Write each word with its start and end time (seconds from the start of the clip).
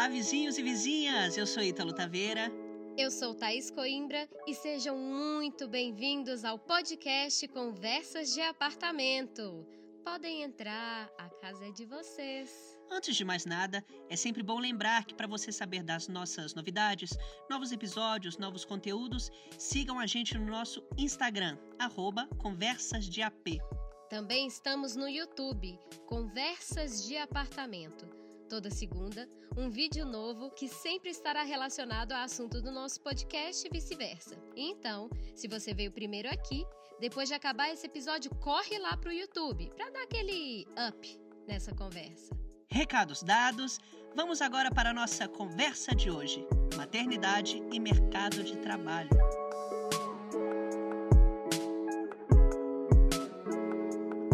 Olá, 0.00 0.08
vizinhos 0.08 0.56
e 0.56 0.62
vizinhas! 0.62 1.36
Eu 1.36 1.46
sou 1.46 1.62
Ítalo 1.62 1.92
Taveira. 1.92 2.50
Eu 2.96 3.10
sou 3.10 3.34
Thaís 3.34 3.70
Coimbra 3.70 4.26
e 4.46 4.54
sejam 4.54 4.96
muito 4.96 5.68
bem-vindos 5.68 6.42
ao 6.42 6.58
podcast 6.58 7.46
Conversas 7.48 8.32
de 8.32 8.40
Apartamento. 8.40 9.62
Podem 10.02 10.42
entrar, 10.42 11.06
a 11.18 11.28
casa 11.28 11.66
é 11.66 11.70
de 11.70 11.84
vocês. 11.84 12.50
Antes 12.90 13.14
de 13.14 13.26
mais 13.26 13.44
nada, 13.44 13.84
é 14.08 14.16
sempre 14.16 14.42
bom 14.42 14.58
lembrar 14.58 15.04
que 15.04 15.14
para 15.14 15.26
você 15.26 15.52
saber 15.52 15.82
das 15.82 16.08
nossas 16.08 16.54
novidades, 16.54 17.10
novos 17.50 17.70
episódios, 17.70 18.38
novos 18.38 18.64
conteúdos, 18.64 19.30
sigam 19.58 19.98
a 19.98 20.06
gente 20.06 20.32
no 20.38 20.46
nosso 20.46 20.82
Instagram, 20.96 21.58
arroba 21.78 22.26
Conversas 22.38 23.04
de 23.04 23.20
AP. 23.20 23.58
Também 24.08 24.46
estamos 24.46 24.96
no 24.96 25.06
YouTube, 25.06 25.78
Conversas 26.06 27.04
de 27.04 27.18
Apartamento 27.18 28.18
toda 28.50 28.68
segunda, 28.68 29.28
um 29.56 29.68
vídeo 29.68 30.06
novo 30.06 30.50
que 30.50 30.68
sempre 30.68 31.10
estará 31.10 31.42
relacionado 31.42 32.12
ao 32.12 32.22
assunto 32.22 32.60
do 32.60 32.70
nosso 32.70 33.00
podcast 33.00 33.66
e 33.66 33.70
vice-versa. 33.70 34.36
Então, 34.56 35.10
se 35.34 35.48
você 35.48 35.74
veio 35.74 35.90
primeiro 35.90 36.28
aqui, 36.28 36.64
depois 37.00 37.28
de 37.28 37.34
acabar 37.34 37.70
esse 37.70 37.86
episódio, 37.86 38.30
corre 38.36 38.78
lá 38.78 38.96
pro 38.96 39.12
YouTube 39.12 39.70
para 39.74 39.90
dar 39.90 40.02
aquele 40.02 40.66
up 40.88 41.20
nessa 41.46 41.74
conversa. 41.74 42.36
Recados 42.68 43.22
dados, 43.22 43.78
vamos 44.14 44.40
agora 44.40 44.70
para 44.70 44.90
a 44.90 44.94
nossa 44.94 45.26
conversa 45.26 45.94
de 45.94 46.10
hoje: 46.10 46.46
maternidade 46.76 47.62
e 47.72 47.80
mercado 47.80 48.44
de 48.44 48.56
trabalho. 48.58 49.10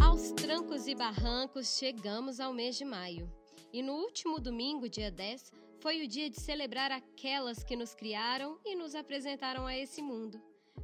Aos 0.03 0.33
trancos 0.33 0.87
e 0.87 0.95
barrancos, 0.95 1.79
chegamos 1.79 2.41
ao 2.41 2.53
mês 2.53 2.77
de 2.77 2.85
maio. 2.85 3.33
E 3.77 3.83
no 3.83 3.93
último 3.93 4.41
domingo, 4.41 4.89
dia 4.89 5.11
10, 5.11 5.53
foi 5.81 6.03
o 6.03 6.09
dia 6.09 6.31
de 6.31 6.41
celebrar 6.41 6.91
aquelas 6.91 7.63
que 7.63 7.77
nos 7.77 7.95
criaram 7.95 8.59
e 8.65 8.75
nos 8.75 8.95
apresentaram 8.95 9.67
a 9.67 9.77
esse 9.77 10.01
mundo. 10.01 10.41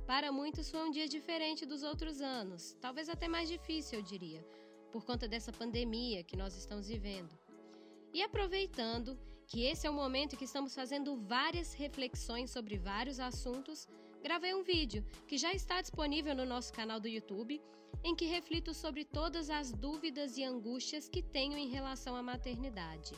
Para 0.07 0.31
muitos 0.31 0.71
foi 0.71 0.87
um 0.87 0.91
dia 0.91 1.09
diferente 1.09 1.65
dos 1.65 1.83
outros 1.83 2.21
anos, 2.21 2.77
talvez 2.83 3.09
até 3.09 3.27
mais 3.27 3.49
difícil, 3.49 3.99
eu 3.99 4.05
diria, 4.05 4.47
por 4.91 5.07
conta 5.07 5.27
dessa 5.27 5.51
pandemia 5.51 6.23
que 6.23 6.37
nós 6.37 6.55
estamos 6.55 6.87
vivendo. 6.87 7.33
E 8.13 8.23
aproveitando 8.23 9.19
que 9.47 9.65
esse 9.65 9.87
é 9.87 9.91
o 9.91 9.95
momento 9.95 10.37
que 10.37 10.45
estamos 10.45 10.75
fazendo 10.75 11.17
várias 11.17 11.73
reflexões 11.73 12.51
sobre 12.51 12.77
vários 12.77 13.19
assuntos, 13.19 13.89
gravei 14.23 14.55
um 14.55 14.63
vídeo 14.63 15.03
que 15.27 15.39
já 15.39 15.55
está 15.55 15.81
disponível 15.81 16.35
no 16.35 16.45
nosso 16.45 16.71
canal 16.75 17.01
do 17.01 17.09
YouTube 17.09 17.59
em 18.05 18.15
que 18.15 18.25
reflito 18.25 18.75
sobre 18.75 19.05
todas 19.05 19.51
as 19.51 19.73
dúvidas 19.73 20.37
e 20.37 20.45
angústias 20.45 21.09
que 21.09 21.23
tenho 21.23 21.57
em 21.57 21.69
relação 21.69 22.17
à 22.17 22.23
maternidade. 22.23 23.15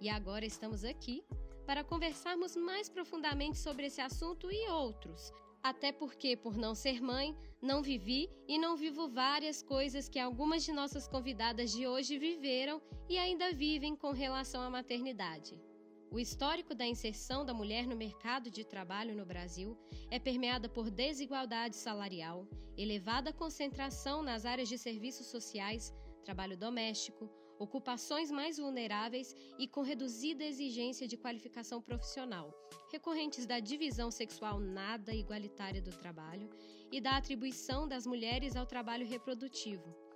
E 0.00 0.08
agora 0.08 0.44
estamos 0.44 0.84
aqui 0.84 1.24
para 1.66 1.84
conversarmos 1.84 2.56
mais 2.56 2.88
profundamente 2.88 3.58
sobre 3.58 3.86
esse 3.86 4.00
assunto 4.00 4.50
e 4.50 4.68
outros, 4.68 5.32
até 5.62 5.92
porque, 5.92 6.36
por 6.36 6.56
não 6.56 6.74
ser 6.74 7.00
mãe, 7.00 7.36
não 7.60 7.82
vivi 7.82 8.30
e 8.48 8.58
não 8.58 8.76
vivo 8.76 9.08
várias 9.08 9.62
coisas 9.62 10.08
que 10.08 10.18
algumas 10.18 10.64
de 10.64 10.72
nossas 10.72 11.06
convidadas 11.06 11.70
de 11.70 11.86
hoje 11.86 12.18
viveram 12.18 12.80
e 13.08 13.18
ainda 13.18 13.52
vivem 13.52 13.94
com 13.94 14.10
relação 14.10 14.62
à 14.62 14.70
maternidade. 14.70 15.69
O 16.12 16.18
histórico 16.18 16.74
da 16.74 16.84
inserção 16.84 17.46
da 17.46 17.54
mulher 17.54 17.86
no 17.86 17.94
mercado 17.94 18.50
de 18.50 18.64
trabalho 18.64 19.14
no 19.14 19.24
Brasil 19.24 19.78
é 20.10 20.18
permeada 20.18 20.68
por 20.68 20.90
desigualdade 20.90 21.76
salarial, 21.76 22.48
elevada 22.76 23.32
concentração 23.32 24.20
nas 24.20 24.44
áreas 24.44 24.68
de 24.68 24.76
serviços 24.76 25.28
sociais, 25.28 25.94
trabalho 26.24 26.56
doméstico, 26.56 27.30
ocupações 27.60 28.28
mais 28.28 28.56
vulneráveis 28.58 29.32
e 29.56 29.68
com 29.68 29.82
reduzida 29.82 30.42
exigência 30.42 31.06
de 31.06 31.16
qualificação 31.16 31.80
profissional, 31.80 32.52
recorrentes 32.90 33.46
da 33.46 33.60
divisão 33.60 34.10
sexual 34.10 34.58
nada 34.58 35.14
igualitária 35.14 35.80
do 35.80 35.92
trabalho 35.92 36.50
e 36.90 37.00
da 37.00 37.16
atribuição 37.16 37.86
das 37.86 38.04
mulheres 38.04 38.56
ao 38.56 38.66
trabalho 38.66 39.06
reprodutivo 39.06 40.09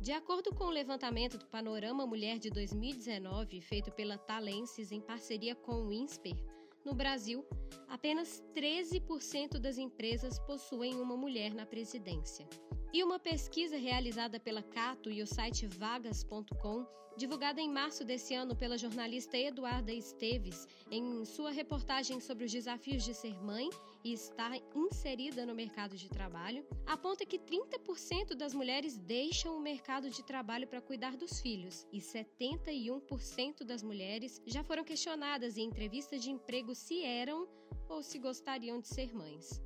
de 0.00 0.12
acordo 0.12 0.54
com 0.54 0.64
o 0.64 0.70
levantamento 0.70 1.36
do 1.36 1.44
Panorama 1.46 2.06
Mulher 2.06 2.38
de 2.38 2.48
2019, 2.48 3.60
feito 3.60 3.92
pela 3.92 4.16
Talenses 4.16 4.90
em 4.90 5.00
parceria 5.00 5.54
com 5.54 5.74
o 5.74 5.92
INSPER, 5.92 6.36
no 6.82 6.94
Brasil, 6.94 7.44
apenas 7.86 8.42
13% 8.54 9.58
das 9.58 9.76
empresas 9.76 10.38
possuem 10.38 10.94
uma 10.94 11.18
mulher 11.18 11.52
na 11.52 11.66
presidência. 11.66 12.48
E 12.92 13.04
uma 13.04 13.20
pesquisa 13.20 13.76
realizada 13.76 14.40
pela 14.40 14.64
Cato 14.64 15.12
e 15.12 15.22
o 15.22 15.26
site 15.26 15.64
vagas.com, 15.64 16.84
divulgada 17.16 17.60
em 17.60 17.70
março 17.70 18.04
desse 18.04 18.34
ano 18.34 18.56
pela 18.56 18.76
jornalista 18.76 19.38
Eduarda 19.38 19.92
Esteves, 19.92 20.66
em 20.90 21.24
sua 21.24 21.52
reportagem 21.52 22.18
sobre 22.18 22.46
os 22.46 22.50
desafios 22.50 23.04
de 23.04 23.14
ser 23.14 23.40
mãe 23.44 23.70
e 24.02 24.12
estar 24.12 24.56
inserida 24.74 25.46
no 25.46 25.54
mercado 25.54 25.96
de 25.96 26.08
trabalho, 26.08 26.66
aponta 26.84 27.24
que 27.24 27.38
30% 27.38 28.34
das 28.34 28.54
mulheres 28.54 28.98
deixam 28.98 29.56
o 29.56 29.60
mercado 29.60 30.10
de 30.10 30.24
trabalho 30.24 30.66
para 30.66 30.80
cuidar 30.80 31.16
dos 31.16 31.40
filhos 31.40 31.86
e 31.92 32.00
71% 32.00 33.62
das 33.62 33.84
mulheres 33.84 34.42
já 34.44 34.64
foram 34.64 34.82
questionadas 34.82 35.56
em 35.56 35.62
entrevistas 35.62 36.20
de 36.20 36.32
emprego 36.32 36.74
se 36.74 37.04
eram 37.04 37.48
ou 37.88 38.02
se 38.02 38.18
gostariam 38.18 38.80
de 38.80 38.88
ser 38.88 39.14
mães. 39.14 39.62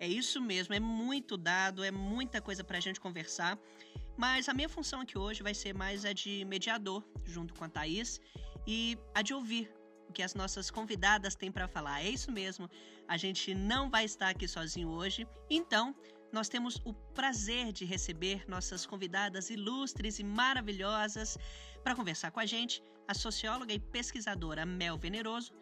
É 0.00 0.08
isso 0.08 0.40
mesmo, 0.40 0.74
é 0.74 0.80
muito 0.80 1.36
dado, 1.36 1.84
é 1.84 1.90
muita 1.90 2.40
coisa 2.40 2.62
para 2.64 2.78
a 2.78 2.80
gente 2.80 3.00
conversar. 3.00 3.58
Mas 4.16 4.48
a 4.48 4.54
minha 4.54 4.68
função 4.68 5.00
aqui 5.00 5.18
hoje 5.18 5.42
vai 5.42 5.54
ser 5.54 5.74
mais 5.74 6.04
a 6.04 6.12
de 6.12 6.44
mediador, 6.44 7.02
junto 7.24 7.54
com 7.54 7.64
a 7.64 7.68
Thaís, 7.68 8.20
e 8.66 8.96
a 9.14 9.22
de 9.22 9.34
ouvir 9.34 9.72
o 10.08 10.12
que 10.12 10.22
as 10.22 10.34
nossas 10.34 10.70
convidadas 10.70 11.34
têm 11.34 11.50
para 11.50 11.66
falar. 11.66 12.04
É 12.04 12.08
isso 12.08 12.30
mesmo, 12.30 12.68
a 13.08 13.16
gente 13.16 13.54
não 13.54 13.90
vai 13.90 14.04
estar 14.04 14.28
aqui 14.28 14.46
sozinho 14.46 14.88
hoje. 14.88 15.26
Então, 15.50 15.94
nós 16.32 16.48
temos 16.48 16.80
o 16.84 16.92
prazer 16.92 17.72
de 17.72 17.84
receber 17.84 18.44
nossas 18.48 18.84
convidadas 18.84 19.50
ilustres 19.50 20.18
e 20.18 20.24
maravilhosas 20.24 21.38
para 21.82 21.94
conversar 21.94 22.30
com 22.30 22.40
a 22.40 22.46
gente, 22.46 22.82
a 23.06 23.14
socióloga 23.14 23.72
e 23.72 23.78
pesquisadora 23.78 24.66
Mel 24.66 24.98
Veneroso 24.98 25.52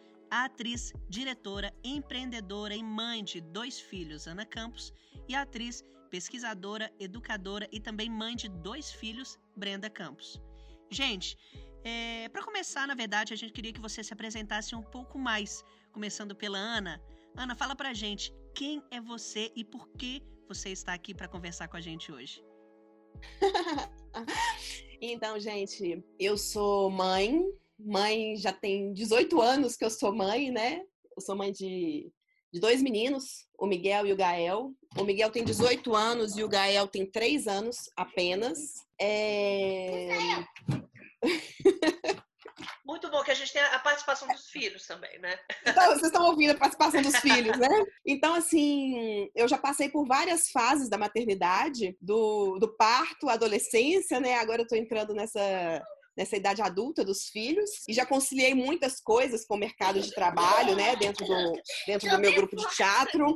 atriz, 0.41 0.93
diretora, 1.09 1.73
empreendedora 1.83 2.75
e 2.75 2.83
mãe 2.83 3.23
de 3.23 3.39
dois 3.39 3.79
filhos, 3.79 4.27
Ana 4.27 4.45
Campos, 4.45 4.93
e 5.27 5.35
atriz, 5.35 5.83
pesquisadora, 6.09 6.91
educadora 6.99 7.67
e 7.71 7.79
também 7.79 8.09
mãe 8.09 8.35
de 8.35 8.49
dois 8.49 8.91
filhos, 8.91 9.39
Brenda 9.55 9.89
Campos. 9.89 10.41
Gente, 10.89 11.37
é, 11.83 12.29
para 12.29 12.43
começar, 12.43 12.87
na 12.87 12.95
verdade, 12.95 13.33
a 13.33 13.37
gente 13.37 13.53
queria 13.53 13.73
que 13.73 13.81
você 13.81 14.03
se 14.03 14.13
apresentasse 14.13 14.75
um 14.75 14.81
pouco 14.81 15.17
mais, 15.17 15.63
começando 15.91 16.35
pela 16.35 16.57
Ana. 16.57 17.01
Ana, 17.35 17.55
fala 17.55 17.75
pra 17.75 17.93
gente 17.93 18.33
quem 18.53 18.81
é 18.91 19.01
você 19.01 19.51
e 19.55 19.63
por 19.63 19.87
que 19.89 20.21
você 20.47 20.69
está 20.69 20.93
aqui 20.93 21.13
para 21.13 21.27
conversar 21.27 21.67
com 21.67 21.77
a 21.77 21.81
gente 21.81 22.11
hoje. 22.11 22.43
então, 25.01 25.39
gente, 25.39 26.03
eu 26.19 26.37
sou 26.37 26.89
mãe 26.89 27.43
mãe, 27.79 28.35
já 28.37 28.53
tem 28.53 28.93
18 28.93 29.41
anos 29.41 29.75
que 29.75 29.85
eu 29.85 29.89
sou 29.89 30.13
mãe, 30.13 30.51
né? 30.51 30.81
Eu 31.15 31.21
sou 31.21 31.35
mãe 31.35 31.51
de, 31.51 32.11
de 32.51 32.59
dois 32.59 32.81
meninos, 32.81 33.47
o 33.57 33.65
Miguel 33.65 34.07
e 34.07 34.13
o 34.13 34.15
Gael. 34.15 34.71
O 34.97 35.03
Miguel 35.03 35.31
tem 35.31 35.43
18 35.43 35.95
anos 35.95 36.37
e 36.37 36.43
o 36.43 36.49
Gael 36.49 36.87
tem 36.87 37.05
3 37.05 37.47
anos 37.47 37.89
apenas. 37.95 38.59
É... 38.99 40.09
Muito 42.85 43.09
bom 43.09 43.23
que 43.23 43.31
a 43.31 43.33
gente 43.33 43.51
tem 43.51 43.61
a 43.61 43.79
participação 43.79 44.27
dos 44.27 44.49
filhos 44.49 44.85
também, 44.85 45.17
né? 45.19 45.37
Então, 45.65 45.85
vocês 45.87 46.03
estão 46.03 46.25
ouvindo 46.25 46.51
a 46.51 46.57
participação 46.57 47.01
dos 47.01 47.15
filhos, 47.17 47.57
né? 47.57 47.85
Então, 48.05 48.35
assim, 48.35 49.29
eu 49.33 49.47
já 49.47 49.57
passei 49.57 49.89
por 49.89 50.05
várias 50.05 50.51
fases 50.51 50.89
da 50.89 50.97
maternidade, 50.97 51.97
do, 52.01 52.59
do 52.59 52.75
parto, 52.75 53.29
adolescência, 53.29 54.19
né? 54.19 54.35
Agora 54.35 54.61
eu 54.61 54.67
tô 54.67 54.75
entrando 54.75 55.13
nessa 55.13 55.81
nessa 56.15 56.35
idade 56.37 56.61
adulta 56.61 57.03
dos 57.03 57.25
filhos 57.25 57.69
e 57.87 57.93
já 57.93 58.05
conciliei 58.05 58.53
muitas 58.53 58.99
coisas 58.99 59.45
com 59.45 59.55
o 59.55 59.59
mercado 59.59 60.01
de 60.01 60.13
trabalho, 60.13 60.75
né, 60.75 60.95
dentro 60.95 61.25
do, 61.25 61.53
dentro 61.87 62.09
do 62.09 62.19
meu 62.19 62.33
grupo 62.33 62.55
de 62.55 62.67
teatro. 62.75 63.33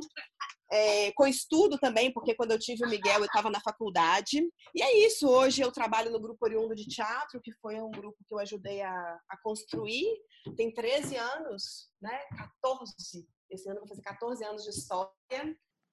É, 0.70 1.10
com 1.12 1.26
estudo 1.26 1.78
também, 1.78 2.12
porque 2.12 2.34
quando 2.34 2.50
eu 2.50 2.58
tive 2.58 2.84
o 2.84 2.88
Miguel 2.90 3.20
eu 3.20 3.24
estava 3.24 3.48
na 3.48 3.58
faculdade. 3.60 4.42
E 4.74 4.82
é 4.82 5.06
isso, 5.06 5.26
hoje 5.26 5.62
eu 5.62 5.72
trabalho 5.72 6.10
no 6.10 6.20
Grupo 6.20 6.44
Oriundo 6.44 6.74
de 6.74 6.86
Teatro, 6.86 7.40
que 7.42 7.52
foi 7.54 7.80
um 7.80 7.90
grupo 7.90 8.18
que 8.26 8.34
eu 8.34 8.38
ajudei 8.38 8.82
a, 8.82 9.18
a 9.30 9.36
construir. 9.42 10.06
Tem 10.58 10.70
13 10.70 11.16
anos, 11.16 11.88
né? 12.02 12.20
14. 12.36 12.92
Esse 13.50 13.66
ano 13.66 13.78
eu 13.78 13.80
vou 13.80 13.88
fazer 13.88 14.02
14 14.02 14.44
anos 14.44 14.62
de 14.64 14.70
história. 14.70 15.10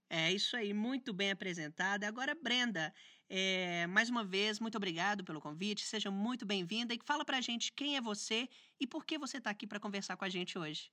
É 0.09 0.31
isso 0.31 0.55
aí, 0.55 0.73
muito 0.73 1.13
bem 1.13 1.31
apresentada. 1.31 2.07
Agora, 2.07 2.35
Brenda, 2.35 2.93
é, 3.29 3.87
mais 3.87 4.09
uma 4.09 4.23
vez, 4.23 4.59
muito 4.59 4.75
obrigado 4.75 5.23
pelo 5.23 5.41
convite, 5.41 5.85
seja 5.85 6.11
muito 6.11 6.45
bem-vinda 6.45 6.93
e 6.93 6.99
fala 7.03 7.25
pra 7.25 7.41
gente 7.41 7.71
quem 7.73 7.97
é 7.97 8.01
você 8.01 8.47
e 8.79 8.85
por 8.85 9.05
que 9.05 9.17
você 9.17 9.37
está 9.37 9.49
aqui 9.49 9.65
para 9.65 9.79
conversar 9.79 10.15
com 10.17 10.25
a 10.25 10.29
gente 10.29 10.57
hoje. 10.57 10.91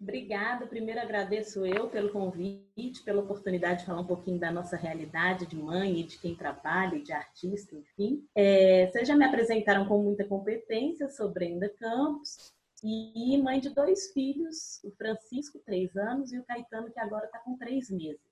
Obrigada. 0.00 0.64
Primeiro 0.64 1.00
agradeço 1.00 1.66
eu 1.66 1.88
pelo 1.88 2.12
convite, 2.12 3.02
pela 3.04 3.20
oportunidade 3.20 3.80
de 3.80 3.86
falar 3.86 4.00
um 4.00 4.06
pouquinho 4.06 4.38
da 4.38 4.50
nossa 4.50 4.76
realidade 4.76 5.44
de 5.46 5.56
mãe 5.56 6.00
e 6.00 6.04
de 6.04 6.18
quem 6.18 6.36
trabalha, 6.36 7.00
de 7.00 7.12
artista, 7.12 7.74
enfim. 7.74 8.24
É, 8.34 8.86
vocês 8.86 9.08
já 9.08 9.16
me 9.16 9.24
apresentaram 9.24 9.86
com 9.88 10.00
muita 10.00 10.24
competência, 10.24 11.08
sou 11.08 11.28
Brenda 11.28 11.68
Campos, 11.68 12.52
e 12.82 13.36
mãe 13.42 13.58
de 13.58 13.70
dois 13.70 14.12
filhos, 14.12 14.80
o 14.84 14.90
Francisco, 14.92 15.58
três 15.64 15.96
anos, 15.96 16.32
e 16.32 16.38
o 16.38 16.44
Caetano, 16.44 16.92
que 16.92 17.00
agora 17.00 17.26
está 17.26 17.38
com 17.40 17.56
três 17.56 17.90
meses. 17.90 18.27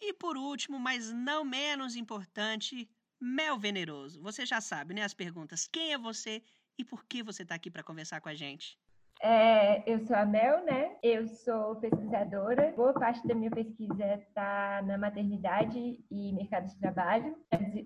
E 0.00 0.12
por 0.12 0.36
último, 0.36 0.78
mas 0.78 1.12
não 1.12 1.44
menos 1.44 1.96
importante, 1.96 2.88
Mel 3.20 3.58
Veneroso. 3.58 4.20
Você 4.22 4.44
já 4.44 4.60
sabe, 4.60 4.94
né? 4.94 5.02
As 5.02 5.14
perguntas: 5.14 5.66
quem 5.66 5.92
é 5.92 5.98
você 5.98 6.42
e 6.78 6.84
por 6.84 7.04
que 7.04 7.22
você 7.22 7.42
está 7.42 7.54
aqui 7.54 7.70
para 7.70 7.82
conversar 7.82 8.20
com 8.20 8.28
a 8.28 8.34
gente? 8.34 8.78
É, 9.22 9.82
eu 9.90 9.98
sou 10.00 10.14
a 10.14 10.26
Mel, 10.26 10.62
né? 10.64 10.96
Eu 11.02 11.26
sou 11.26 11.76
pesquisadora. 11.76 12.74
Boa 12.76 12.92
parte 12.92 13.26
da 13.26 13.34
minha 13.34 13.50
pesquisa 13.50 14.14
está 14.14 14.82
na 14.82 14.98
maternidade 14.98 15.98
e 16.10 16.32
mercado 16.34 16.66
de 16.66 16.78
trabalho, 16.78 17.34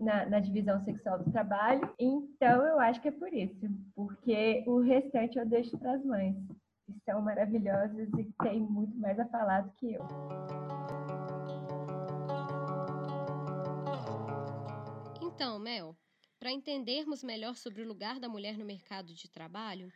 na, 0.00 0.26
na, 0.26 0.40
divisão 0.40 0.80
sexual 0.80 1.20
do 1.20 1.30
trabalho. 1.30 1.88
Então, 1.98 2.64
eu 2.66 2.80
acho 2.80 3.00
que 3.00 3.08
é 3.08 3.12
por 3.12 3.32
isso, 3.32 3.68
porque 3.94 4.64
o 4.66 4.80
restante 4.80 5.38
eu 5.38 5.46
deixo 5.46 5.78
para 5.78 5.92
as 5.92 6.04
mães, 6.04 6.34
que 6.84 6.98
são 7.04 7.22
maravilhosas 7.22 8.08
e 8.18 8.24
têm 8.42 8.60
muito 8.60 8.98
mais 8.98 9.18
a 9.18 9.26
falar 9.26 9.60
do 9.60 9.70
que 9.76 9.92
eu. 9.92 10.69
Então, 15.40 15.58
Mel, 15.58 15.96
para 16.38 16.52
entendermos 16.52 17.22
melhor 17.22 17.56
sobre 17.56 17.80
o 17.80 17.88
lugar 17.88 18.20
da 18.20 18.28
mulher 18.28 18.58
no 18.58 18.64
mercado 18.66 19.14
de 19.14 19.26
trabalho, 19.26 19.90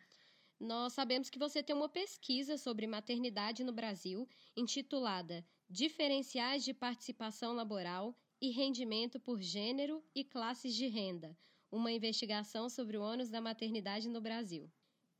nós 0.59 0.95
sabemos 0.95 1.29
que 1.29 1.39
você 1.39 1.63
tem 1.63 1.77
uma 1.77 1.87
pesquisa 1.87 2.57
sobre 2.57 2.87
maternidade 2.87 3.63
no 3.63 3.71
Brasil 3.71 4.27
intitulada 4.57 5.45
Diferenciais 5.69 6.65
de 6.65 6.73
Participação 6.73 7.53
Laboral 7.53 8.19
e 8.41 8.53
Rendimento 8.53 9.21
por 9.21 9.43
Gênero 9.43 10.03
e 10.15 10.25
Classes 10.25 10.75
de 10.75 10.87
Renda 10.87 11.37
uma 11.71 11.93
investigação 11.93 12.71
sobre 12.71 12.97
o 12.97 13.03
ônus 13.03 13.29
da 13.29 13.43
maternidade 13.43 14.09
no 14.09 14.23
Brasil. 14.23 14.73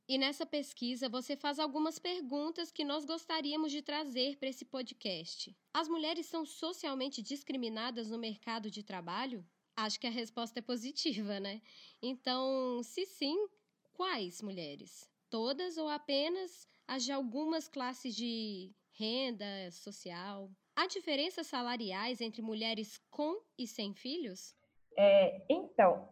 E 0.07 0.17
nessa 0.17 0.43
pesquisa 0.43 1.07
você 1.07 1.37
faz 1.37 1.59
algumas 1.59 1.99
perguntas 1.99 2.71
que 2.71 2.83
nós 2.83 3.05
gostaríamos 3.05 3.71
de 3.71 3.83
trazer 3.83 4.37
para 4.37 4.49
esse 4.49 4.65
podcast. 4.65 5.55
As 5.71 5.87
mulheres 5.87 6.25
são 6.25 6.47
socialmente 6.47 7.21
discriminadas 7.21 8.09
no 8.09 8.17
mercado 8.17 8.71
de 8.71 8.81
trabalho? 8.81 9.45
Acho 9.75 9.99
que 9.99 10.07
a 10.07 10.11
resposta 10.11 10.59
é 10.59 10.61
positiva, 10.61 11.39
né? 11.39 11.61
Então, 12.01 12.81
se 12.83 13.05
sim, 13.05 13.47
quais 13.93 14.41
mulheres? 14.41 15.09
Todas 15.29 15.77
ou 15.77 15.89
apenas 15.89 16.67
as 16.87 17.03
de 17.03 17.11
algumas 17.11 17.67
classes 17.67 18.15
de 18.15 18.71
renda 18.93 19.69
social? 19.71 20.49
Há 20.75 20.87
diferenças 20.87 21.47
salariais 21.47 22.21
entre 22.21 22.41
mulheres 22.41 23.01
com 23.09 23.41
e 23.57 23.67
sem 23.67 23.93
filhos? 23.93 24.55
É, 24.97 25.43
então, 25.49 26.07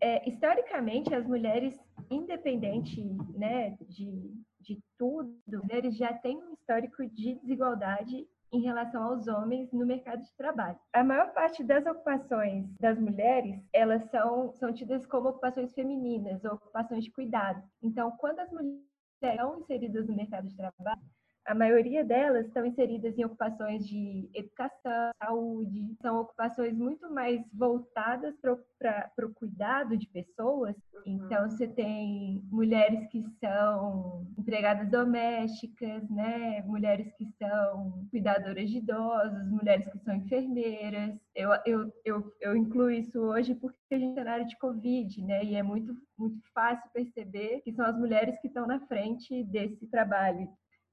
é, 0.00 0.28
historicamente, 0.28 1.14
as 1.14 1.26
mulheres, 1.26 1.78
independente 2.10 3.02
né, 3.34 3.76
de, 3.88 4.34
de 4.60 4.82
tudo, 4.98 5.38
mulheres 5.46 5.96
já 5.96 6.12
têm 6.14 6.36
um 6.36 6.54
histórico 6.54 7.06
de 7.06 7.34
desigualdade 7.34 8.26
em 8.52 8.60
relação 8.60 9.02
aos 9.02 9.26
homens 9.26 9.72
no 9.72 9.86
mercado 9.86 10.22
de 10.22 10.36
trabalho. 10.36 10.78
A 10.92 11.02
maior 11.02 11.32
parte 11.32 11.64
das 11.64 11.86
ocupações 11.86 12.66
das 12.78 12.98
mulheres, 12.98 13.58
elas 13.72 14.04
são, 14.10 14.52
são 14.52 14.72
tidas 14.72 15.06
como 15.06 15.30
ocupações 15.30 15.72
femininas, 15.72 16.44
ou 16.44 16.52
ocupações 16.52 17.04
de 17.04 17.10
cuidado. 17.10 17.62
Então, 17.82 18.10
quando 18.18 18.40
as 18.40 18.50
mulheres 18.52 18.82
estão 19.22 19.58
inseridas 19.58 20.06
no 20.06 20.14
mercado 20.14 20.48
de 20.48 20.56
trabalho, 20.56 21.00
a 21.44 21.54
maioria 21.54 22.04
delas 22.04 22.46
estão 22.46 22.64
inseridas 22.64 23.18
em 23.18 23.24
ocupações 23.24 23.86
de 23.86 24.30
educação, 24.34 25.10
saúde, 25.22 25.96
são 26.00 26.20
ocupações 26.20 26.76
muito 26.76 27.12
mais 27.12 27.40
voltadas 27.52 28.34
para 28.40 29.26
o 29.26 29.34
cuidado 29.34 29.96
de 29.96 30.06
pessoas. 30.08 30.76
Então, 31.04 31.50
você 31.50 31.66
tem 31.66 32.42
mulheres 32.50 33.06
que 33.08 33.24
são 33.40 34.26
empregadas 34.38 34.88
domésticas, 34.88 36.08
né? 36.08 36.62
mulheres 36.62 37.12
que 37.16 37.26
são 37.38 38.06
cuidadoras 38.10 38.70
de 38.70 38.78
idosos, 38.78 39.50
mulheres 39.50 39.88
que 39.88 39.98
são 39.98 40.14
enfermeiras. 40.14 41.14
Eu, 41.34 41.50
eu, 41.66 41.92
eu, 42.04 42.32
eu 42.40 42.56
incluo 42.56 42.90
isso 42.90 43.18
hoje 43.18 43.54
porque 43.54 43.76
a 43.94 43.98
gente 43.98 44.10
está 44.10 44.24
na 44.24 44.32
área 44.32 44.44
de 44.44 44.56
Covid, 44.58 45.22
né? 45.22 45.44
E 45.44 45.54
é 45.54 45.62
muito, 45.62 45.96
muito 46.16 46.40
fácil 46.54 46.88
perceber 46.92 47.60
que 47.62 47.72
são 47.72 47.84
as 47.84 47.98
mulheres 47.98 48.38
que 48.40 48.46
estão 48.46 48.66
na 48.66 48.80
frente 48.86 49.42
desse 49.44 49.86
trabalho. 49.86 50.48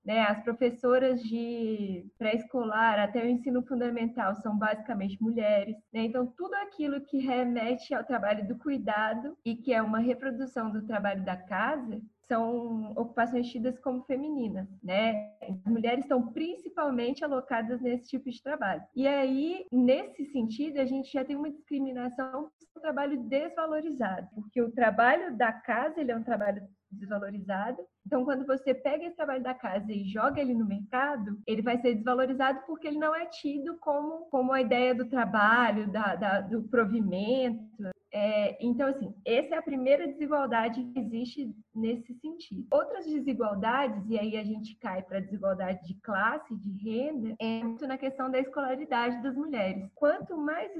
Né, 0.05 0.21
as 0.21 0.41
professoras 0.41 1.21
de 1.21 2.05
pré-escolar 2.17 2.99
até 2.99 3.23
o 3.23 3.27
ensino 3.27 3.61
fundamental 3.63 4.33
são 4.35 4.57
basicamente 4.57 5.21
mulheres. 5.21 5.75
Né? 5.93 6.05
Então, 6.05 6.25
tudo 6.25 6.53
aquilo 6.55 7.01
que 7.01 7.17
remete 7.19 7.93
ao 7.93 8.03
trabalho 8.03 8.47
do 8.47 8.57
cuidado 8.57 9.37
e 9.45 9.55
que 9.55 9.73
é 9.73 9.81
uma 9.81 9.99
reprodução 9.99 10.71
do 10.71 10.85
trabalho 10.85 11.23
da 11.23 11.35
casa 11.35 12.01
são 12.29 12.91
ocupações 12.91 13.49
tidas 13.49 13.79
como 13.79 14.03
femininas, 14.03 14.67
né? 14.83 15.33
As 15.41 15.71
mulheres 15.71 16.05
estão 16.05 16.31
principalmente 16.31 17.25
alocadas 17.25 17.81
nesse 17.81 18.07
tipo 18.07 18.29
de 18.29 18.41
trabalho. 18.41 18.83
E 18.95 19.07
aí, 19.07 19.65
nesse 19.71 20.25
sentido, 20.27 20.79
a 20.79 20.85
gente 20.85 21.11
já 21.11 21.25
tem 21.25 21.35
uma 21.35 21.49
discriminação 21.49 22.51
um 22.79 22.81
trabalho 22.81 23.21
desvalorizado, 23.23 24.27
porque 24.33 24.61
o 24.61 24.71
trabalho 24.71 25.35
da 25.35 25.51
casa 25.51 25.99
ele 25.99 26.11
é 26.11 26.15
um 26.15 26.23
trabalho 26.23 26.63
desvalorizado. 26.91 27.77
Então, 28.05 28.25
quando 28.25 28.45
você 28.45 28.73
pega 28.73 29.05
esse 29.05 29.15
trabalho 29.15 29.43
da 29.43 29.53
casa 29.53 29.91
e 29.91 30.09
joga 30.09 30.41
ele 30.41 30.53
no 30.53 30.65
mercado, 30.65 31.39
ele 31.45 31.61
vai 31.61 31.79
ser 31.79 31.95
desvalorizado 31.95 32.61
porque 32.65 32.87
ele 32.87 32.97
não 32.97 33.15
é 33.15 33.25
tido 33.27 33.77
como, 33.79 34.25
como 34.29 34.51
a 34.51 34.61
ideia 34.61 34.95
do 34.95 35.09
trabalho, 35.09 35.91
da, 35.91 36.15
da 36.15 36.41
do 36.41 36.63
provimento, 36.63 37.89
é, 38.11 38.57
então, 38.59 38.87
assim, 38.87 39.13
essa 39.25 39.55
é 39.55 39.57
a 39.57 39.61
primeira 39.61 40.07
desigualdade 40.07 40.83
que 40.83 40.99
existe 40.99 41.55
nesse 41.73 42.13
sentido. 42.15 42.65
Outras 42.71 43.05
desigualdades, 43.05 44.03
e 44.09 44.17
aí 44.17 44.35
a 44.37 44.43
gente 44.43 44.75
cai 44.77 45.01
para 45.01 45.17
a 45.17 45.21
desigualdade 45.21 45.85
de 45.85 45.93
classe, 46.01 46.55
de 46.55 46.71
renda, 46.83 47.35
é 47.39 47.63
muito 47.63 47.87
na 47.87 47.97
questão 47.97 48.29
da 48.29 48.39
escolaridade 48.39 49.21
das 49.21 49.35
mulheres. 49.35 49.89
Quanto 49.95 50.37
mais 50.37 50.71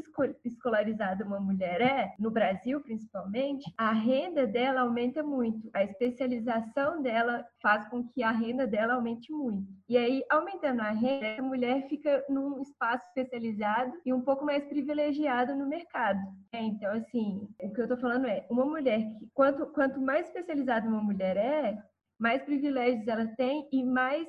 escolarizada 0.43 1.25
uma 1.25 1.39
mulher 1.39 1.81
é, 1.81 2.13
no 2.19 2.31
Brasil 2.31 2.81
principalmente, 2.81 3.71
a 3.77 3.91
renda 3.91 4.47
dela 4.47 4.81
aumenta 4.81 5.23
muito. 5.23 5.69
A 5.73 5.83
especialização 5.83 7.01
dela 7.01 7.45
faz 7.61 7.87
com 7.87 8.03
que 8.03 8.23
a 8.23 8.31
renda 8.31 8.65
dela 8.65 8.95
aumente 8.95 9.31
muito. 9.31 9.67
E 9.87 9.97
aí, 9.97 10.23
aumentando 10.29 10.81
a 10.81 10.91
renda, 10.91 11.39
a 11.39 11.43
mulher 11.43 11.87
fica 11.87 12.23
num 12.29 12.61
espaço 12.61 13.05
especializado 13.07 13.93
e 14.05 14.13
um 14.13 14.21
pouco 14.21 14.45
mais 14.45 14.63
privilegiado 14.65 15.55
no 15.55 15.67
mercado. 15.67 16.19
É, 16.51 16.61
então, 16.61 16.91
assim, 16.93 17.18
o 17.19 17.73
que 17.73 17.81
eu 17.81 17.85
estou 17.85 17.97
falando 17.97 18.25
é, 18.25 18.45
uma 18.49 18.65
mulher 18.65 18.99
que, 19.17 19.27
quanto, 19.33 19.65
quanto 19.67 19.99
mais 19.99 20.27
especializada 20.27 20.87
uma 20.87 21.01
mulher 21.01 21.37
é, 21.37 21.77
mais 22.19 22.41
privilégios 22.43 23.07
ela 23.07 23.27
tem 23.35 23.67
e 23.71 23.83
mais, 23.83 24.27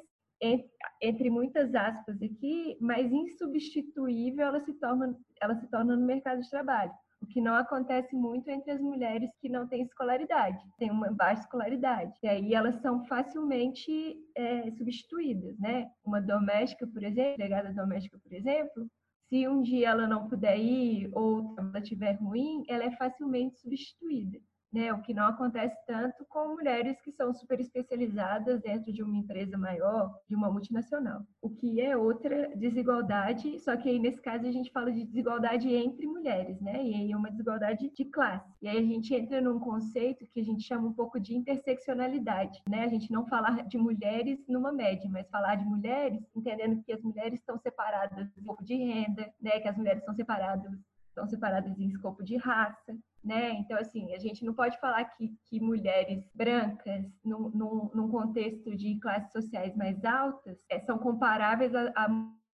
entre 1.02 1.30
muitas 1.30 1.74
aspas 1.74 2.16
aqui, 2.22 2.76
mais 2.80 3.10
insubstituível 3.12 4.46
ela 4.46 4.64
se 4.64 4.72
torna, 4.74 5.16
ela 5.40 5.54
se 5.56 5.66
torna 5.68 5.96
no 5.96 6.06
mercado 6.06 6.40
de 6.40 6.50
trabalho 6.50 6.92
o 7.20 7.26
que 7.26 7.40
não 7.40 7.54
acontece 7.54 8.16
muito 8.16 8.48
entre 8.48 8.70
as 8.72 8.80
mulheres 8.80 9.30
que 9.40 9.48
não 9.48 9.68
têm 9.68 9.82
escolaridade, 9.82 10.58
têm 10.78 10.90
uma 10.90 11.10
baixa 11.12 11.42
escolaridade. 11.42 12.12
E 12.22 12.28
aí 12.28 12.54
elas 12.54 12.80
são 12.80 13.04
facilmente 13.04 14.16
é, 14.34 14.70
substituídas, 14.72 15.58
né? 15.58 15.90
Uma 16.04 16.20
doméstica, 16.20 16.86
por 16.86 17.02
exemplo, 17.02 17.32
empregada 17.32 17.74
doméstica, 17.74 18.18
por 18.18 18.32
exemplo, 18.32 18.90
se 19.30 19.46
um 19.46 19.62
dia 19.62 19.90
ela 19.90 20.08
não 20.08 20.28
puder 20.28 20.58
ir 20.58 21.08
ou 21.12 21.54
ela 21.56 21.78
estiver 21.78 22.14
ruim, 22.14 22.64
ela 22.68 22.82
é 22.84 22.90
facilmente 22.96 23.60
substituída 23.60 24.40
né? 24.72 24.92
O 24.92 25.00
que 25.02 25.12
não 25.12 25.26
acontece 25.26 25.76
tanto 25.86 26.24
com 26.26 26.54
mulheres 26.54 27.00
que 27.00 27.12
são 27.12 27.32
super 27.32 27.60
especializadas 27.60 28.60
dentro 28.60 28.92
de 28.92 29.02
uma 29.02 29.16
empresa 29.16 29.58
maior, 29.58 30.18
de 30.28 30.34
uma 30.34 30.50
multinacional. 30.50 31.22
O 31.42 31.50
que 31.50 31.80
é 31.80 31.96
outra 31.96 32.54
desigualdade, 32.56 33.58
só 33.58 33.76
que 33.76 33.88
aí 33.88 33.98
nesse 33.98 34.20
caso 34.20 34.46
a 34.46 34.52
gente 34.52 34.70
fala 34.70 34.92
de 34.92 35.04
desigualdade 35.04 35.72
entre 35.72 36.06
mulheres, 36.06 36.60
né? 36.60 36.84
E 36.84 36.94
aí 36.94 37.12
é 37.12 37.16
uma 37.16 37.30
desigualdade 37.30 37.90
de 37.90 38.04
classe. 38.04 38.52
E 38.62 38.68
aí 38.68 38.78
a 38.78 38.82
gente 38.82 39.14
entra 39.14 39.40
num 39.40 39.58
conceito 39.58 40.26
que 40.26 40.40
a 40.40 40.44
gente 40.44 40.62
chama 40.62 40.88
um 40.88 40.92
pouco 40.92 41.18
de 41.18 41.34
interseccionalidade, 41.34 42.62
né? 42.68 42.84
A 42.84 42.88
gente 42.88 43.10
não 43.10 43.26
falar 43.26 43.66
de 43.66 43.78
mulheres 43.78 44.38
numa 44.48 44.72
média, 44.72 45.08
mas 45.10 45.28
falar 45.28 45.56
de 45.56 45.64
mulheres 45.64 46.22
entendendo 46.34 46.82
que 46.82 46.92
as 46.92 47.02
mulheres 47.02 47.40
estão 47.40 47.58
separadas 47.58 48.18
em 48.18 48.40
escopo 48.40 48.64
de 48.64 48.74
renda, 48.74 49.32
né? 49.40 49.60
Que 49.60 49.68
as 49.68 49.76
mulheres 49.76 50.04
são 50.04 50.14
separadas 50.14 50.72
estão 51.10 51.26
separadas 51.26 51.78
em 51.78 51.88
escopo 51.88 52.22
de 52.22 52.36
raça, 52.36 52.96
né? 53.22 53.52
Então, 53.52 53.78
assim, 53.78 54.14
a 54.14 54.18
gente 54.18 54.44
não 54.44 54.54
pode 54.54 54.78
falar 54.80 55.04
que, 55.04 55.34
que 55.46 55.60
mulheres 55.60 56.30
brancas, 56.34 57.04
num, 57.24 57.50
num, 57.50 57.90
num 57.94 58.08
contexto 58.10 58.74
de 58.76 58.98
classes 58.98 59.30
sociais 59.32 59.76
mais 59.76 60.04
altas, 60.04 60.64
é, 60.70 60.78
são 60.80 60.98
comparáveis 60.98 61.74
a, 61.74 61.92
a 61.96 62.08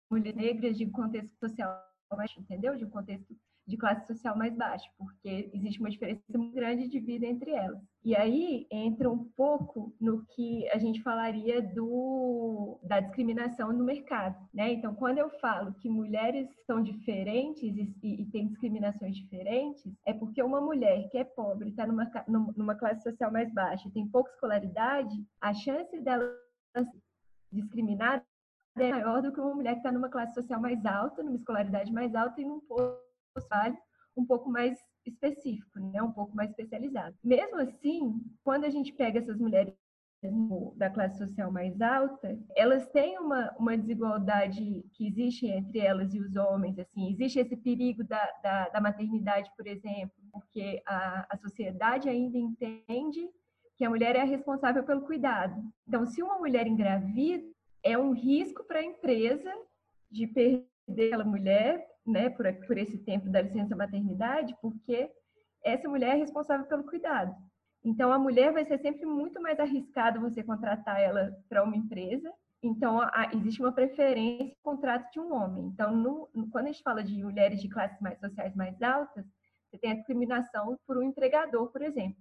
mulheres 0.09 0.35
negras 0.35 0.77
de 0.77 0.85
contexto 0.87 1.37
social 1.37 1.81
mais, 2.15 2.31
entendeu? 2.37 2.75
De 2.75 2.85
um 2.85 2.89
contexto 2.89 3.35
de 3.65 3.77
classe 3.77 4.05
social 4.05 4.37
mais 4.37 4.53
baixa, 4.55 4.89
porque 4.97 5.49
existe 5.53 5.79
uma 5.79 5.89
diferença 5.89 6.21
muito 6.35 6.53
grande 6.53 6.87
de 6.87 6.99
vida 6.99 7.25
entre 7.25 7.51
elas. 7.51 7.81
E 8.03 8.15
aí 8.15 8.67
entra 8.69 9.09
um 9.09 9.23
pouco 9.37 9.95
no 9.99 10.25
que 10.25 10.69
a 10.69 10.77
gente 10.77 11.01
falaria 11.01 11.61
do, 11.61 12.77
da 12.83 12.99
discriminação 12.99 13.71
no 13.71 13.85
mercado, 13.85 14.35
né? 14.53 14.73
Então, 14.73 14.93
quando 14.93 15.19
eu 15.19 15.29
falo 15.39 15.73
que 15.75 15.89
mulheres 15.89 16.49
são 16.65 16.83
diferentes 16.83 17.63
e, 17.63 17.95
e, 18.03 18.25
têm 18.25 18.47
discriminações 18.47 19.15
diferentes, 19.15 19.83
é 20.05 20.13
porque 20.13 20.43
uma 20.43 20.59
mulher 20.59 21.09
que 21.09 21.17
é 21.17 21.23
pobre, 21.23 21.69
está 21.69 21.87
numa, 21.87 22.11
numa 22.27 22.75
classe 22.75 23.01
social 23.01 23.31
mais 23.31 23.51
baixa, 23.53 23.89
tem 23.93 24.05
pouca 24.07 24.31
escolaridade, 24.31 25.15
a 25.39 25.53
chance 25.53 25.97
dela 26.01 26.29
discriminada 27.51 28.25
é 28.75 28.89
maior 28.89 29.21
do 29.21 29.31
que 29.31 29.39
uma 29.39 29.53
mulher 29.53 29.73
que 29.73 29.79
está 29.79 29.91
numa 29.91 30.09
classe 30.09 30.33
social 30.33 30.59
mais 30.59 30.83
alta, 30.85 31.23
numa 31.23 31.37
escolaridade 31.37 31.93
mais 31.93 32.13
alta 32.15 32.41
e 32.41 32.45
num 32.45 32.59
posto 32.59 33.12
trabalho 33.33 33.77
um 34.15 34.25
pouco 34.25 34.49
mais 34.49 34.77
específico, 35.05 35.79
né? 35.79 36.01
um 36.01 36.11
pouco 36.11 36.35
mais 36.35 36.49
especializado. 36.49 37.15
Mesmo 37.23 37.57
assim, 37.57 38.21
quando 38.43 38.65
a 38.65 38.69
gente 38.69 38.93
pega 38.93 39.19
essas 39.19 39.37
mulheres 39.37 39.73
da 40.77 40.89
classe 40.89 41.17
social 41.17 41.51
mais 41.51 41.81
alta, 41.81 42.39
elas 42.55 42.87
têm 42.91 43.19
uma, 43.19 43.53
uma 43.59 43.77
desigualdade 43.77 44.85
que 44.93 45.07
existe 45.07 45.47
entre 45.47 45.79
elas 45.79 46.13
e 46.13 46.19
os 46.19 46.33
homens, 46.37 46.79
assim, 46.79 47.11
existe 47.11 47.39
esse 47.39 47.57
perigo 47.57 48.05
da, 48.05 48.31
da, 48.41 48.69
da 48.69 48.79
maternidade, 48.79 49.51
por 49.57 49.67
exemplo, 49.67 50.15
porque 50.31 50.81
a, 50.85 51.27
a 51.29 51.37
sociedade 51.37 52.07
ainda 52.07 52.37
entende 52.37 53.29
que 53.75 53.83
a 53.83 53.89
mulher 53.89 54.15
é 54.15 54.21
a 54.21 54.25
responsável 54.25 54.83
pelo 54.85 55.01
cuidado. 55.01 55.61
Então, 55.85 56.05
se 56.05 56.23
uma 56.23 56.37
mulher 56.37 56.67
engravida, 56.67 57.43
é 57.83 57.97
um 57.97 58.13
risco 58.13 58.63
para 58.63 58.79
a 58.79 58.85
empresa 58.85 59.51
de 60.09 60.25
perder 60.25 61.07
aquela 61.07 61.25
mulher 61.25 61.85
né, 62.05 62.29
por, 62.29 62.45
por 62.67 62.77
esse 62.77 62.97
tempo 62.97 63.29
da 63.29 63.41
licença 63.41 63.75
maternidade, 63.75 64.55
porque 64.61 65.09
essa 65.63 65.87
mulher 65.87 66.15
é 66.15 66.19
responsável 66.19 66.65
pelo 66.65 66.83
cuidado. 66.83 67.33
Então, 67.83 68.11
a 68.11 68.19
mulher 68.19 68.53
vai 68.53 68.65
ser 68.65 68.79
sempre 68.79 69.05
muito 69.05 69.41
mais 69.41 69.59
arriscado 69.59 70.21
você 70.21 70.43
contratar 70.43 71.01
ela 71.01 71.35
para 71.49 71.63
uma 71.63 71.75
empresa. 71.75 72.31
Então, 72.61 73.01
a, 73.01 73.29
existe 73.33 73.61
uma 73.61 73.73
preferência 73.73 74.45
no 74.45 74.63
contrato 74.63 75.11
de 75.11 75.19
um 75.19 75.33
homem. 75.33 75.65
Então, 75.65 75.93
no, 75.93 76.29
quando 76.49 76.65
a 76.67 76.71
gente 76.71 76.83
fala 76.83 77.03
de 77.03 77.21
mulheres 77.21 77.61
de 77.61 77.67
classes 77.67 77.99
mais 77.99 78.17
sociais 78.19 78.55
mais 78.55 78.81
altas, 78.81 79.25
você 79.69 79.77
tem 79.77 79.91
a 79.91 79.95
discriminação 79.95 80.77
por 80.87 80.97
um 80.97 81.03
empregador, 81.03 81.67
por 81.71 81.81
exemplo, 81.81 82.17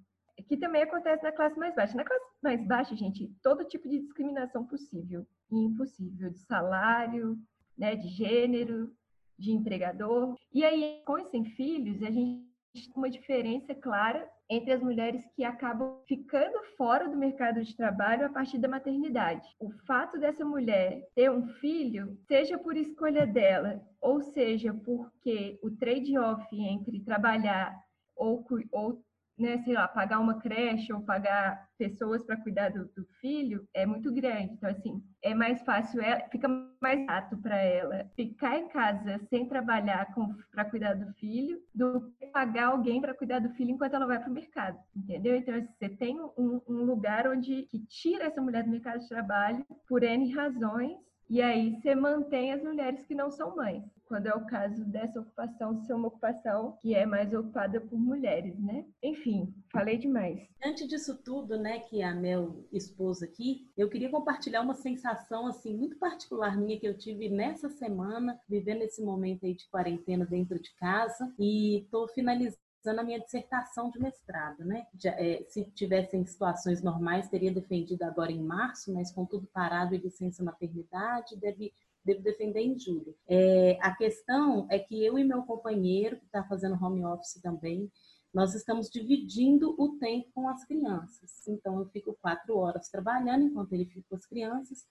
que 0.49 0.57
também 0.57 0.83
acontece 0.83 1.23
na 1.23 1.31
classe 1.31 1.57
mais 1.59 1.75
baixa. 1.75 1.97
Na 1.97 2.05
classe 2.05 2.25
mais 2.43 2.67
baixa, 2.67 2.97
gente, 2.97 3.31
todo 3.43 3.65
tipo 3.65 3.89
de 3.89 4.01
discriminação 4.01 4.67
possível 4.67 5.25
e 5.51 5.57
impossível, 5.57 6.31
de 6.31 6.41
salário, 6.41 7.39
né, 7.79 7.95
de 7.95 8.09
gênero, 8.09 8.93
de 9.43 9.53
empregador. 9.53 10.35
E 10.55 10.65
aí, 10.65 11.03
com 11.05 11.19
e 11.19 11.25
sem 11.27 11.45
filhos, 11.45 12.03
a 12.03 12.11
gente 12.11 12.47
tem 12.75 12.93
uma 12.97 13.11
diferença 13.11 13.75
clara 13.75 14.27
entre 14.49 14.73
as 14.73 14.83
mulheres 14.83 15.23
que 15.35 15.45
acabam 15.45 15.99
ficando 16.07 16.59
fora 16.77 17.09
do 17.09 17.17
mercado 17.17 17.63
de 17.63 17.77
trabalho 17.77 18.27
a 18.27 18.29
partir 18.29 18.59
da 18.59 18.69
maternidade. 18.69 19.47
O 19.59 19.71
fato 19.87 20.19
dessa 20.19 20.45
mulher 20.45 21.03
ter 21.15 21.31
um 21.31 21.47
filho, 21.55 22.17
seja 22.29 22.57
por 22.59 22.77
escolha 22.77 23.27
dela, 23.27 23.83
ou 24.01 24.23
seja 24.23 24.73
porque 24.73 25.59
o 25.63 25.71
trade-off 25.71 26.47
entre 26.53 27.01
trabalhar 27.01 27.75
ou, 28.17 28.45
ou 28.71 29.03
né, 29.43 29.59
sei 29.59 29.75
lá, 29.75 29.89
pagar 29.89 30.21
uma 30.21 30.39
creche 30.41 30.93
ou 30.93 31.01
pagar 31.01 31.69
pessoas 31.77 32.23
para 32.25 32.37
cuidar 32.37 32.71
do, 32.71 32.85
do, 32.95 33.05
filho 33.21 33.67
é 33.75 33.85
muito 33.85 34.13
grande. 34.13 34.53
Então, 34.53 34.71
assim, 34.71 35.03
é 35.21 35.35
mais 35.35 35.61
fácil, 35.63 36.01
ela, 36.01 36.21
fica 36.31 36.49
mais 36.81 37.05
chato 37.05 37.37
para 37.39 37.57
ela 37.57 38.07
ficar 38.15 38.57
em 38.57 38.69
casa 38.69 39.21
sem 39.29 39.49
trabalhar 39.49 40.15
para 40.53 40.65
cuidar 40.65 40.95
do 40.95 41.13
filho 41.15 41.61
do 41.75 42.13
que 42.19 42.27
pagar 42.29 42.67
alguém 42.69 43.01
para 43.01 43.15
cuidar 43.15 43.41
do 43.41 43.51
filho 43.51 43.73
enquanto 43.73 43.95
ela 43.95 44.07
vai 44.07 44.21
para 44.21 44.31
o 44.31 44.33
mercado, 44.33 44.79
entendeu? 44.95 45.37
Então, 45.37 45.55
assim, 45.55 45.69
você 45.77 45.89
tem 45.89 46.21
um, 46.21 46.61
um 46.69 46.85
lugar 46.85 47.27
onde 47.27 47.65
que 47.65 47.81
tira 47.81 48.27
essa 48.27 48.41
mulher 48.41 48.63
do 48.63 48.71
mercado 48.71 49.01
de 49.01 49.09
trabalho 49.09 49.67
por 49.89 50.05
N 50.05 50.33
razões 50.33 50.97
e 51.29 51.41
aí 51.41 51.81
você 51.81 51.95
mantém 51.95 52.53
as 52.53 52.63
mulheres 52.63 53.05
que 53.07 53.15
não 53.15 53.31
são 53.31 53.57
mães, 53.57 53.83
quando 54.13 54.27
é 54.27 54.35
o 54.35 54.45
caso 54.45 54.85
dessa 54.85 55.21
ocupação 55.21 55.83
ser 55.87 55.95
uma 55.95 56.09
ocupação 56.09 56.77
que 56.83 56.95
é 56.95 57.07
mais 57.07 57.33
ocupada 57.33 57.81
por 57.81 57.99
mulheres, 57.99 58.59
né? 58.59 58.85
Enfim, 59.03 59.55
falei 59.73 59.97
demais. 59.97 60.39
Antes 60.63 60.87
disso 60.87 61.17
tudo, 61.25 61.59
né, 61.59 61.79
que 61.79 62.03
a 62.03 62.15
Mel 62.15 62.63
expôs 62.71 63.23
aqui, 63.23 63.71
eu 63.75 63.89
queria 63.89 64.11
compartilhar 64.11 64.61
uma 64.61 64.75
sensação 64.75 65.47
assim 65.47 65.75
muito 65.75 65.97
particular 65.97 66.59
minha 66.59 66.79
que 66.79 66.87
eu 66.87 66.99
tive 66.99 67.31
nessa 67.31 67.71
semana, 67.71 68.39
vivendo 68.47 68.83
esse 68.83 69.03
momento 69.03 69.47
aí 69.47 69.55
de 69.55 69.67
quarentena 69.71 70.27
dentro 70.27 70.61
de 70.61 70.75
casa 70.75 71.33
e 71.39 71.89
tô 71.91 72.07
finalizando 72.09 72.59
a 72.85 73.03
minha 73.03 73.19
dissertação 73.19 73.91
de 73.91 73.99
mestrado, 73.99 74.63
né? 74.63 74.87
Já, 74.95 75.13
é, 75.13 75.43
se 75.49 75.65
tivessem 75.71 76.27
situações 76.27 76.83
normais, 76.83 77.31
teria 77.31 77.51
defendido 77.51 78.03
agora 78.03 78.31
em 78.31 78.43
março, 78.43 78.93
mas 78.93 79.11
com 79.11 79.25
tudo 79.25 79.47
parado 79.47 79.95
e 79.95 79.99
licença 79.99 80.45
maternidade, 80.45 81.35
deve, 81.37 81.73
devo 82.05 82.23
defender 82.23 82.61
em 82.61 82.79
julho. 82.79 83.15
É, 83.29 83.79
a 83.81 83.95
questão 83.95 84.67
é 84.71 84.79
que 84.79 85.05
eu 85.05 85.19
e 85.19 85.25
meu 85.25 85.43
companheiro, 85.43 86.19
que 86.19 86.27
está 86.27 86.43
fazendo 86.45 86.83
home 86.83 87.05
office 87.05 87.41
também, 87.43 87.91
nós 88.33 88.55
estamos 88.55 88.89
dividindo 88.89 89.75
o 89.79 89.99
tempo 89.99 90.31
com 90.35 90.49
as 90.49 90.65
crianças. 90.65 91.47
Então, 91.47 91.79
eu 91.79 91.87
fico 91.87 92.17
quatro 92.21 92.57
horas 92.57 92.89
trabalhando 92.89 93.45
enquanto 93.45 93.73
ele 93.75 93.85
fica 93.85 94.07
com 94.09 94.17
as 94.17 94.27
crianças 94.27 94.87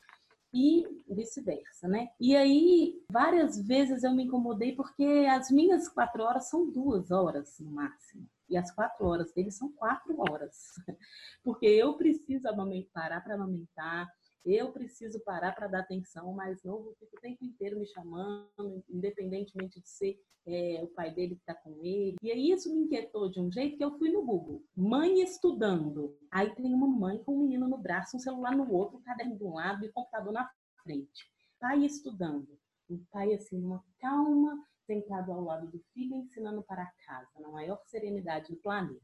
e 0.54 0.84
vice-versa, 1.10 1.88
né? 1.88 2.10
E 2.20 2.36
aí, 2.36 3.02
várias 3.10 3.60
vezes 3.66 4.04
eu 4.04 4.14
me 4.14 4.26
incomodei 4.26 4.76
porque 4.76 5.28
as 5.30 5.50
minhas 5.50 5.88
quatro 5.88 6.24
horas 6.24 6.50
são 6.50 6.70
duas 6.70 7.10
horas 7.10 7.58
no 7.60 7.72
máximo. 7.72 8.28
E 8.50 8.58
as 8.58 8.70
quatro 8.70 9.08
horas 9.08 9.32
dele 9.34 9.50
são 9.50 9.72
quatro 9.72 10.14
horas. 10.20 10.74
Porque 11.42 11.66
eu 11.66 11.94
preciso 11.96 12.50
parar 12.94 13.22
para 13.22 13.36
amamentar, 13.36 14.12
eu 14.46 14.72
preciso 14.72 15.20
parar 15.22 15.54
para 15.54 15.68
dar 15.68 15.80
atenção, 15.80 16.30
o 16.30 16.36
mais 16.36 16.64
novo 16.64 16.96
fica 17.00 17.16
o 17.16 17.22
tempo 17.22 17.44
inteiro 17.44 17.80
me 17.80 17.86
chamando, 17.86 18.84
independentemente 18.90 19.80
de 19.80 19.88
ser 19.88 20.20
é, 20.48 20.80
o 20.84 20.88
pai 20.88 21.14
dele 21.14 21.36
que 21.36 21.42
está 21.42 21.54
com 21.54 21.78
ele. 21.84 22.16
E 22.22 22.32
aí 22.32 22.52
isso 22.52 22.74
me 22.74 22.82
inquietou 22.82 23.30
de 23.30 23.40
um 23.40 23.52
jeito 23.52 23.78
que 23.78 23.84
eu 23.84 23.98
fui 23.98 24.10
no 24.10 24.26
Google. 24.26 24.64
Mãe 24.76 25.22
estudando. 25.22 26.18
Aí 26.32 26.54
tem 26.56 26.74
uma 26.74 26.88
mãe 26.88 27.24
com 27.24 27.36
um 27.36 27.40
menino 27.42 27.68
no 27.68 27.78
braço, 27.78 28.18
um 28.18 28.20
celular 28.20 28.56
no 28.56 28.72
outro, 28.72 28.98
um 28.98 29.04
caderno 29.04 29.38
de 29.38 29.44
um 29.44 29.54
lado 29.54 29.86
e 29.86 29.90
o 29.90 29.94
computador 29.94 30.34
na 30.34 30.50
frente. 30.84 31.30
Pai 31.60 31.86
estudando. 31.86 32.60
O 32.90 32.98
pai, 33.12 33.34
assim, 33.34 33.58
numa 33.60 33.84
calma, 34.00 34.66
sentado 34.86 35.32
ao 35.32 35.42
lado 35.42 35.68
do 35.68 35.80
filho, 35.94 36.18
ensinando 36.18 36.64
para 36.64 36.92
casa, 37.06 37.30
na 37.40 37.50
maior 37.50 37.80
serenidade 37.86 38.52
do 38.52 38.58
planeta. 38.58 39.00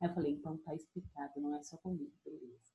Aí 0.00 0.08
eu 0.08 0.14
falei, 0.14 0.32
então 0.32 0.58
tá 0.58 0.74
explicado, 0.74 1.40
não 1.40 1.54
é 1.56 1.62
só 1.62 1.76
comigo, 1.78 2.12
beleza. 2.24 2.71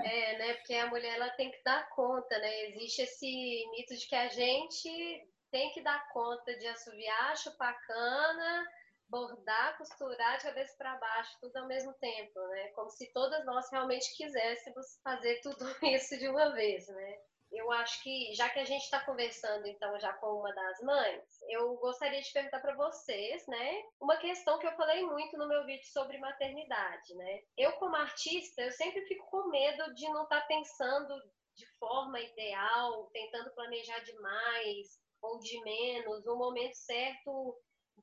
É, 0.00 0.38
né? 0.38 0.54
Porque 0.54 0.74
a 0.74 0.88
mulher 0.88 1.14
ela 1.16 1.30
tem 1.30 1.50
que 1.50 1.62
dar 1.62 1.88
conta, 1.90 2.38
né? 2.38 2.66
Existe 2.66 3.02
esse 3.02 3.70
mito 3.70 3.94
de 3.96 4.06
que 4.06 4.14
a 4.14 4.28
gente 4.28 5.28
tem 5.50 5.70
que 5.72 5.82
dar 5.82 6.08
conta 6.12 6.56
de 6.58 6.66
assoviar, 6.66 7.36
chupar 7.36 7.78
cana, 7.86 8.66
bordar, 9.08 9.76
costurar 9.78 10.38
de 10.38 10.44
cabeça 10.44 10.74
para 10.76 10.96
baixo, 10.96 11.38
tudo 11.40 11.56
ao 11.56 11.68
mesmo 11.68 11.92
tempo, 11.94 12.40
né? 12.48 12.68
Como 12.74 12.90
se 12.90 13.12
todas 13.12 13.44
nós 13.44 13.70
realmente 13.70 14.16
quiséssemos 14.16 14.98
fazer 15.02 15.40
tudo 15.42 15.64
isso 15.94 16.18
de 16.18 16.28
uma 16.28 16.52
vez, 16.52 16.88
né? 16.88 17.18
Eu 17.56 17.70
acho 17.72 18.02
que, 18.02 18.34
já 18.34 18.48
que 18.48 18.58
a 18.58 18.64
gente 18.64 18.82
está 18.82 19.00
conversando, 19.04 19.66
então, 19.66 19.98
já 19.98 20.12
com 20.14 20.40
uma 20.40 20.52
das 20.54 20.80
mães, 20.80 21.22
eu 21.48 21.74
gostaria 21.76 22.20
de 22.20 22.32
perguntar 22.32 22.60
para 22.60 22.74
vocês, 22.74 23.46
né, 23.46 23.82
uma 24.00 24.16
questão 24.16 24.58
que 24.58 24.66
eu 24.66 24.76
falei 24.76 25.02
muito 25.04 25.36
no 25.36 25.48
meu 25.48 25.64
vídeo 25.64 25.86
sobre 25.86 26.18
maternidade, 26.18 27.14
né? 27.14 27.40
Eu, 27.56 27.72
como 27.74 27.96
artista, 27.96 28.62
eu 28.62 28.72
sempre 28.72 29.04
fico 29.06 29.26
com 29.30 29.48
medo 29.48 29.94
de 29.94 30.08
não 30.08 30.24
estar 30.24 30.40
tá 30.40 30.46
pensando 30.46 31.14
de 31.56 31.66
forma 31.78 32.20
ideal, 32.20 33.08
tentando 33.12 33.54
planejar 33.54 34.00
demais 34.00 34.98
ou 35.22 35.38
de 35.38 35.60
menos, 35.62 36.26
o 36.26 36.36
momento 36.36 36.74
certo 36.74 37.56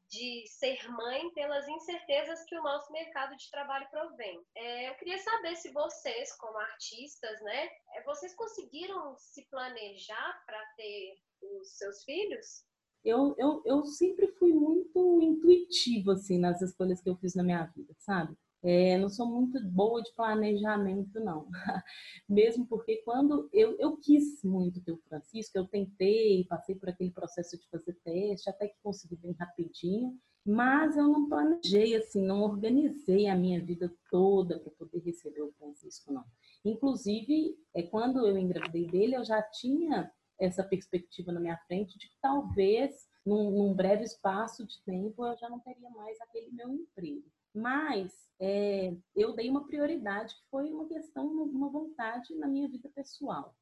de 0.09 0.45
ser 0.47 0.89
mãe 0.89 1.31
pelas 1.33 1.67
incertezas 1.67 2.43
que 2.45 2.57
o 2.57 2.63
nosso 2.63 2.91
mercado 2.91 3.35
de 3.35 3.49
trabalho 3.49 3.87
provém. 3.89 4.43
É, 4.55 4.89
eu 4.89 4.95
queria 4.95 5.17
saber 5.17 5.55
se 5.55 5.71
vocês, 5.71 6.35
como 6.37 6.57
artistas, 6.57 7.41
né, 7.41 7.69
é, 7.95 8.03
vocês 8.03 8.35
conseguiram 8.35 9.15
se 9.17 9.47
planejar 9.49 10.43
para 10.45 10.63
ter 10.75 11.15
os 11.41 11.77
seus 11.77 12.03
filhos? 12.03 12.65
Eu, 13.03 13.33
eu, 13.37 13.63
eu 13.65 13.85
sempre 13.85 14.27
fui 14.33 14.53
muito 14.53 15.21
intuitiva, 15.21 16.13
assim, 16.13 16.37
nas 16.37 16.61
escolhas 16.61 17.01
que 17.01 17.09
eu 17.09 17.15
fiz 17.15 17.33
na 17.33 17.43
minha 17.43 17.65
vida, 17.65 17.95
sabe? 17.97 18.37
É, 18.63 18.97
não 18.97 19.09
sou 19.09 19.25
muito 19.25 19.59
boa 19.65 20.01
de 20.03 20.13
planejamento, 20.13 21.19
não. 21.19 21.47
Mesmo 22.29 22.65
porque 22.67 22.97
quando 22.97 23.49
eu, 23.51 23.75
eu 23.79 23.97
quis 23.97 24.43
muito 24.43 24.81
ter 24.81 24.91
o 24.91 25.01
Francisco, 25.07 25.57
eu 25.57 25.67
tentei, 25.67 26.45
passei 26.45 26.75
por 26.75 26.89
aquele 26.89 27.11
processo 27.11 27.57
de 27.57 27.67
fazer 27.69 27.93
teste, 28.03 28.49
até 28.49 28.67
que 28.67 28.75
consegui 28.83 29.15
bem 29.15 29.33
rapidinho, 29.33 30.15
mas 30.45 30.95
eu 30.95 31.07
não 31.07 31.27
planejei, 31.27 31.95
assim, 31.95 32.23
não 32.23 32.41
organizei 32.41 33.27
a 33.27 33.35
minha 33.35 33.63
vida 33.63 33.91
toda 34.09 34.59
para 34.59 34.71
poder 34.71 34.99
receber 34.99 35.41
o 35.41 35.51
Francisco, 35.53 36.13
não. 36.13 36.23
Inclusive, 36.63 37.57
é, 37.73 37.83
quando 37.83 38.25
eu 38.27 38.37
engravidei 38.37 38.87
dele, 38.87 39.15
eu 39.15 39.23
já 39.23 39.41
tinha 39.41 40.11
essa 40.39 40.63
perspectiva 40.63 41.31
na 41.31 41.39
minha 41.39 41.57
frente 41.67 41.97
de 41.97 42.07
que 42.07 42.15
talvez 42.21 43.07
num, 43.25 43.51
num 43.51 43.73
breve 43.73 44.03
espaço 44.03 44.65
de 44.65 44.81
tempo, 44.83 45.25
eu 45.25 45.37
já 45.37 45.49
não 45.49 45.59
teria 45.59 45.89
mais 45.91 46.19
aquele 46.21 46.51
meu 46.51 46.73
emprego. 46.73 47.23
Mas 47.53 48.29
é, 48.39 48.95
eu 49.15 49.33
dei 49.33 49.49
uma 49.49 49.65
prioridade 49.67 50.35
que 50.35 50.49
foi 50.49 50.71
uma 50.71 50.87
questão, 50.87 51.27
uma 51.27 51.69
vontade 51.69 52.33
na 52.35 52.47
minha 52.47 52.67
vida 52.69 52.89
pessoal, 52.89 53.55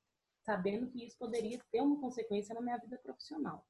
sabendo 0.43 0.89
que 0.89 1.03
isso 1.03 1.17
poderia 1.17 1.59
ter 1.71 1.81
uma 1.81 1.99
consequência 1.99 2.53
na 2.53 2.61
minha 2.61 2.77
vida 2.77 2.97
profissional. 2.97 3.65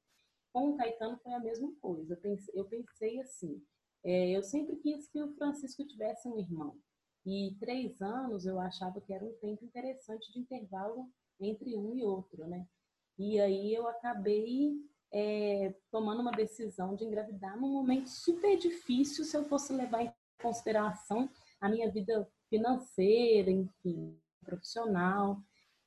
Com 0.52 0.70
o 0.70 0.76
Caetano 0.76 1.18
foi 1.22 1.32
a 1.32 1.40
mesma 1.40 1.72
coisa. 1.80 2.14
Eu 2.14 2.20
pensei, 2.20 2.54
eu 2.54 2.64
pensei 2.66 3.20
assim, 3.20 3.62
é, 4.04 4.30
eu 4.30 4.42
sempre 4.42 4.76
quis 4.76 5.08
que 5.08 5.22
o 5.22 5.34
Francisco 5.34 5.86
tivesse 5.86 6.28
um 6.28 6.38
irmão. 6.38 6.76
E 7.24 7.54
três 7.60 8.00
anos 8.00 8.46
eu 8.46 8.58
achava 8.58 9.00
que 9.00 9.12
era 9.12 9.24
um 9.24 9.32
tempo 9.34 9.64
interessante 9.64 10.32
de 10.32 10.40
intervalo 10.40 11.08
entre 11.38 11.76
um 11.76 11.94
e 11.94 12.02
outro, 12.02 12.46
né? 12.46 12.66
E 13.18 13.38
aí 13.38 13.74
eu 13.74 13.86
acabei 13.86 14.74
é, 15.12 15.74
tomando 15.90 16.20
uma 16.20 16.32
decisão 16.32 16.94
de 16.94 17.04
engravidar 17.04 17.58
num 17.58 17.72
momento 17.72 18.08
super 18.08 18.56
difícil 18.56 19.24
se 19.24 19.36
eu 19.36 19.44
fosse 19.44 19.72
levar 19.72 20.02
em 20.02 20.12
consideração 20.40 21.28
a 21.60 21.68
minha 21.68 21.90
vida 21.90 22.28
financeira, 22.48 23.50
enfim, 23.50 24.16
profissional. 24.44 25.40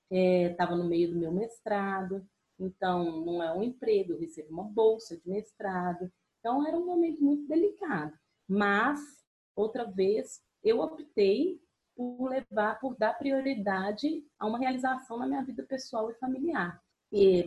Estava 0.09 0.73
é, 0.73 0.75
no 0.75 0.83
meio 0.83 1.11
do 1.11 1.19
meu 1.19 1.31
mestrado, 1.31 2.25
então 2.59 3.25
não 3.25 3.41
é 3.41 3.51
um 3.53 3.63
emprego, 3.63 4.13
eu 4.13 4.19
recebo 4.19 4.51
uma 4.51 4.63
bolsa 4.63 5.17
de 5.17 5.27
mestrado. 5.27 6.11
Então 6.39 6.67
era 6.67 6.77
um 6.77 6.85
momento 6.85 7.23
muito 7.23 7.47
delicado. 7.47 8.13
Mas, 8.47 8.99
outra 9.55 9.85
vez, 9.85 10.43
eu 10.63 10.79
optei 10.79 11.59
por 11.95 12.29
levar, 12.29 12.79
por 12.79 12.95
dar 12.97 13.17
prioridade 13.17 14.25
a 14.37 14.45
uma 14.45 14.59
realização 14.59 15.17
na 15.17 15.27
minha 15.27 15.43
vida 15.43 15.63
pessoal 15.63 16.09
e 16.11 16.15
familiar. 16.15 16.81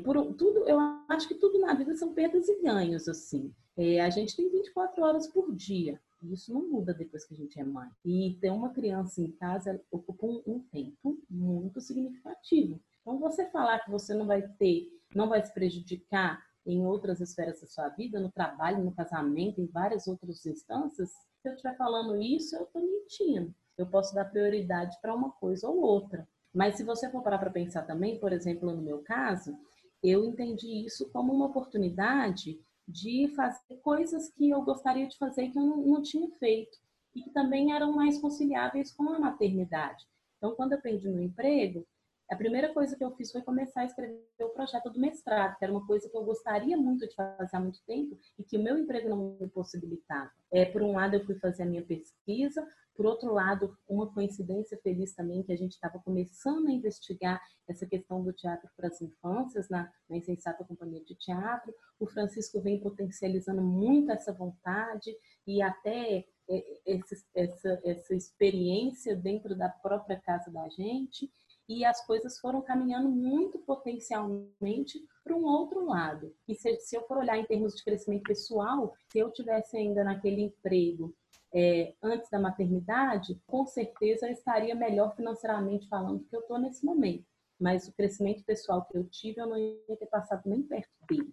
Por 0.03 0.35
tudo, 0.35 0.69
eu 0.69 0.79
acho 1.09 1.27
que 1.27 1.35
tudo 1.35 1.59
na 1.59 1.75
vida 1.75 1.95
são 1.97 2.15
perdas 2.15 2.49
e 2.49 2.63
ganhos, 2.63 3.09
assim. 3.09 3.53
É, 3.77 4.01
a 4.01 4.11
gente 4.11 4.37
tem 4.37 4.51
24 4.51 5.03
horas 5.03 5.27
por 5.27 5.55
dia. 5.55 6.01
Isso 6.23 6.53
não 6.53 6.69
muda 6.69 6.95
depois 6.95 7.25
que 7.25 7.35
a 7.35 7.37
gente 7.37 7.59
é 7.61 7.65
mãe. 7.65 7.89
E 8.05 8.39
ter 8.41 8.51
uma 8.51 8.71
criança 8.71 9.21
em 9.21 9.31
casa 9.33 9.81
ocupa 9.91 10.27
um, 10.27 10.43
um 10.47 10.61
tempo 10.73 11.19
muito 11.29 11.81
significativo. 11.81 12.81
Então, 13.01 13.19
você 13.19 13.47
falar 13.51 13.81
que 13.81 13.91
você 13.91 14.15
não 14.15 14.27
vai 14.27 14.43
ter, 14.59 14.89
não 15.15 15.29
vai 15.29 15.45
se 15.45 15.53
prejudicar 15.53 16.43
em 16.65 16.85
outras 16.85 17.21
esferas 17.21 17.61
da 17.61 17.67
sua 17.67 17.89
vida, 17.91 18.19
no 18.19 18.31
trabalho, 18.31 18.83
no 18.83 18.95
casamento, 18.95 19.61
em 19.61 19.67
várias 19.67 20.09
outras 20.09 20.45
instâncias, 20.45 21.11
se 21.41 21.49
eu 21.49 21.55
estiver 21.55 21.77
falando 21.77 22.21
isso, 22.21 22.57
eu 22.57 22.65
estou 22.65 22.83
mentindo. 22.83 23.55
Eu 23.79 23.87
posso 23.87 24.15
dar 24.15 24.25
prioridade 24.25 24.97
para 25.01 25.15
uma 25.15 25.31
coisa 25.31 25.69
ou 25.69 25.81
outra. 25.81 26.27
Mas 26.57 26.77
se 26.77 26.85
você 26.85 27.11
for 27.11 27.23
parar 27.23 27.37
para 27.37 27.51
pensar 27.51 27.83
também, 27.83 28.19
por 28.19 28.33
exemplo, 28.33 28.75
no 28.75 28.81
meu 28.81 29.03
caso, 29.03 29.55
eu 30.03 30.25
entendi 30.25 30.87
isso 30.87 31.07
como 31.11 31.31
uma 31.31 31.45
oportunidade 31.45 32.59
de 32.89 33.29
fazer 33.37 33.77
coisas 33.83 34.31
que 34.31 34.49
eu 34.49 34.63
gostaria 34.63 35.07
de 35.07 35.19
fazer 35.19 35.51
que 35.51 35.59
eu 35.59 35.63
não, 35.63 35.77
não 35.77 36.03
tinha 36.03 36.31
feito 36.39 36.79
e 37.15 37.21
que 37.21 37.31
também 37.31 37.75
eram 37.75 37.93
mais 37.93 38.19
conciliáveis 38.19 38.91
com 38.91 39.07
a 39.11 39.19
maternidade. 39.19 40.03
Então, 40.39 40.55
quando 40.55 40.73
eu 40.73 40.81
perdi 40.81 41.11
meu 41.11 41.23
emprego, 41.23 41.87
a 42.31 42.35
primeira 42.35 42.73
coisa 42.73 42.97
que 42.97 43.05
eu 43.05 43.15
fiz 43.17 43.31
foi 43.31 43.43
começar 43.43 43.83
a 43.83 43.85
escrever 43.85 44.19
o 44.41 44.49
projeto 44.49 44.89
do 44.89 44.99
mestrado, 44.99 45.59
que 45.59 45.65
era 45.65 45.73
uma 45.73 45.87
coisa 45.87 46.09
que 46.09 46.17
eu 46.17 46.25
gostaria 46.25 46.77
muito 46.79 47.07
de 47.07 47.15
fazer 47.15 47.55
há 47.55 47.61
muito 47.61 47.81
tempo 47.87 48.19
e 48.39 48.43
que 48.43 48.57
o 48.57 48.63
meu 48.63 48.79
emprego 48.79 49.11
não 49.11 49.37
me 49.39 49.49
possibilitava. 49.49 50.31
É, 50.51 50.65
por 50.65 50.83
um 50.83 50.93
lado, 50.93 51.17
eu 51.17 51.25
fui 51.27 51.35
fazer 51.35 51.65
a 51.65 51.67
minha 51.67 51.83
pesquisa, 51.85 52.67
por 52.97 53.07
outro 53.07 53.33
lado, 53.33 53.77
uma 53.89 54.13
coincidência 54.13 54.79
feliz 54.83 55.15
também 55.15 55.43
que 55.43 55.53
a 55.53 55.57
gente 55.57 55.73
estava 55.73 55.99
começando 55.99 56.69
a 56.69 56.73
investigar 56.73 57.41
essa 57.69 57.87
questão 57.87 58.23
do 58.23 58.33
teatro 58.33 58.69
para 58.77 58.89
as 58.89 59.01
infâncias 59.03 59.69
na, 59.69 59.93
na 60.09 60.17
Insensata 60.17 60.65
Companhia 60.65 61.05
de 61.05 61.15
Teatro. 61.15 61.75
O 62.01 62.07
Francisco 62.07 62.61
vem 62.61 62.81
potencializando 62.81 63.63
muito 63.63 64.11
essa 64.11 64.33
vontade 64.33 65.15
e 65.47 65.61
até 65.61 66.25
é, 66.49 66.81
essa, 66.87 67.17
essa, 67.35 67.81
essa 67.85 68.15
experiência 68.15 69.15
dentro 69.15 69.57
da 69.57 69.69
própria 69.69 70.19
casa 70.21 70.51
da 70.51 70.69
gente 70.71 71.31
e 71.69 71.85
as 71.85 72.05
coisas 72.07 72.39
foram 72.39 72.63
caminhando 72.63 73.09
muito 73.09 73.59
potencialmente 73.59 75.01
para 75.25 75.35
um 75.35 75.45
outro 75.45 75.85
lado. 75.85 76.33
E 76.47 76.55
se, 76.55 76.77
se, 76.79 76.97
eu 76.97 77.03
for 77.03 77.19
olhar 77.19 77.37
em 77.37 77.45
termos 77.45 77.75
de 77.75 77.83
crescimento 77.83 78.23
pessoal, 78.23 78.95
se 79.11 79.19
eu 79.19 79.31
tivesse 79.33 79.77
ainda 79.77 80.05
naquele 80.05 80.43
emprego 80.43 81.13
é, 81.55 81.95
antes 82.03 82.29
da 82.31 82.39
maternidade, 82.39 83.41
com 83.47 83.67
certeza 83.67 84.27
eu 84.27 84.33
estaria 84.33 84.75
melhor 84.75 85.15
financeiramente 85.15 85.89
falando 85.89 86.19
do 86.19 86.25
que 86.25 86.37
eu 86.37 86.41
estou 86.41 86.59
nesse 86.59 86.85
momento. 86.85 87.25
Mas 87.59 87.89
o 87.89 87.93
crescimento 87.95 88.45
pessoal 88.45 88.85
que 88.85 88.97
eu 88.97 89.05
tive, 89.05 89.41
eu 89.41 89.47
não 89.47 89.57
ia 89.57 89.97
ter 89.97 90.07
passado 90.07 90.43
nem 90.45 90.63
perto 90.63 90.91
dele. 91.09 91.31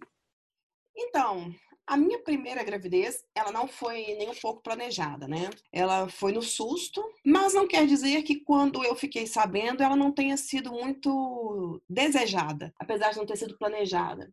Então, 0.96 1.52
a 1.86 1.96
minha 1.96 2.18
primeira 2.22 2.64
gravidez, 2.64 3.24
ela 3.34 3.52
não 3.52 3.68
foi 3.68 4.14
nem 4.14 4.30
um 4.30 4.34
pouco 4.34 4.62
planejada, 4.62 5.28
né? 5.28 5.50
Ela 5.70 6.08
foi 6.08 6.32
no 6.32 6.40
susto, 6.40 7.04
mas 7.24 7.52
não 7.52 7.66
quer 7.66 7.86
dizer 7.86 8.22
que 8.22 8.40
quando 8.40 8.82
eu 8.84 8.94
fiquei 8.94 9.26
sabendo, 9.26 9.82
ela 9.82 9.96
não 9.96 10.12
tenha 10.12 10.36
sido 10.36 10.72
muito 10.72 11.82
desejada, 11.88 12.72
apesar 12.78 13.10
de 13.10 13.18
não 13.18 13.26
ter 13.26 13.36
sido 13.36 13.58
planejada. 13.58 14.32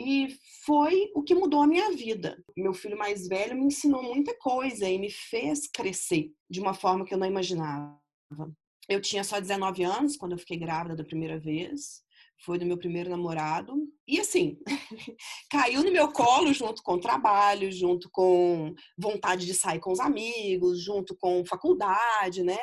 E 0.00 0.34
foi 0.64 1.10
o 1.14 1.22
que 1.22 1.34
mudou 1.34 1.60
a 1.60 1.66
minha 1.66 1.92
vida. 1.92 2.42
Meu 2.56 2.72
filho 2.72 2.96
mais 2.96 3.28
velho 3.28 3.54
me 3.54 3.66
ensinou 3.66 4.02
muita 4.02 4.34
coisa 4.38 4.88
e 4.88 4.98
me 4.98 5.10
fez 5.10 5.68
crescer 5.68 6.32
de 6.48 6.58
uma 6.58 6.72
forma 6.72 7.04
que 7.04 7.12
eu 7.12 7.18
não 7.18 7.26
imaginava. 7.26 7.98
Eu 8.88 9.00
tinha 9.00 9.22
só 9.22 9.38
19 9.38 9.82
anos 9.82 10.16
quando 10.16 10.32
eu 10.32 10.38
fiquei 10.38 10.56
grávida 10.56 10.96
da 10.96 11.04
primeira 11.04 11.38
vez 11.38 12.02
foi 12.44 12.58
do 12.58 12.66
meu 12.66 12.78
primeiro 12.78 13.10
namorado. 13.10 13.74
E 14.06 14.18
assim, 14.18 14.58
caiu 15.50 15.84
no 15.84 15.92
meu 15.92 16.10
colo 16.10 16.52
junto 16.52 16.82
com 16.82 16.98
trabalho, 16.98 17.70
junto 17.70 18.08
com 18.10 18.74
vontade 18.98 19.46
de 19.46 19.54
sair 19.54 19.78
com 19.78 19.92
os 19.92 20.00
amigos, 20.00 20.82
junto 20.82 21.16
com 21.16 21.44
faculdade, 21.44 22.42
né? 22.42 22.58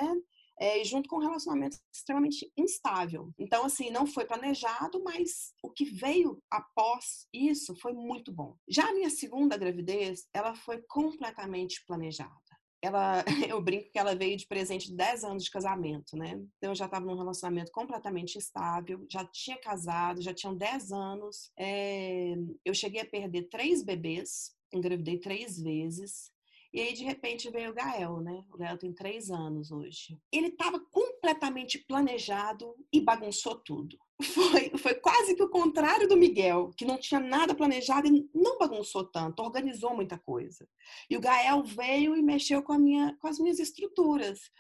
É, 0.60 0.84
junto 0.84 1.08
com 1.08 1.18
um 1.18 1.22
relacionamento 1.22 1.78
extremamente 1.94 2.52
instável. 2.58 3.32
Então, 3.38 3.66
assim, 3.66 3.92
não 3.92 4.08
foi 4.08 4.26
planejado, 4.26 5.04
mas 5.04 5.54
o 5.62 5.70
que 5.70 5.86
veio 5.86 6.42
após 6.50 7.28
isso 7.32 7.76
foi 7.76 7.94
muito 7.94 8.32
bom. 8.32 8.56
Já 8.68 8.90
a 8.90 8.94
minha 8.94 9.10
segunda 9.10 9.56
gravidez, 9.56 10.28
ela 10.34 10.56
foi 10.56 10.82
completamente 10.88 11.84
planejada 11.86 12.48
ela, 12.82 13.24
eu 13.50 13.62
brinco 13.62 13.92
que 13.92 14.00
ela 14.00 14.16
veio 14.16 14.38
de 14.38 14.48
presente 14.48 14.88
de 14.88 14.96
10 14.96 15.24
anos 15.24 15.44
de 15.44 15.52
casamento, 15.52 16.16
né? 16.16 16.32
Então 16.58 16.72
eu 16.72 16.76
já 16.76 16.86
estava 16.86 17.06
num 17.06 17.18
relacionamento 17.18 17.72
completamente 17.72 18.38
estável, 18.38 19.06
já 19.10 19.26
tinha 19.26 19.58
casado, 19.58 20.22
já 20.22 20.34
tinham 20.34 20.56
10 20.56 20.92
anos. 20.92 21.52
É, 21.58 22.36
eu 22.64 22.74
cheguei 22.74 23.02
a 23.02 23.06
perder 23.06 23.44
três 23.50 23.84
bebês, 23.84 24.56
engravidei 24.72 25.20
três 25.20 25.60
vezes. 25.60 26.32
E 26.78 26.80
aí, 26.80 26.94
de 26.94 27.04
repente, 27.04 27.50
veio 27.50 27.72
o 27.72 27.74
Gael, 27.74 28.22
né? 28.22 28.44
O 28.54 28.58
Gael 28.60 28.78
tem 28.78 28.94
três 28.94 29.32
anos 29.32 29.72
hoje. 29.72 30.16
Ele 30.32 30.50
estava 30.50 30.80
completamente 30.80 31.80
planejado 31.80 32.72
e 32.94 33.02
bagunçou 33.02 33.56
tudo. 33.56 33.98
Foi, 34.22 34.72
foi 34.78 34.96
quase 34.96 35.36
que 35.36 35.44
o 35.44 35.50
contrário 35.50 36.08
do 36.08 36.18
Miguel, 36.18 36.72
que 36.76 36.86
não 36.86 36.98
tinha 36.98 37.20
nada 37.20 37.54
planejado 37.54 38.08
e 38.08 38.28
não 38.34 38.58
bagunçou 38.58 39.04
tanto, 39.04 39.44
organizou 39.44 39.96
muita 39.96 40.18
coisa. 40.18 40.68
E 41.08 41.16
o 41.16 41.20
Gael 41.20 41.64
veio 41.64 42.16
e 42.16 42.24
mexeu 42.24 42.64
com, 42.64 42.76
minha, 42.80 43.16
com 43.20 43.28
as 43.28 43.38
minhas 43.38 43.60
estruturas. 43.60 44.52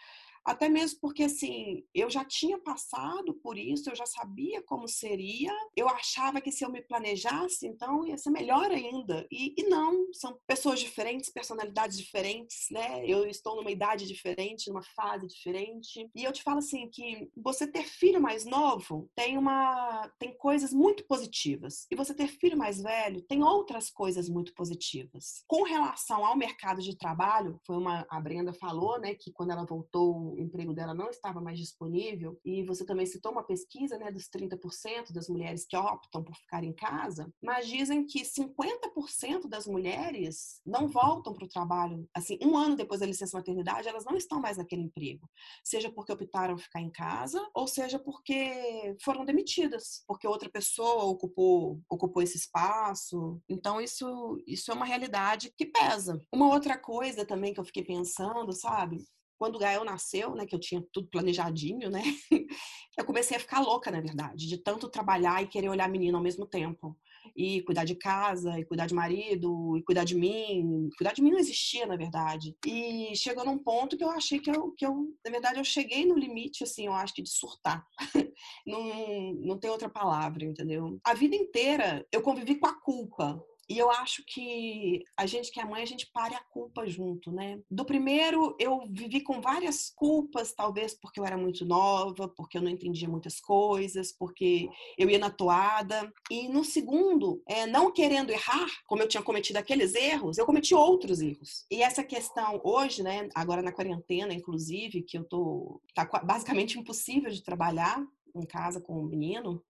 Até 0.47 0.69
mesmo 0.69 1.01
porque, 1.01 1.23
assim, 1.23 1.83
eu 1.93 2.09
já 2.09 2.23
tinha 2.23 2.57
passado 2.57 3.33
por 3.33 3.57
isso, 3.57 3.89
eu 3.89 3.95
já 3.95 4.05
sabia 4.05 4.63
como 4.63 4.87
seria. 4.87 5.51
Eu 5.75 5.89
achava 5.89 6.39
que 6.39 6.53
se 6.53 6.63
eu 6.63 6.71
me 6.71 6.81
planejasse, 6.81 7.67
então 7.67 8.07
ia 8.07 8.17
ser 8.17 8.29
melhor 8.29 8.71
ainda. 8.71 9.27
E, 9.29 9.53
e 9.57 9.63
não, 9.63 10.07
são 10.13 10.39
pessoas 10.47 10.79
diferentes, 10.79 11.29
personalidades 11.29 11.97
diferentes, 11.97 12.67
né? 12.71 13.05
Eu 13.05 13.27
estou 13.27 13.57
numa 13.57 13.69
idade 13.69 14.07
diferente, 14.07 14.69
numa 14.69 14.83
fase 14.95 15.27
diferente. 15.27 16.09
E 16.15 16.23
eu 16.23 16.31
te 16.31 16.41
falo 16.41 16.59
assim 16.59 16.89
que 16.89 17.29
você 17.35 17.67
ter 17.67 17.83
filho 17.83 18.21
mais 18.21 18.45
novo 18.45 19.09
tem 19.13 19.37
uma 19.37 20.09
tem 20.17 20.33
coisas 20.37 20.71
muito 20.71 21.05
positivas. 21.05 21.85
E 21.91 21.95
você 21.95 22.13
ter 22.13 22.27
filho 22.27 22.57
mais 22.57 22.81
velho 22.81 23.21
tem 23.23 23.43
outras 23.43 23.89
coisas 23.89 24.29
muito 24.29 24.53
positivas. 24.53 25.43
Com 25.45 25.63
relação 25.63 26.25
ao 26.25 26.37
mercado 26.37 26.81
de 26.81 26.95
trabalho, 26.97 27.59
foi 27.65 27.75
uma 27.75 28.05
a 28.09 28.21
Brenda 28.21 28.53
falou, 28.53 28.97
né, 28.97 29.13
que 29.13 29.31
quando 29.33 29.51
ela 29.51 29.65
voltou 29.65 30.36
o 30.39 30.43
emprego 30.43 30.73
dela 30.73 30.93
não 30.93 31.09
estava 31.09 31.41
mais 31.41 31.57
disponível, 31.57 32.39
e 32.43 32.63
você 32.63 32.85
também 32.85 33.05
citou 33.05 33.31
uma 33.31 33.43
pesquisa 33.43 33.97
né, 33.97 34.11
dos 34.11 34.29
30% 34.29 35.11
das 35.11 35.27
mulheres 35.27 35.65
que 35.65 35.75
optam 35.75 36.23
por 36.23 36.35
ficar 36.35 36.63
em 36.63 36.73
casa, 36.73 37.31
mas 37.41 37.67
dizem 37.67 38.05
que 38.05 38.21
50% 38.21 39.47
das 39.47 39.67
mulheres 39.67 40.61
não 40.65 40.87
voltam 40.87 41.33
para 41.33 41.45
o 41.45 41.49
trabalho. 41.49 42.07
Assim, 42.13 42.37
um 42.41 42.57
ano 42.57 42.75
depois 42.75 42.99
da 42.99 43.05
licença 43.05 43.37
maternidade, 43.37 43.87
elas 43.87 44.05
não 44.05 44.15
estão 44.15 44.39
mais 44.39 44.57
naquele 44.57 44.83
emprego, 44.83 45.29
seja 45.63 45.91
porque 45.91 46.11
optaram 46.11 46.57
ficar 46.57 46.81
em 46.81 46.91
casa, 46.91 47.45
ou 47.53 47.67
seja 47.67 47.99
porque 47.99 48.95
foram 49.03 49.25
demitidas, 49.25 50.03
porque 50.07 50.27
outra 50.27 50.49
pessoa 50.49 51.03
ocupou, 51.05 51.81
ocupou 51.89 52.21
esse 52.21 52.37
espaço. 52.37 53.41
Então, 53.49 53.81
isso, 53.81 54.41
isso 54.45 54.71
é 54.71 54.73
uma 54.73 54.85
realidade 54.85 55.51
que 55.55 55.65
pesa. 55.65 56.21
Uma 56.31 56.47
outra 56.53 56.77
coisa 56.77 57.25
também 57.25 57.53
que 57.53 57.59
eu 57.59 57.65
fiquei 57.65 57.83
pensando, 57.83 58.51
sabe? 58.53 59.05
Quando 59.37 59.55
o 59.55 59.59
Gael 59.59 59.83
nasceu, 59.83 60.35
né, 60.35 60.45
que 60.45 60.55
eu 60.55 60.59
tinha 60.59 60.83
tudo 60.91 61.09
planejadinho, 61.09 61.89
né, 61.89 62.01
eu 62.97 63.05
comecei 63.05 63.37
a 63.37 63.39
ficar 63.39 63.59
louca, 63.61 63.91
na 63.91 64.01
verdade, 64.01 64.47
de 64.47 64.57
tanto 64.57 64.89
trabalhar 64.89 65.41
e 65.43 65.47
querer 65.47 65.69
olhar 65.69 65.85
a 65.85 65.89
menina 65.89 66.17
ao 66.17 66.23
mesmo 66.23 66.45
tempo. 66.45 66.97
e 67.35 67.61
cuidar 67.63 67.83
de 67.83 67.95
casa, 67.95 68.59
e 68.59 68.65
cuidar 68.65 68.87
de 68.87 68.95
marido, 68.95 69.77
e 69.77 69.83
cuidar 69.83 70.03
de 70.03 70.15
mim. 70.15 70.89
Cuidar 70.97 71.13
de 71.13 71.21
mim 71.21 71.31
não 71.31 71.39
existia, 71.39 71.85
na 71.85 71.95
verdade. 71.95 72.55
E 72.65 73.15
chegou 73.15 73.45
num 73.45 73.57
ponto 73.57 73.97
que 73.97 74.03
eu 74.03 74.09
achei 74.09 74.39
que 74.39 74.49
eu, 74.49 74.71
que 74.71 74.85
eu 74.85 74.93
na 75.25 75.31
verdade, 75.31 75.59
eu 75.59 75.63
cheguei 75.63 76.05
no 76.05 76.17
limite, 76.17 76.63
assim, 76.63 76.85
eu 76.87 76.93
acho 76.93 77.13
que 77.13 77.21
de 77.21 77.29
surtar. 77.29 77.85
não, 78.65 79.33
não 79.35 79.59
tem 79.59 79.69
outra 79.69 79.89
palavra, 79.89 80.45
entendeu? 80.45 80.99
A 81.03 81.13
vida 81.13 81.35
inteira 81.35 82.05
eu 82.11 82.21
convivi 82.21 82.55
com 82.55 82.67
a 82.67 82.73
culpa. 82.81 83.39
E 83.69 83.77
eu 83.77 83.91
acho 83.91 84.23
que 84.25 85.03
a 85.15 85.25
gente 85.25 85.51
que 85.51 85.59
é 85.59 85.65
mãe, 85.65 85.83
a 85.83 85.87
gente 85.87 86.09
pare 86.11 86.35
a 86.35 86.43
culpa 86.43 86.87
junto, 86.87 87.31
né? 87.31 87.59
Do 87.69 87.85
primeiro, 87.85 88.55
eu 88.59 88.83
vivi 88.89 89.21
com 89.21 89.41
várias 89.41 89.89
culpas, 89.89 90.53
talvez 90.53 90.93
porque 90.93 91.19
eu 91.19 91.25
era 91.25 91.37
muito 91.37 91.65
nova, 91.65 92.27
porque 92.29 92.57
eu 92.57 92.61
não 92.61 92.69
entendia 92.69 93.09
muitas 93.09 93.39
coisas, 93.39 94.11
porque 94.11 94.69
eu 94.97 95.09
ia 95.09 95.19
na 95.19 95.29
toada. 95.29 96.11
E 96.31 96.47
no 96.47 96.63
segundo, 96.63 97.41
é, 97.45 97.65
não 97.65 97.91
querendo 97.91 98.29
errar, 98.29 98.67
como 98.85 99.01
eu 99.01 99.07
tinha 99.07 99.23
cometido 99.23 99.59
aqueles 99.59 99.95
erros, 99.95 100.37
eu 100.37 100.45
cometi 100.45 100.73
outros 100.73 101.21
erros. 101.21 101.65
E 101.69 101.81
essa 101.81 102.03
questão 102.03 102.61
hoje, 102.63 103.03
né, 103.03 103.27
agora 103.35 103.61
na 103.61 103.71
quarentena, 103.71 104.33
inclusive, 104.33 105.01
que 105.01 105.17
eu 105.17 105.23
tô 105.23 105.81
tá 105.93 106.05
basicamente 106.23 106.79
impossível 106.79 107.31
de 107.31 107.43
trabalhar 107.43 108.05
em 108.35 108.45
casa 108.45 108.79
com 108.79 108.99
o 108.99 109.05
menino, 109.05 109.63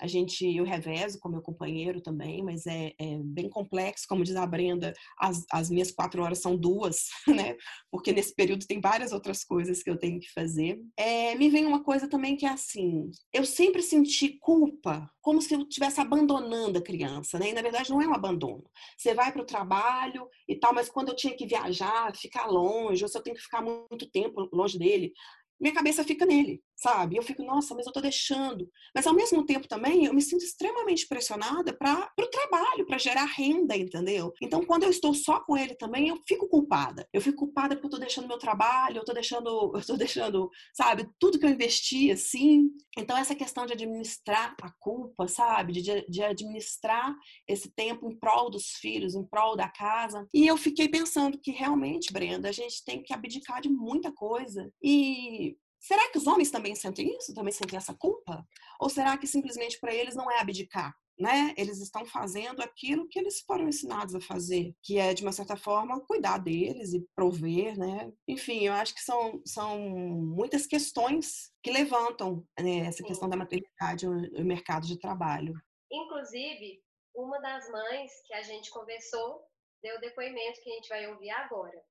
a 0.00 0.06
gente, 0.06 0.44
eu 0.44 0.64
revezo 0.64 1.18
com 1.20 1.28
meu 1.28 1.42
companheiro 1.42 2.00
também, 2.00 2.42
mas 2.42 2.66
é, 2.66 2.92
é, 2.98 3.18
bem 3.22 3.48
complexo, 3.48 4.06
como 4.08 4.24
diz 4.24 4.34
a 4.34 4.46
Brenda, 4.46 4.94
as, 5.18 5.44
as 5.52 5.70
minhas 5.70 5.90
quatro 5.90 6.22
horas 6.22 6.38
são 6.38 6.56
duas, 6.56 7.08
né? 7.28 7.56
Porque 7.90 8.12
nesse 8.12 8.34
período 8.34 8.66
tem 8.66 8.80
várias 8.80 9.12
outras 9.12 9.44
coisas 9.44 9.82
que 9.82 9.90
eu 9.90 9.98
tenho 9.98 10.18
que 10.18 10.32
fazer. 10.32 10.80
É, 10.96 11.34
me 11.34 11.50
vem 11.50 11.66
uma 11.66 11.84
coisa 11.84 12.08
também 12.08 12.36
que 12.36 12.46
é 12.46 12.50
assim, 12.50 13.10
eu 13.32 13.44
sempre 13.44 13.82
senti 13.82 14.38
culpa, 14.38 15.10
como 15.20 15.42
se 15.42 15.54
eu 15.54 15.60
estivesse 15.60 16.00
abandonando 16.00 16.78
a 16.78 16.82
criança, 16.82 17.38
né? 17.38 17.50
E 17.50 17.54
na 17.54 17.62
verdade 17.62 17.90
não 17.90 18.00
é 18.00 18.08
um 18.08 18.14
abandono. 18.14 18.64
Você 18.96 19.14
vai 19.14 19.30
para 19.32 19.42
o 19.42 19.46
trabalho 19.46 20.26
e 20.48 20.56
tal, 20.56 20.74
mas 20.74 20.88
quando 20.88 21.10
eu 21.10 21.16
tinha 21.16 21.36
que 21.36 21.46
viajar, 21.46 22.16
ficar 22.16 22.46
longe, 22.46 23.02
ou 23.04 23.08
se 23.08 23.18
eu 23.18 23.22
tenho 23.22 23.36
que 23.36 23.42
ficar 23.42 23.60
muito 23.60 24.10
tempo 24.10 24.48
longe 24.52 24.78
dele, 24.78 25.12
minha 25.60 25.74
cabeça 25.74 26.02
fica 26.02 26.24
nele, 26.24 26.62
sabe? 26.80 27.16
Eu 27.16 27.22
fico, 27.22 27.42
nossa, 27.42 27.74
mas 27.74 27.86
eu 27.86 27.92
tô 27.92 28.00
deixando. 28.00 28.68
Mas 28.94 29.06
ao 29.06 29.14
mesmo 29.14 29.44
tempo 29.44 29.68
também 29.68 30.06
eu 30.06 30.14
me 30.14 30.22
sinto 30.22 30.42
extremamente 30.42 31.06
pressionada 31.06 31.76
para 31.76 32.10
o 32.18 32.26
trabalho, 32.26 32.86
para 32.86 32.96
gerar 32.96 33.26
renda, 33.26 33.76
entendeu? 33.76 34.32
Então 34.40 34.64
quando 34.64 34.84
eu 34.84 34.90
estou 34.90 35.12
só 35.12 35.40
com 35.40 35.56
ele 35.56 35.74
também, 35.74 36.08
eu 36.08 36.18
fico 36.26 36.48
culpada. 36.48 37.06
Eu 37.12 37.20
fico 37.20 37.38
culpada 37.38 37.74
porque 37.74 37.86
eu 37.86 37.90
tô 37.90 37.98
deixando 37.98 38.28
meu 38.28 38.38
trabalho, 38.38 38.98
eu 38.98 39.04
tô 39.04 39.12
deixando, 39.12 39.48
eu 39.76 39.86
tô 39.86 39.96
deixando, 39.96 40.50
sabe, 40.74 41.06
tudo 41.18 41.38
que 41.38 41.44
eu 41.44 41.50
investi 41.50 42.10
assim. 42.10 42.70
Então 42.96 43.16
essa 43.16 43.34
questão 43.34 43.66
de 43.66 43.74
administrar 43.74 44.56
a 44.62 44.72
culpa, 44.78 45.28
sabe? 45.28 45.74
De, 45.74 46.06
de 46.08 46.22
administrar 46.22 47.14
esse 47.46 47.70
tempo 47.70 48.10
em 48.10 48.18
prol 48.18 48.50
dos 48.50 48.70
filhos, 48.80 49.14
em 49.14 49.24
prol 49.24 49.54
da 49.54 49.68
casa. 49.68 50.26
E 50.32 50.46
eu 50.46 50.56
fiquei 50.56 50.88
pensando 50.88 51.38
que 51.38 51.50
realmente, 51.50 52.10
Brenda, 52.10 52.48
a 52.48 52.52
gente 52.52 52.82
tem 52.84 53.02
que 53.02 53.12
abdicar 53.12 53.60
de 53.60 53.68
muita 53.68 54.10
coisa. 54.10 54.72
E 54.82 55.56
Será 55.80 56.10
que 56.10 56.18
os 56.18 56.26
homens 56.26 56.50
também 56.50 56.74
sentem 56.74 57.16
isso? 57.16 57.34
Também 57.34 57.52
sentem 57.52 57.78
essa 57.78 57.94
culpa? 57.94 58.46
Ou 58.78 58.90
será 58.90 59.16
que 59.16 59.26
simplesmente 59.26 59.80
para 59.80 59.94
eles 59.94 60.14
não 60.14 60.30
é 60.30 60.38
abdicar? 60.38 60.94
Né? 61.18 61.54
Eles 61.56 61.80
estão 61.80 62.06
fazendo 62.06 62.62
aquilo 62.62 63.06
que 63.08 63.18
eles 63.18 63.40
foram 63.40 63.68
ensinados 63.68 64.14
a 64.14 64.20
fazer, 64.20 64.74
que 64.82 64.98
é, 64.98 65.12
de 65.12 65.22
uma 65.22 65.32
certa 65.32 65.54
forma, 65.54 66.00
cuidar 66.06 66.38
deles 66.38 66.94
e 66.94 67.06
prover, 67.14 67.78
né? 67.78 68.10
Enfim, 68.26 68.66
eu 68.66 68.72
acho 68.72 68.94
que 68.94 69.02
são, 69.02 69.42
são 69.44 69.78
muitas 69.78 70.66
questões 70.66 71.50
que 71.62 71.70
levantam 71.70 72.42
né, 72.58 72.86
essa 72.86 72.98
Sim. 72.98 73.04
questão 73.04 73.28
da 73.28 73.36
maternidade 73.36 74.06
no 74.06 74.44
mercado 74.44 74.86
de 74.86 74.98
trabalho. 74.98 75.52
Inclusive, 75.92 76.80
uma 77.14 77.38
das 77.40 77.70
mães 77.70 78.10
que 78.26 78.32
a 78.32 78.42
gente 78.42 78.70
conversou 78.70 79.42
deu 79.82 79.96
o 79.96 80.00
depoimento 80.00 80.60
que 80.62 80.70
a 80.70 80.74
gente 80.74 80.88
vai 80.88 81.06
ouvir 81.06 81.30
agora. 81.30 81.82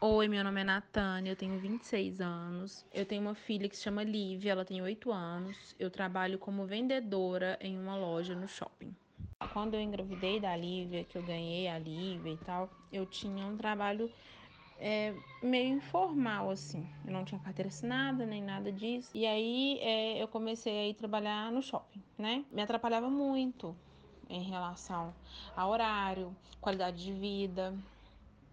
Oi, 0.00 0.28
meu 0.28 0.44
nome 0.44 0.60
é 0.60 0.64
Natânia, 0.64 1.30
eu 1.30 1.36
tenho 1.36 1.58
26 1.58 2.20
anos. 2.20 2.84
Eu 2.92 3.06
tenho 3.06 3.22
uma 3.22 3.34
filha 3.34 3.68
que 3.68 3.76
se 3.76 3.82
chama 3.82 4.02
Lívia, 4.02 4.50
ela 4.52 4.64
tem 4.64 4.82
8 4.82 5.10
anos. 5.10 5.74
Eu 5.78 5.90
trabalho 5.90 6.38
como 6.38 6.66
vendedora 6.66 7.56
em 7.60 7.78
uma 7.78 7.96
loja 7.96 8.34
no 8.34 8.46
shopping. 8.46 8.94
Quando 9.52 9.74
eu 9.74 9.80
engravidei 9.80 10.38
da 10.40 10.54
Lívia, 10.54 11.04
que 11.04 11.16
eu 11.16 11.22
ganhei 11.22 11.68
a 11.68 11.78
Lívia 11.78 12.32
e 12.32 12.36
tal, 12.38 12.68
eu 12.92 13.06
tinha 13.06 13.46
um 13.46 13.56
trabalho 13.56 14.10
é, 14.78 15.14
meio 15.42 15.76
informal, 15.76 16.50
assim. 16.50 16.86
Eu 17.06 17.12
não 17.12 17.24
tinha 17.24 17.40
carteira 17.40 17.68
assinada, 17.68 18.26
nem 18.26 18.42
nada 18.42 18.70
disso. 18.70 19.10
E 19.14 19.24
aí 19.24 19.78
é, 19.80 20.22
eu 20.22 20.28
comecei 20.28 20.90
a 20.90 20.94
trabalhar 20.94 21.50
no 21.50 21.62
shopping, 21.62 22.02
né? 22.18 22.44
Me 22.50 22.60
atrapalhava 22.60 23.08
muito 23.08 23.74
em 24.28 24.42
relação 24.42 25.14
a 25.56 25.66
horário, 25.66 26.36
qualidade 26.60 27.02
de 27.02 27.12
vida 27.12 27.74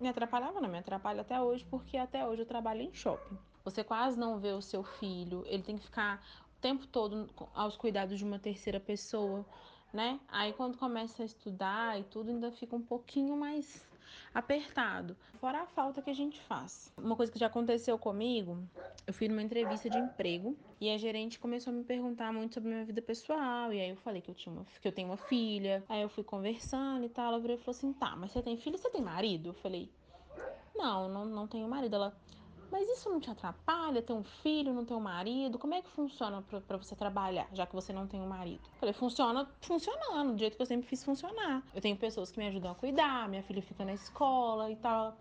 me 0.01 0.09
atrapalhava, 0.09 0.59
não 0.59 0.69
me 0.69 0.77
atrapalha 0.77 1.21
até 1.21 1.39
hoje, 1.39 1.65
porque 1.69 1.97
até 1.97 2.27
hoje 2.27 2.41
eu 2.41 2.45
trabalho 2.45 2.81
em 2.81 2.93
shopping. 2.93 3.37
Você 3.63 3.83
quase 3.83 4.17
não 4.17 4.39
vê 4.39 4.51
o 4.51 4.61
seu 4.61 4.83
filho, 4.83 5.43
ele 5.45 5.63
tem 5.63 5.77
que 5.77 5.85
ficar 5.85 6.23
o 6.57 6.61
tempo 6.61 6.87
todo 6.87 7.29
aos 7.53 7.77
cuidados 7.77 8.17
de 8.17 8.23
uma 8.23 8.39
terceira 8.39 8.79
pessoa, 8.79 9.45
né? 9.93 10.19
Aí 10.27 10.53
quando 10.53 10.77
começa 10.77 11.21
a 11.21 11.25
estudar 11.25 11.99
e 11.99 12.03
tudo, 12.03 12.29
ainda 12.29 12.51
fica 12.51 12.75
um 12.75 12.81
pouquinho 12.81 13.37
mais 13.37 13.85
apertado. 14.33 15.15
Fora 15.39 15.61
a 15.61 15.65
falta 15.65 16.01
que 16.01 16.09
a 16.09 16.13
gente 16.13 16.39
faz. 16.41 16.93
Uma 16.97 17.15
coisa 17.15 17.31
que 17.31 17.39
já 17.39 17.47
aconteceu 17.47 17.97
comigo, 17.97 18.57
eu 19.05 19.13
fui 19.13 19.27
numa 19.27 19.41
entrevista 19.41 19.89
de 19.89 19.97
emprego 19.97 20.55
e 20.79 20.89
a 20.89 20.97
gerente 20.97 21.39
começou 21.39 21.73
a 21.73 21.75
me 21.75 21.83
perguntar 21.83 22.31
muito 22.31 22.53
sobre 22.53 22.69
minha 22.69 22.85
vida 22.85 23.01
pessoal. 23.01 23.73
E 23.73 23.79
aí 23.79 23.89
eu 23.89 23.95
falei 23.97 24.21
que 24.21 24.29
eu 24.29 24.35
tinha 24.35 24.53
uma, 24.53 24.65
que 24.79 24.87
eu 24.87 24.91
tenho 24.91 25.09
uma 25.09 25.17
filha. 25.17 25.83
Aí 25.89 26.01
eu 26.01 26.09
fui 26.09 26.23
conversando 26.23 27.05
e 27.05 27.09
tal. 27.09 27.27
Ela 27.27 27.39
virou 27.39 27.57
e 27.57 27.59
falou 27.59 27.77
assim: 27.77 27.93
"Tá, 27.93 28.15
mas 28.15 28.31
você 28.31 28.41
tem 28.41 28.57
filho? 28.57 28.77
Você 28.77 28.89
tem 28.89 29.01
marido?" 29.01 29.49
Eu 29.49 29.53
falei: 29.53 29.89
"Não, 30.75 31.09
não, 31.09 31.25
não 31.25 31.47
tenho 31.47 31.67
marido." 31.67 31.95
Ela 31.95 32.15
mas 32.71 32.87
isso 32.89 33.09
não 33.09 33.19
te 33.19 33.29
atrapalha 33.29 34.01
ter 34.01 34.13
um 34.13 34.23
filho, 34.23 34.73
não 34.73 34.85
ter 34.85 34.93
um 34.93 34.99
marido? 34.99 35.59
Como 35.59 35.73
é 35.73 35.81
que 35.81 35.89
funciona 35.89 36.41
para 36.41 36.77
você 36.77 36.95
trabalhar, 36.95 37.47
já 37.51 37.67
que 37.67 37.75
você 37.75 37.91
não 37.91 38.07
tem 38.07 38.21
um 38.21 38.27
marido? 38.27 38.61
Eu 38.73 38.79
falei, 38.79 38.93
funciona 38.93 39.47
funcionando, 39.59 40.33
do 40.33 40.39
jeito 40.39 40.55
que 40.55 40.61
eu 40.61 40.65
sempre 40.65 40.87
fiz 40.87 41.03
funcionar. 41.03 41.61
Eu 41.75 41.81
tenho 41.81 41.97
pessoas 41.97 42.31
que 42.31 42.39
me 42.39 42.47
ajudam 42.47 42.71
a 42.71 42.75
cuidar, 42.75 43.27
minha 43.27 43.43
filha 43.43 43.61
fica 43.61 43.83
na 43.83 43.93
escola 43.93 44.71
e 44.71 44.77
tal. 44.77 45.17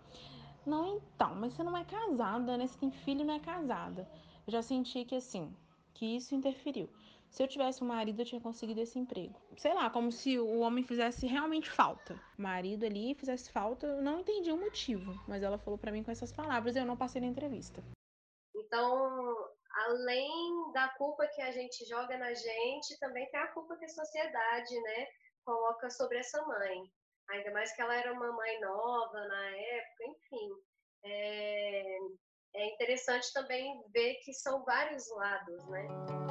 Não, 0.65 0.97
então, 0.97 1.35
mas 1.35 1.53
você 1.53 1.63
não 1.63 1.75
é 1.75 1.83
casada, 1.83 2.57
né? 2.57 2.67
Você 2.67 2.77
tem 2.79 2.91
filho 2.91 3.21
e 3.21 3.25
não 3.25 3.33
é 3.33 3.39
casada. 3.39 4.07
Eu 4.47 4.53
já 4.53 4.61
senti 4.61 5.03
que 5.03 5.15
assim, 5.15 5.53
que 5.93 6.05
isso 6.15 6.33
interferiu. 6.33 6.89
Se 7.31 7.41
eu 7.41 7.47
tivesse 7.47 7.81
um 7.81 7.87
marido, 7.87 8.21
eu 8.21 8.25
tinha 8.25 8.41
conseguido 8.41 8.81
esse 8.81 8.99
emprego. 8.99 9.39
Sei 9.57 9.73
lá, 9.73 9.89
como 9.89 10.11
se 10.11 10.37
o 10.37 10.59
homem 10.59 10.83
fizesse 10.83 11.25
realmente 11.25 11.69
falta. 11.71 12.19
Marido 12.37 12.85
ali 12.85 13.15
fizesse 13.15 13.49
falta, 13.49 13.87
eu 13.87 14.01
não 14.01 14.19
entendi 14.19 14.51
o 14.51 14.57
motivo, 14.57 15.13
mas 15.27 15.41
ela 15.41 15.57
falou 15.57 15.79
para 15.79 15.93
mim 15.93 16.03
com 16.03 16.11
essas 16.11 16.31
palavras 16.31 16.75
e 16.75 16.79
eu 16.79 16.85
não 16.85 16.97
passei 16.97 17.21
na 17.21 17.27
entrevista. 17.27 17.81
Então, 18.53 19.49
além 19.87 20.71
da 20.73 20.89
culpa 20.97 21.25
que 21.27 21.41
a 21.41 21.51
gente 21.51 21.85
joga 21.85 22.17
na 22.17 22.33
gente, 22.33 22.99
também 22.99 23.25
tem 23.31 23.39
a 23.39 23.47
culpa 23.53 23.77
que 23.77 23.85
a 23.85 23.89
sociedade, 23.89 24.81
né, 24.81 25.07
coloca 25.45 25.89
sobre 25.89 26.17
essa 26.17 26.45
mãe. 26.45 26.83
Ainda 27.29 27.51
mais 27.51 27.73
que 27.73 27.81
ela 27.81 27.95
era 27.95 28.11
uma 28.11 28.29
mãe 28.33 28.59
nova 28.59 29.25
na 29.27 29.55
época, 29.55 30.03
enfim. 30.05 30.49
É, 31.05 31.97
é 32.55 32.73
interessante 32.73 33.31
também 33.33 33.81
ver 33.93 34.15
que 34.15 34.33
são 34.33 34.65
vários 34.65 35.09
lados, 35.15 35.69
né? 35.69 36.30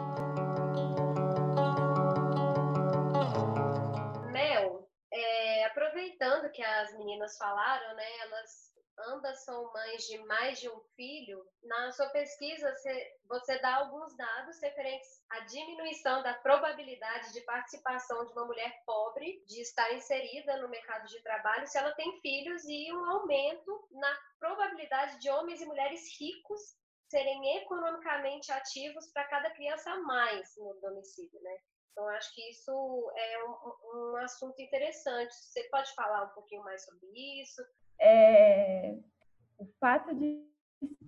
Aproveitando 5.70 6.50
que 6.50 6.62
as 6.62 6.96
meninas 6.96 7.36
falaram, 7.36 7.94
né, 7.94 8.18
elas 8.20 8.70
ambas 9.08 9.44
são 9.44 9.72
mães 9.72 10.06
de 10.06 10.18
mais 10.26 10.60
de 10.60 10.68
um 10.68 10.80
filho, 10.94 11.42
na 11.62 11.90
sua 11.92 12.08
pesquisa 12.10 12.70
você, 13.28 13.58
dá 13.60 13.76
alguns 13.76 14.14
dados 14.16 14.60
referentes 14.60 15.24
à 15.30 15.40
diminuição 15.40 16.22
da 16.22 16.34
probabilidade 16.34 17.32
de 17.32 17.40
participação 17.42 18.26
de 18.26 18.32
uma 18.32 18.44
mulher 18.44 18.82
pobre 18.84 19.42
de 19.46 19.60
estar 19.62 19.92
inserida 19.94 20.56
no 20.58 20.68
mercado 20.68 21.06
de 21.06 21.22
trabalho 21.22 21.66
se 21.66 21.78
ela 21.78 21.92
tem 21.94 22.20
filhos 22.20 22.62
e 22.64 22.92
um 22.92 23.04
aumento 23.10 23.88
na 23.92 24.18
probabilidade 24.38 25.18
de 25.18 25.30
homens 25.30 25.60
e 25.60 25.66
mulheres 25.66 26.02
ricos 26.20 26.60
serem 27.08 27.56
economicamente 27.58 28.52
ativos 28.52 29.10
para 29.12 29.24
cada 29.24 29.50
criança 29.50 29.90
a 29.90 30.00
mais 30.00 30.54
no 30.56 30.74
domicílio, 30.80 31.40
né? 31.42 31.58
Então, 31.92 32.08
acho 32.08 32.34
que 32.34 32.50
isso 32.50 32.70
é 33.16 33.44
um, 33.44 34.12
um, 34.12 34.16
assunto 34.16 34.60
interessante. 34.60 35.34
Você 35.34 35.64
pode 35.70 35.92
falar 35.94 36.24
um 36.24 36.34
pouquinho 36.34 36.62
mais 36.62 36.84
sobre 36.84 37.06
isso? 37.42 37.62
É, 38.00 38.96
o 39.58 39.66
fato 39.78 40.14
de 40.14 40.48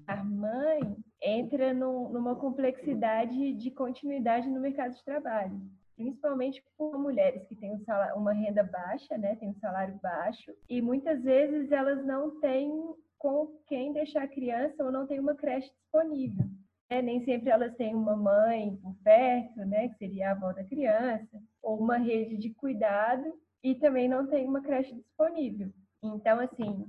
ser 0.07 0.25
mãe 0.25 0.97
entra 1.23 1.73
no, 1.73 2.09
numa 2.11 2.37
complexidade 2.37 3.55
de 3.55 3.71
continuidade 3.71 4.49
no 4.49 4.61
mercado 4.61 4.95
de 4.95 5.05
trabalho, 5.05 5.61
principalmente 5.97 6.62
por 6.77 6.99
mulheres 6.99 7.47
que 7.47 7.57
têm 7.57 7.75
um 7.75 7.85
salário, 7.85 8.16
uma 8.16 8.33
renda 8.33 8.62
baixa, 8.62 9.16
né, 9.16 9.37
têm 9.37 9.51
um 9.51 9.59
salário 9.61 9.99
baixo, 10.03 10.53
e 10.68 10.83
muitas 10.83 11.23
vezes 11.23 11.71
elas 11.71 12.05
não 12.05 12.40
têm 12.40 12.95
com 13.18 13.47
quem 13.68 13.92
deixar 13.92 14.25
a 14.25 14.29
criança 14.29 14.85
ou 14.85 14.90
não 14.90 15.07
tem 15.07 15.21
uma 15.21 15.35
creche 15.35 15.71
disponível. 15.71 16.45
É, 16.92 17.00
nem 17.00 17.24
sempre 17.24 17.48
elas 17.48 17.74
têm 17.76 17.94
uma 17.94 18.14
mãe 18.14 18.76
por 18.76 18.94
perto, 19.02 19.64
né, 19.64 19.88
que 19.88 19.96
seria 19.96 20.28
a 20.28 20.33
avó 20.33 20.52
da 20.52 20.62
criança. 20.62 21.42
ou 21.62 21.78
uma 21.78 21.96
rede 21.96 22.37
de 22.37 22.50
cuidado 22.50 23.33
e 23.64 23.74
também 23.76 24.09
não 24.09 24.26
tem 24.26 24.46
uma 24.46 24.61
creche 24.61 24.94
disponível. 24.94 25.72
Então, 26.02 26.38
assim, 26.40 26.87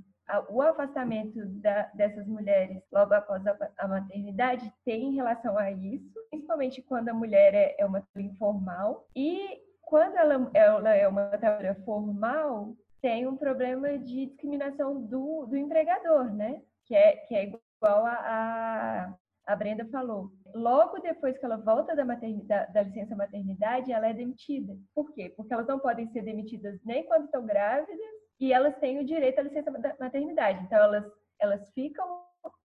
o 0.50 0.62
afastamento 0.62 1.46
da, 1.62 1.84
dessas 1.94 2.28
mulheres 2.28 2.84
logo 2.92 3.14
após 3.14 3.46
a, 3.48 3.56
a, 3.78 3.88
maternidade 3.88 4.74
tem 4.84 5.06
em 5.06 5.16
relação 5.16 5.58
a 5.58 5.72
isso, 5.72 6.12
principalmente 6.30 6.82
quando 6.82 7.08
a 7.10 7.14
mulher 7.14 7.54
é, 7.54 7.76
é 7.78 7.86
uma 7.86 8.06
informal 8.18 9.08
e 9.16 9.62
quando 9.82 10.18
ela, 10.18 10.52
ela 10.54 10.94
é 10.94 11.08
uma 11.08 11.28
trabalhadora 11.38 11.76
formal, 11.86 12.76
tem 13.02 13.26
um 13.26 13.38
problema 13.38 13.98
de 13.98 14.26
discriminação 14.26 15.02
do, 15.02 15.46
do 15.46 15.56
empregador, 15.56 16.34
né? 16.34 16.62
Que 16.86 16.96
é, 16.96 17.16
que 17.18 17.36
é 17.36 17.44
igual 17.46 18.06
a, 18.06 18.14
a, 18.14 19.14
a 19.46 19.56
Brenda 19.56 19.86
falou. 19.86 20.32
Logo 20.54 21.00
depois 21.00 21.38
que 21.38 21.46
ela 21.46 21.58
volta 21.58 21.96
da, 21.96 22.06
maternidade, 22.06 22.72
da 22.72 22.84
licença 22.84 23.16
maternidade, 23.16 23.92
ela 23.92 24.08
é 24.08 24.14
demitida. 24.14 24.78
Por 24.94 25.12
quê? 25.14 25.34
Porque 25.36 25.54
elas 25.54 25.68
não 25.68 25.80
podem 25.80 26.08
ser 26.12 26.22
demitidas 26.22 26.80
nem 26.86 27.06
quando 27.06 27.26
estão 27.26 27.46
grávidas 27.46 27.98
e 28.40 28.54
elas 28.54 28.78
têm 28.78 29.00
o 29.00 29.06
direito 29.06 29.40
à 29.40 29.44
licença 29.44 29.72
maternidade. 30.00 30.64
Então, 30.64 30.78
elas, 30.78 31.06
elas 31.40 31.70
ficam, 31.72 32.24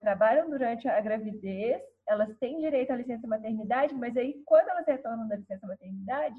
trabalham 0.00 0.48
durante 0.48 0.88
a 0.88 1.00
gravidez, 1.00 1.82
elas 2.08 2.36
têm 2.38 2.58
direito 2.58 2.92
à 2.92 2.96
licença 2.96 3.26
maternidade, 3.26 3.94
mas 3.94 4.16
aí, 4.16 4.42
quando 4.44 4.68
elas 4.68 4.86
retornam 4.86 5.28
da 5.28 5.36
licença 5.36 5.66
maternidade, 5.66 6.36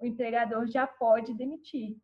o 0.00 0.06
empregador 0.06 0.66
já 0.66 0.86
pode 0.86 1.34
demitir. 1.34 1.96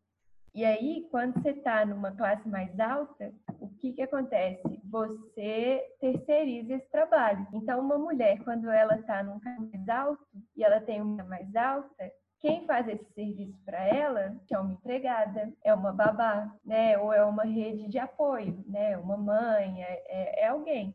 E 0.58 0.64
aí, 0.64 1.06
quando 1.12 1.34
você 1.34 1.50
está 1.50 1.86
numa 1.86 2.10
classe 2.10 2.48
mais 2.48 2.80
alta, 2.80 3.32
o 3.60 3.68
que, 3.76 3.92
que 3.92 4.02
acontece? 4.02 4.60
Você 4.90 5.80
terceiriza 6.00 6.74
esse 6.74 6.90
trabalho. 6.90 7.46
Então, 7.52 7.78
uma 7.78 7.96
mulher, 7.96 8.42
quando 8.42 8.68
ela 8.68 8.96
está 8.96 9.22
num 9.22 9.38
cargo 9.38 9.70
mais 9.72 9.88
alto 9.88 10.26
e 10.56 10.64
ela 10.64 10.80
tem 10.80 11.00
uma 11.00 11.22
mais 11.22 11.54
alta, 11.54 12.12
quem 12.40 12.66
faz 12.66 12.88
esse 12.88 13.08
serviço 13.12 13.56
para 13.64 13.86
ela 13.86 14.36
é 14.50 14.58
uma 14.58 14.72
empregada, 14.72 15.48
é 15.62 15.72
uma 15.72 15.92
babá, 15.92 16.52
né? 16.64 16.98
Ou 16.98 17.12
é 17.12 17.24
uma 17.24 17.44
rede 17.44 17.86
de 17.86 18.00
apoio, 18.00 18.64
né? 18.66 18.98
Uma 18.98 19.16
mãe, 19.16 19.80
é, 19.80 20.02
é, 20.08 20.44
é 20.44 20.48
alguém. 20.48 20.92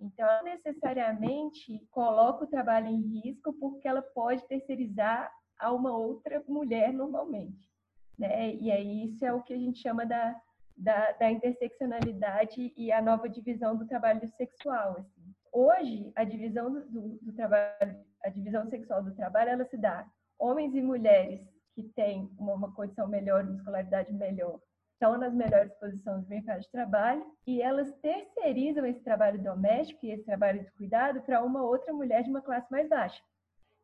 Então, 0.00 0.26
ela 0.26 0.44
necessariamente 0.44 1.78
coloca 1.90 2.44
o 2.44 2.48
trabalho 2.48 2.86
em 2.86 3.20
risco 3.20 3.52
porque 3.60 3.86
ela 3.86 4.00
pode 4.00 4.42
terceirizar 4.48 5.30
a 5.58 5.70
uma 5.74 5.94
outra 5.94 6.42
mulher 6.48 6.90
normalmente. 6.90 7.73
Né? 8.18 8.54
E 8.54 8.70
aí 8.70 9.04
isso 9.04 9.24
é 9.24 9.32
o 9.32 9.42
que 9.42 9.52
a 9.52 9.58
gente 9.58 9.78
chama 9.80 10.06
da, 10.06 10.36
da, 10.76 11.12
da 11.12 11.30
interseccionalidade 11.30 12.72
e 12.76 12.92
a 12.92 13.02
nova 13.02 13.28
divisão 13.28 13.76
do 13.76 13.86
trabalho 13.86 14.26
sexual. 14.36 14.96
Assim. 14.98 15.34
Hoje, 15.52 16.12
a 16.16 16.24
divisão 16.24 16.72
do, 16.72 17.18
do, 17.20 17.32
trabalho, 17.32 17.96
a 18.24 18.28
divisão 18.28 18.66
sexual 18.66 19.02
do 19.02 19.14
trabalho, 19.14 19.50
ela 19.50 19.64
se 19.64 19.76
dá 19.76 20.06
homens 20.38 20.74
e 20.74 20.82
mulheres 20.82 21.48
que 21.74 21.82
têm 21.94 22.30
uma, 22.38 22.54
uma 22.54 22.74
condição 22.74 23.06
melhor, 23.08 23.44
uma 23.44 23.54
escolaridade 23.54 24.12
melhor, 24.12 24.58
estão 24.92 25.18
nas 25.18 25.34
melhores 25.34 25.72
posições 25.74 26.22
do 26.22 26.28
mercado 26.28 26.60
de 26.60 26.70
trabalho 26.70 27.24
e 27.46 27.60
elas 27.60 27.92
terceirizam 28.00 28.86
esse 28.86 29.00
trabalho 29.00 29.42
doméstico 29.42 30.06
e 30.06 30.10
esse 30.10 30.24
trabalho 30.24 30.64
de 30.64 30.70
cuidado 30.72 31.20
para 31.22 31.42
uma 31.42 31.62
outra 31.62 31.92
mulher 31.92 32.22
de 32.22 32.30
uma 32.30 32.40
classe 32.40 32.70
mais 32.70 32.88
baixa. 32.88 33.20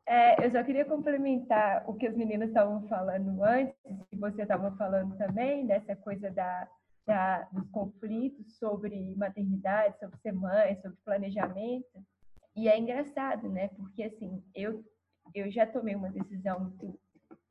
É, 0.06 0.44
eu 0.44 0.50
só 0.50 0.62
queria 0.64 0.84
complementar 0.84 1.88
o 1.88 1.94
que 1.94 2.06
as 2.06 2.16
meninas 2.16 2.48
estavam 2.48 2.86
falando 2.88 3.42
antes, 3.44 3.76
e 4.10 4.16
você 4.16 4.42
estava 4.42 4.70
falando 4.76 5.16
também, 5.16 5.66
dessa 5.66 5.94
coisa 5.94 6.30
da, 6.30 6.68
da, 7.06 7.42
dos 7.52 7.68
conflitos 7.70 8.58
sobre 8.58 9.14
maternidade, 9.16 9.98
sobre 9.98 10.18
ser 10.18 10.32
mãe, 10.32 10.76
sobre 10.80 10.98
planejamento. 11.04 12.04
E 12.56 12.68
é 12.68 12.78
engraçado, 12.78 13.48
né? 13.48 13.68
Porque, 13.68 14.02
assim, 14.02 14.42
eu, 14.54 14.84
eu 15.34 15.50
já 15.50 15.66
tomei 15.66 15.94
uma 15.94 16.10
decisão 16.10 16.60
muito. 16.60 16.98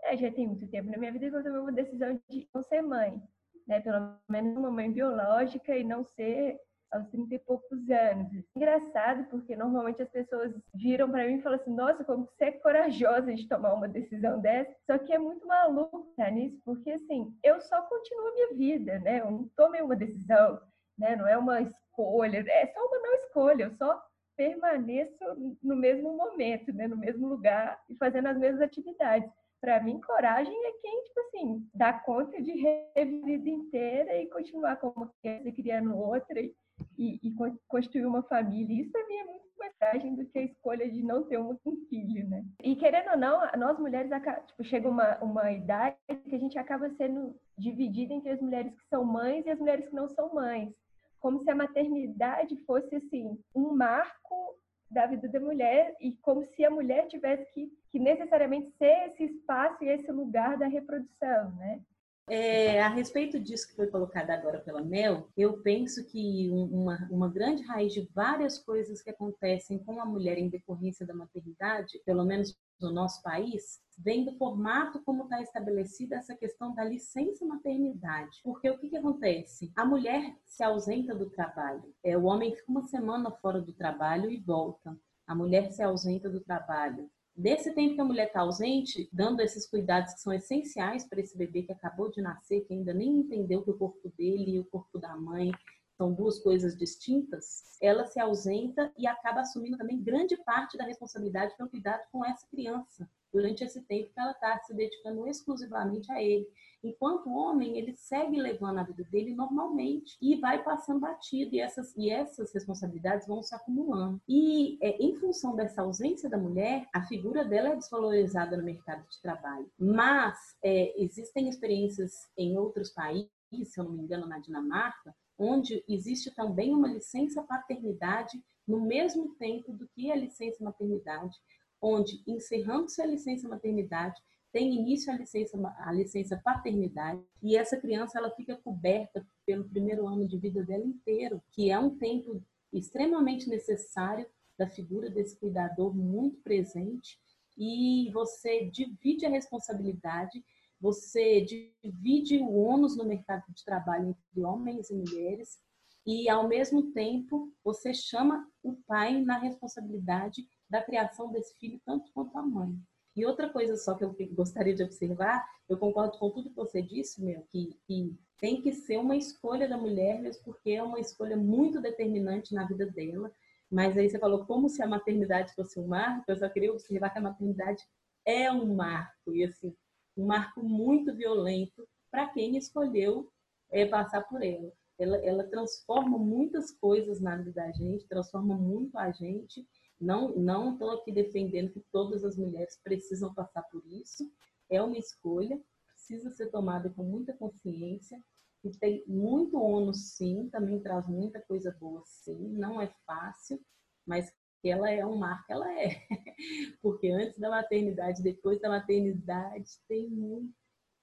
É, 0.04 0.18
já 0.18 0.32
tem 0.32 0.48
muito 0.48 0.68
tempo 0.68 0.90
na 0.90 0.98
minha 0.98 1.12
vida 1.12 1.30
que 1.30 1.36
eu 1.36 1.44
tomei 1.44 1.60
uma 1.60 1.72
decisão 1.72 2.20
de 2.30 2.48
não 2.54 2.64
ser 2.64 2.82
mãe, 2.82 3.22
né? 3.68 3.80
Pelo 3.80 4.18
menos 4.28 4.58
uma 4.58 4.72
mãe 4.72 4.92
biológica 4.92 5.78
e 5.78 5.84
não 5.84 6.04
ser 6.04 6.60
aos 6.92 7.08
30 7.10 7.36
e 7.36 7.40
poucos 7.40 7.90
anos. 7.90 8.32
Engraçado, 8.56 9.26
porque 9.30 9.56
normalmente 9.56 10.02
as 10.02 10.10
pessoas 10.10 10.54
viram 10.74 11.10
para 11.10 11.28
mim 11.28 11.36
e 11.36 11.42
falam 11.42 11.60
assim: 11.60 11.74
nossa, 11.74 12.04
como 12.04 12.26
você 12.26 12.46
é 12.46 12.52
corajosa 12.52 13.34
de 13.34 13.48
tomar 13.48 13.74
uma 13.74 13.88
decisão 13.88 14.40
dessa. 14.40 14.76
Só 14.86 14.98
que 14.98 15.14
é 15.14 15.18
muito 15.18 15.46
maluco 15.48 16.14
tá, 16.16 16.30
nisso, 16.30 16.60
porque 16.66 16.92
assim, 16.92 17.34
eu 17.44 17.60
só 17.62 17.82
continuo 17.84 18.28
a 18.28 18.34
minha 18.34 18.54
vida, 18.56 19.00
né? 19.00 19.20
Eu 19.22 19.32
não 19.32 19.50
tomei 19.56 19.82
uma 19.82 19.96
decisão, 19.96 20.60
né? 20.98 21.16
Não 21.16 21.28
é 21.28 21.38
uma 21.38 21.62
escolha, 21.62 22.44
é 22.48 22.68
só 22.68 22.80
uma 22.86 23.00
não 23.00 23.14
escolha, 23.16 23.64
eu 23.64 23.72
só 23.72 24.02
permaneço 24.36 25.18
no 25.62 25.76
mesmo 25.76 26.16
momento, 26.16 26.72
né? 26.74 26.88
No 26.88 26.98
mesmo 26.98 27.28
lugar 27.28 27.80
e 27.90 27.96
fazendo 27.96 28.28
as 28.28 28.38
mesmas 28.38 28.62
atividades. 28.62 29.30
Para 29.62 29.84
mim, 29.84 30.00
coragem 30.00 30.56
é 30.66 30.72
quem, 30.82 31.04
tipo 31.04 31.20
assim, 31.20 31.70
dá 31.76 31.92
conta 31.92 32.42
de 32.42 32.54
reviver 32.54 32.96
a 32.96 33.04
vida 33.04 33.50
inteira 33.50 34.18
e 34.22 34.30
continuar 34.30 34.78
como 34.78 35.12
criança, 35.22 35.52
criando 35.52 35.98
outra 35.98 36.40
e, 36.40 36.56
e, 36.98 37.20
e 37.24 37.34
construir 37.68 38.06
uma 38.06 38.24
família. 38.24 38.82
Isso 38.82 38.98
mim 39.08 39.16
é 39.16 39.24
muito 39.26 39.50
mais 39.58 39.74
do 40.16 40.26
que 40.26 40.40
a 40.40 40.44
escolha 40.44 40.90
de 40.90 41.02
não 41.04 41.24
ter 41.24 41.40
um, 41.40 41.58
filho, 41.90 42.28
né? 42.28 42.44
E 42.64 42.76
querendo 42.76 43.12
ou 43.12 43.18
não, 43.18 43.42
nós 43.58 43.80
mulheres, 43.80 44.12
tipo, 44.48 44.64
chega 44.64 44.90
uma, 44.90 45.18
uma 45.20 45.52
idade 45.52 45.96
que 46.28 46.36
a 46.36 46.40
gente 46.40 46.58
acaba 46.58 46.90
sendo 46.92 47.36
dividida 47.58 48.14
entre 48.14 48.32
as 48.32 48.42
mulheres 48.42 48.74
que 48.74 48.88
são 48.90 49.04
mães 49.04 49.46
e 49.46 49.50
as 49.50 49.60
mulheres 49.60 49.88
que 49.88 49.96
não 49.96 50.08
são 50.10 50.34
mães. 50.34 50.74
Como 51.20 51.44
se 51.44 51.50
a 51.50 51.56
maternidade 51.56 52.56
fosse, 52.66 52.96
assim, 52.96 53.38
um 53.54 53.76
marco 53.76 54.56
da 54.90 55.06
vida 55.06 55.28
da 55.30 55.40
mulher 55.40 55.96
e 56.02 56.14
como 56.22 56.44
se 56.44 56.66
a 56.66 56.72
mulher 56.72 57.08
tivesse 57.08 57.46
que, 57.54 57.70
que 57.92 58.00
necessariamente 58.00 58.72
ser 58.78 59.08
esse 59.08 59.24
espaço 59.26 59.84
e 59.84 59.90
esse 59.90 60.12
lugar 60.12 60.58
da 60.58 60.68
reprodução, 60.68 61.52
né? 61.56 61.82
É, 62.30 62.82
a 62.84 62.90
respeito 62.90 63.40
disso 63.40 63.68
que 63.68 63.76
foi 63.76 63.88
colocado 63.88 64.30
agora 64.30 64.60
pela 64.60 64.84
Mel, 64.84 65.28
eu 65.36 65.62
penso 65.62 66.06
que 66.06 66.48
uma, 66.52 67.08
uma 67.10 67.28
grande 67.28 67.64
raiz 67.64 67.92
de 67.92 68.08
várias 68.14 68.60
coisas 68.60 69.02
que 69.02 69.10
acontecem 69.10 69.80
com 69.80 70.00
a 70.00 70.06
mulher 70.06 70.38
em 70.38 70.48
decorrência 70.48 71.08
da 71.08 71.14
maternidade, 71.14 72.00
pelo 72.06 72.24
menos 72.24 72.56
no 72.80 72.92
nosso 72.92 73.22
país, 73.24 73.80
vem 73.98 74.24
do 74.24 74.38
formato 74.38 75.02
como 75.04 75.24
está 75.24 75.42
estabelecida 75.42 76.18
essa 76.18 76.36
questão 76.36 76.74
da 76.74 76.84
licença 76.84 77.46
maternidade. 77.46 78.40
Porque 78.44 78.70
o 78.70 78.78
que, 78.78 78.90
que 78.90 78.98
acontece? 78.98 79.72
A 79.76 79.84
mulher 79.84 80.36
se 80.46 80.64
ausenta 80.64 81.16
do 81.16 81.32
trabalho, 81.32 81.94
é, 82.04 82.16
o 82.16 82.26
homem 82.26 82.56
fica 82.56 82.72
uma 82.72 82.84
semana 82.84 83.32
fora 83.32 83.60
do 83.60 83.74
trabalho 83.74 84.30
e 84.30 84.38
volta. 84.38 84.96
A 85.26 85.36
mulher 85.36 85.72
se 85.72 85.82
ausenta 85.82 86.30
do 86.30 86.42
trabalho, 86.42 87.10
Desse 87.40 87.74
tempo 87.74 87.96
que 87.96 88.02
a 88.02 88.04
mulher 88.04 88.28
está 88.28 88.42
ausente, 88.42 89.08
dando 89.14 89.40
esses 89.40 89.66
cuidados 89.66 90.14
que 90.14 90.20
são 90.20 90.34
essenciais 90.34 91.08
para 91.08 91.22
esse 91.22 91.38
bebê 91.38 91.64
que 91.64 91.72
acabou 91.72 92.12
de 92.12 92.22
nascer, 92.22 92.66
que 92.66 92.74
ainda 92.74 92.94
nem 92.94 93.08
entendeu 93.08 93.64
que 93.64 93.72
o 93.72 93.78
corpo 93.78 94.12
dele 94.18 94.56
e 94.56 94.60
o 94.60 94.66
corpo 94.66 95.00
da 95.00 95.16
mãe 95.16 95.50
são 95.96 96.14
duas 96.14 96.38
coisas 96.40 96.78
distintas, 96.78 97.78
ela 97.82 98.06
se 98.06 98.20
ausenta 98.20 98.92
e 98.98 99.08
acaba 99.08 99.40
assumindo 99.40 99.78
também 99.78 100.04
grande 100.04 100.36
parte 100.44 100.78
da 100.78 100.84
responsabilidade 100.84 101.56
pelo 101.56 101.70
cuidado 101.70 102.02
com 102.12 102.26
essa 102.26 102.46
criança 102.48 103.10
durante 103.32 103.64
esse 103.64 103.82
tempo 103.84 104.12
que 104.14 104.20
ela 104.20 104.32
está 104.32 104.60
se 104.60 104.74
dedicando 104.74 105.26
exclusivamente 105.26 106.12
a 106.12 106.22
ele. 106.22 106.46
Enquanto 106.84 107.30
homem, 107.30 107.78
ele 107.78 107.94
segue 107.96 108.40
levando 108.40 108.80
a 108.80 108.84
vida 108.84 109.04
dele 109.12 109.34
normalmente 109.34 110.18
e 110.22 110.36
vai 110.38 110.64
passando 110.64 111.00
batido, 111.00 111.56
e 111.56 111.60
essas, 111.60 111.96
e 111.98 112.10
essas 112.10 112.54
responsabilidades 112.54 113.28
vão 113.28 113.44
se 113.44 113.54
acumulando. 113.54 114.22
E 114.28 114.78
é, 114.82 114.98
em 115.04 115.16
função 115.16 115.56
dessa 115.56 115.82
ausência 115.82 116.30
da 116.30 116.38
mulher, 116.38 116.88
a 116.94 117.06
figura 117.06 117.44
dela 117.44 117.70
é 117.70 117.76
desvalorizada 117.76 118.56
no 118.56 118.64
mercado 118.64 119.06
de 119.10 119.22
trabalho. 119.22 119.70
Mas 119.78 120.38
é, 120.64 121.02
existem 121.02 121.50
experiências 121.50 122.14
em 122.38 122.58
outros 122.58 122.90
países, 122.92 123.30
se 123.64 123.80
eu 123.80 123.84
não 123.84 123.92
me 123.92 124.04
engano, 124.04 124.28
na 124.28 124.40
Dinamarca, 124.40 125.14
onde 125.38 125.84
existe 125.88 126.34
também 126.36 126.74
uma 126.74 126.88
licença 126.88 127.42
paternidade 127.44 128.42
no 128.68 128.82
mesmo 128.82 129.36
tempo 129.36 129.74
do 129.74 129.88
que 129.96 130.12
a 130.12 130.16
licença 130.16 130.64
maternidade, 130.64 131.36
onde, 131.82 132.22
encerrando-se 132.28 133.02
a 133.02 133.06
licença 133.06 133.48
maternidade, 133.48 134.22
tem 134.52 134.76
início 134.76 135.12
a 135.12 135.18
licença, 135.18 135.58
a 135.80 135.92
licença 135.92 136.42
paternidade 136.44 137.22
e 137.42 137.56
essa 137.56 137.78
criança 137.78 138.18
ela 138.18 138.32
fica 138.32 138.56
coberta 138.58 139.26
pelo 139.46 139.68
primeiro 139.70 140.08
ano 140.08 140.28
de 140.28 140.38
vida 140.38 140.64
dela 140.64 140.84
inteiro, 140.84 141.42
que 141.52 141.70
é 141.70 141.78
um 141.78 141.98
tempo 141.98 142.42
extremamente 142.74 143.48
necessário 143.48 144.26
da 144.58 144.68
figura 144.68 145.10
desse 145.10 145.36
cuidador 145.38 145.96
muito 145.96 146.38
presente 146.42 147.20
e 147.58 148.10
você 148.12 148.66
divide 148.66 149.26
a 149.26 149.30
responsabilidade, 149.30 150.44
você 150.80 151.42
divide 151.42 152.38
o 152.38 152.56
ônus 152.56 152.96
no 152.96 153.06
mercado 153.06 153.44
de 153.50 153.64
trabalho 153.66 154.10
entre 154.10 154.44
homens 154.44 154.90
e 154.90 154.96
mulheres 154.96 155.60
e 156.06 156.30
ao 156.30 156.48
mesmo 156.48 156.92
tempo 156.92 157.54
você 157.64 157.94
chama 157.94 158.50
o 158.64 158.74
pai 158.88 159.22
na 159.22 159.38
responsabilidade 159.38 160.48
da 160.70 160.82
criação 160.82 161.32
desse 161.32 161.56
filho, 161.58 161.82
tanto 161.86 162.12
quanto 162.14 162.38
a 162.38 162.42
mãe. 162.42 162.76
E 163.20 163.26
outra 163.26 163.50
coisa 163.50 163.76
só 163.76 163.96
que 163.96 164.04
eu 164.06 164.16
gostaria 164.32 164.74
de 164.74 164.82
observar, 164.82 165.46
eu 165.68 165.78
concordo 165.78 166.18
com 166.18 166.30
tudo 166.30 166.50
que 166.50 166.56
você 166.56 166.82
disse, 166.82 167.22
meu, 167.22 167.42
que, 167.50 167.78
que 167.86 168.18
tem 168.40 168.62
que 168.62 168.72
ser 168.72 168.98
uma 168.98 169.18
escolha 169.18 169.68
da 169.68 169.78
mulher, 169.78 170.22
mesmo 170.22 170.42
porque 170.46 170.72
é 170.72 170.82
uma 170.82 171.02
escolha 171.02 171.36
muito 171.36 171.82
determinante 171.82 172.54
na 172.54 172.66
vida 172.66 172.86
dela. 172.86 173.30
Mas 173.70 173.98
aí 173.98 174.10
você 174.10 174.18
falou 174.18 174.46
como 174.46 174.70
se 174.70 174.82
a 174.82 174.88
maternidade 174.88 175.54
fosse 175.54 175.78
um 175.78 175.86
marco, 175.86 176.32
eu 176.32 176.38
só 176.38 176.48
queria 176.48 176.72
observar 176.72 177.10
que 177.10 177.20
a 177.20 177.22
maternidade 177.22 177.84
é 178.26 178.50
um 178.50 178.74
marco. 178.74 179.36
E 179.36 179.44
assim, 179.44 179.76
um 180.16 180.26
marco 180.26 180.64
muito 180.64 181.14
violento 181.14 181.86
para 182.10 182.30
quem 182.30 182.56
escolheu 182.56 183.30
é, 183.70 183.86
passar 183.86 184.22
por 184.22 184.42
ela. 184.42 184.72
ela. 184.98 185.18
Ela 185.18 185.44
transforma 185.44 186.18
muitas 186.18 186.72
coisas 186.72 187.20
na 187.20 187.36
vida 187.36 187.52
da 187.52 187.70
gente, 187.72 188.08
transforma 188.08 188.56
muito 188.56 188.98
a 188.98 189.12
gente. 189.12 189.68
Não 190.00 190.36
não 190.36 190.74
estou 190.74 190.92
aqui 190.92 191.12
defendendo 191.12 191.72
que 191.72 191.84
todas 191.92 192.24
as 192.24 192.38
mulheres 192.38 192.80
precisam 192.84 193.34
passar 193.34 193.64
por 193.64 193.86
isso. 193.86 194.32
É 194.70 194.82
uma 194.82 194.98
escolha, 194.98 195.60
precisa 195.94 196.30
ser 196.32 196.50
tomada 196.52 196.90
com 196.90 197.04
muita 197.04 197.34
consciência. 197.34 198.22
E 198.64 198.72
tem 198.72 199.04
muito 199.08 199.58
ônus, 199.58 200.16
sim, 200.16 200.50
também 200.52 200.82
traz 200.82 201.08
muita 201.08 201.42
coisa 201.42 201.76
boa, 201.80 202.04
sim. 202.06 202.38
Não 202.58 202.82
é 202.82 202.94
fácil, 203.06 203.60
mas 204.06 204.34
ela 204.64 204.90
é 204.90 205.06
um 205.06 205.18
marco, 205.18 205.46
ela 205.50 205.72
é. 205.82 206.02
Porque 206.82 207.10
antes 207.10 207.40
da 207.40 207.50
maternidade, 207.50 208.22
depois 208.22 208.60
da 208.60 208.70
maternidade, 208.70 209.70
tem 209.88 210.10
muita 210.10 210.54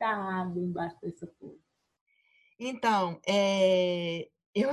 água 0.07 0.63
embaixo 0.63 0.99
dessa 1.01 1.27
coisa. 1.39 1.61
Então, 2.59 3.21
é, 3.27 4.29
eu, 4.55 4.71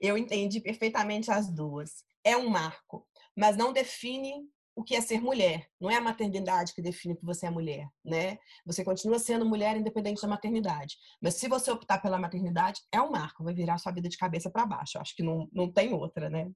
eu 0.00 0.18
entendi 0.18 0.60
perfeitamente 0.60 1.30
as 1.30 1.48
duas. 1.48 2.04
É 2.24 2.36
um 2.36 2.48
marco, 2.48 3.07
mas 3.38 3.56
não 3.56 3.72
define 3.72 4.34
o 4.74 4.82
que 4.82 4.96
é 4.96 5.00
ser 5.00 5.20
mulher. 5.20 5.68
Não 5.80 5.88
é 5.88 5.96
a 5.96 6.00
maternidade 6.00 6.74
que 6.74 6.82
define 6.82 7.16
que 7.16 7.24
você 7.24 7.46
é 7.46 7.50
mulher, 7.50 7.88
né? 8.04 8.36
Você 8.66 8.84
continua 8.84 9.18
sendo 9.18 9.46
mulher 9.46 9.76
independente 9.76 10.20
da 10.20 10.28
maternidade. 10.28 10.96
Mas 11.22 11.34
se 11.34 11.48
você 11.48 11.70
optar 11.70 11.98
pela 11.98 12.18
maternidade, 12.18 12.80
é 12.92 13.00
um 13.00 13.10
marco, 13.10 13.44
vai 13.44 13.54
virar 13.54 13.78
sua 13.78 13.92
vida 13.92 14.08
de 14.08 14.16
cabeça 14.16 14.50
para 14.50 14.66
baixo. 14.66 14.98
Eu 14.98 15.02
acho 15.02 15.14
que 15.14 15.22
não, 15.22 15.48
não 15.52 15.70
tem 15.70 15.94
outra, 15.94 16.28
né? 16.28 16.50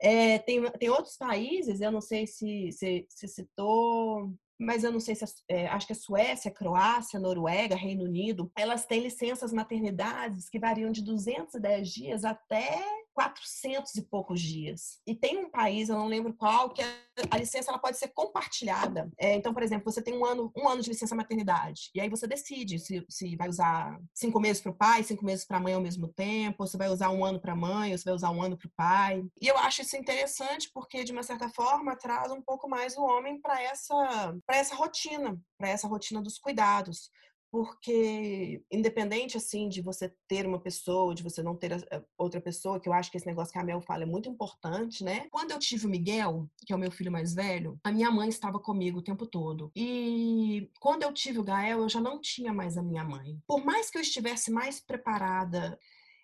É, 0.00 0.38
tem, 0.38 0.62
tem 0.72 0.90
outros 0.90 1.16
países, 1.16 1.80
eu 1.80 1.90
não 1.90 2.00
sei 2.00 2.26
se, 2.26 2.70
se, 2.72 3.06
se 3.08 3.28
citou, 3.28 4.32
mas 4.60 4.84
eu 4.84 4.92
não 4.92 5.00
sei 5.00 5.14
se 5.14 5.24
é, 5.48 5.66
acho 5.68 5.86
que 5.86 5.94
a 5.94 5.96
Suécia, 5.96 6.50
Croácia, 6.50 7.18
Noruega, 7.18 7.74
Reino 7.74 8.04
Unido, 8.04 8.52
elas 8.54 8.84
têm 8.84 9.00
licenças 9.00 9.54
maternidades 9.54 10.50
que 10.50 10.58
variam 10.58 10.92
de 10.92 11.02
210 11.02 11.88
dias 11.88 12.24
até 12.24 12.78
400 13.14 13.94
e 13.94 14.02
poucos 14.02 14.40
dias. 14.40 15.00
E 15.06 15.14
tem 15.14 15.38
um 15.38 15.50
país, 15.50 15.88
eu 15.88 15.96
não 15.96 16.06
lembro 16.06 16.34
qual, 16.34 16.70
que 16.70 16.82
a 17.30 17.36
licença 17.36 17.70
ela 17.70 17.78
pode 17.78 17.98
ser 17.98 18.08
compartilhada. 18.08 19.10
É, 19.18 19.34
então, 19.34 19.52
por 19.52 19.62
exemplo, 19.62 19.90
você 19.90 20.02
tem 20.02 20.14
um 20.14 20.24
ano, 20.24 20.52
um 20.56 20.68
ano 20.68 20.82
de 20.82 20.90
licença 20.90 21.14
maternidade, 21.14 21.90
e 21.94 22.00
aí 22.00 22.08
você 22.08 22.26
decide 22.26 22.78
se, 22.78 23.04
se 23.08 23.36
vai 23.36 23.48
usar 23.48 23.98
cinco 24.14 24.40
meses 24.40 24.62
para 24.62 24.72
o 24.72 24.74
pai, 24.74 25.02
cinco 25.02 25.24
meses 25.24 25.44
para 25.44 25.56
a 25.56 25.60
mãe 25.60 25.74
ao 25.74 25.80
mesmo 25.80 26.08
tempo, 26.08 26.56
ou 26.60 26.66
se 26.66 26.76
vai 26.76 26.88
usar 26.88 27.10
um 27.10 27.24
ano 27.24 27.40
para 27.40 27.52
a 27.52 27.56
mãe, 27.56 27.92
ou 27.92 27.98
se 27.98 28.04
vai 28.04 28.14
usar 28.14 28.30
um 28.30 28.42
ano 28.42 28.56
para 28.56 28.68
o 28.68 28.72
pai. 28.76 29.22
E 29.40 29.46
eu 29.46 29.56
acho 29.58 29.82
isso 29.82 29.96
interessante 29.96 30.70
porque, 30.72 31.04
de 31.04 31.12
uma 31.12 31.22
certa 31.22 31.48
forma, 31.48 31.96
traz 31.96 32.30
um 32.30 32.42
pouco 32.42 32.68
mais 32.68 32.96
o 32.96 33.02
homem 33.02 33.40
para 33.40 33.60
essa, 33.62 34.34
essa 34.48 34.74
rotina, 34.74 35.38
para 35.58 35.68
essa 35.68 35.88
rotina 35.88 36.22
dos 36.22 36.38
cuidados 36.38 37.10
porque 37.50 38.62
independente 38.70 39.36
assim 39.36 39.68
de 39.68 39.82
você 39.82 40.12
ter 40.28 40.46
uma 40.46 40.60
pessoa, 40.60 41.14
de 41.14 41.22
você 41.22 41.42
não 41.42 41.56
ter 41.56 41.72
outra 42.16 42.40
pessoa, 42.40 42.78
que 42.78 42.88
eu 42.88 42.92
acho 42.92 43.10
que 43.10 43.16
esse 43.16 43.26
negócio 43.26 43.52
que 43.52 43.58
a 43.58 43.64
Mel 43.64 43.80
fala 43.80 44.04
é 44.04 44.06
muito 44.06 44.28
importante, 44.28 45.02
né? 45.02 45.26
Quando 45.30 45.50
eu 45.50 45.58
tive 45.58 45.86
o 45.86 45.90
Miguel, 45.90 46.48
que 46.64 46.72
é 46.72 46.76
o 46.76 46.78
meu 46.78 46.90
filho 46.90 47.10
mais 47.10 47.34
velho, 47.34 47.78
a 47.82 47.90
minha 47.90 48.10
mãe 48.10 48.28
estava 48.28 48.58
comigo 48.58 48.98
o 48.98 49.04
tempo 49.04 49.26
todo. 49.26 49.70
E 49.74 50.70
quando 50.78 51.02
eu 51.02 51.12
tive 51.12 51.38
o 51.38 51.44
Gael, 51.44 51.80
eu 51.80 51.88
já 51.88 52.00
não 52.00 52.20
tinha 52.20 52.52
mais 52.52 52.76
a 52.76 52.82
minha 52.82 53.04
mãe. 53.04 53.38
Por 53.46 53.64
mais 53.64 53.90
que 53.90 53.98
eu 53.98 54.02
estivesse 54.02 54.50
mais 54.50 54.80
preparada 54.80 55.78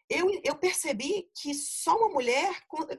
eu, 0.09 0.29
eu 0.45 0.55
percebi 0.57 1.29
que 1.35 1.55
só 1.55 1.97
uma 1.97 2.09
mulher 2.09 2.55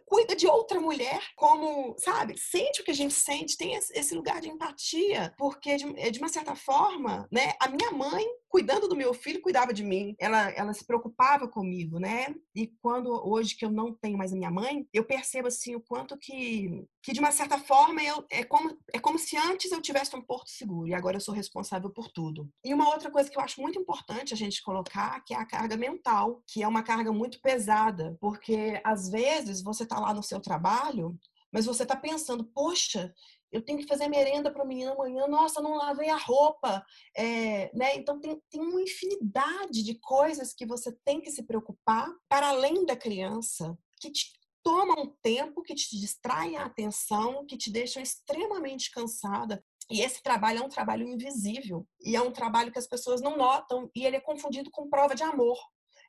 cuida 0.05 0.35
de 0.35 0.47
outra 0.47 0.79
mulher, 0.79 1.21
como, 1.35 1.95
sabe, 1.99 2.37
sente 2.37 2.81
o 2.81 2.83
que 2.83 2.91
a 2.91 2.95
gente 2.95 3.13
sente, 3.13 3.57
tem 3.57 3.75
esse 3.75 4.15
lugar 4.15 4.41
de 4.41 4.49
empatia, 4.49 5.33
porque 5.37 5.77
de, 5.77 6.11
de 6.11 6.19
uma 6.19 6.29
certa 6.29 6.55
forma, 6.55 7.27
né, 7.31 7.53
a 7.59 7.69
minha 7.69 7.91
mãe 7.91 8.25
cuidando 8.49 8.87
do 8.87 8.95
meu 8.95 9.13
filho, 9.13 9.41
cuidava 9.41 9.73
de 9.73 9.83
mim. 9.83 10.15
Ela, 10.19 10.49
ela 10.51 10.73
se 10.73 10.85
preocupava 10.85 11.47
comigo, 11.47 11.99
né? 11.99 12.33
E 12.55 12.67
quando 12.81 13.09
hoje 13.27 13.55
que 13.55 13.65
eu 13.65 13.71
não 13.71 13.93
tenho 13.93 14.17
mais 14.17 14.33
a 14.33 14.35
minha 14.35 14.51
mãe, 14.51 14.87
eu 14.93 15.03
percebo 15.03 15.47
assim 15.47 15.75
o 15.75 15.81
quanto 15.81 16.17
que, 16.17 16.85
que 17.07 17.13
de 17.13 17.21
uma 17.21 17.31
certa 17.31 17.57
forma 17.57 18.03
eu 18.03 18.25
é 18.29 18.43
como 18.43 18.77
é 18.93 18.99
como 18.99 19.17
se 19.17 19.37
antes 19.37 19.71
eu 19.71 19.81
tivesse 19.81 20.13
um 20.13 20.21
porto 20.21 20.49
seguro 20.49 20.89
e 20.89 20.93
agora 20.93 21.15
eu 21.15 21.21
sou 21.21 21.33
responsável 21.33 21.89
por 21.89 22.11
tudo. 22.11 22.51
E 22.65 22.73
uma 22.73 22.89
outra 22.89 23.09
coisa 23.09 23.29
que 23.29 23.37
eu 23.37 23.41
acho 23.41 23.61
muito 23.61 23.79
importante 23.79 24.33
a 24.33 24.35
gente 24.35 24.61
colocar, 24.61 25.23
que 25.23 25.33
é 25.33 25.37
a 25.37 25.45
carga 25.45 25.77
mental, 25.77 26.43
que 26.45 26.61
é 26.61 26.67
uma 26.67 26.83
carga 26.83 27.09
muito 27.13 27.39
pesada, 27.39 28.17
porque 28.19 28.81
às 28.83 29.07
vezes 29.07 29.63
você 29.63 29.83
está 29.83 29.97
lá 30.01 30.13
no 30.13 30.21
seu 30.21 30.41
trabalho 30.41 31.17
mas 31.49 31.65
você 31.65 31.83
está 31.83 31.95
pensando, 31.95 32.43
poxa, 32.43 33.13
eu 33.53 33.61
tenho 33.63 33.79
que 33.79 33.87
fazer 33.87 34.09
merenda 34.09 34.51
para 34.51 34.61
o 34.61 34.67
menino 34.67 34.91
amanhã, 34.91 35.27
nossa, 35.27 35.61
não 35.61 35.77
lavei 35.77 36.09
a 36.09 36.17
roupa, 36.17 36.85
é, 37.15 37.71
né? 37.73 37.95
Então 37.95 38.19
tem, 38.19 38.37
tem 38.51 38.61
uma 38.61 38.81
infinidade 38.81 39.81
de 39.81 39.95
coisas 39.95 40.53
que 40.53 40.65
você 40.65 40.91
tem 41.05 41.21
que 41.21 41.31
se 41.31 41.43
preocupar 41.43 42.13
para 42.27 42.49
além 42.49 42.85
da 42.85 42.97
criança, 42.97 43.77
que 44.01 44.11
te 44.11 44.36
tomam 44.67 45.03
um 45.03 45.15
tempo, 45.21 45.63
que 45.63 45.73
te 45.73 45.97
distraem 45.97 46.57
a 46.57 46.65
atenção, 46.65 47.45
que 47.45 47.55
te 47.55 47.71
deixam 47.71 48.03
extremamente 48.03 48.91
cansada. 48.91 49.63
E 49.89 50.01
esse 50.01 50.21
trabalho 50.21 50.59
é 50.59 50.61
um 50.61 50.67
trabalho 50.67 51.07
invisível. 51.07 51.87
E 52.01 52.17
é 52.17 52.21
um 52.21 52.33
trabalho 52.33 52.69
que 52.69 52.77
as 52.77 52.85
pessoas 52.85 53.21
não 53.21 53.37
notam 53.37 53.89
e 53.95 54.05
ele 54.05 54.17
é 54.17 54.19
confundido 54.19 54.69
com 54.69 54.89
prova 54.89 55.15
de 55.15 55.23
amor 55.23 55.57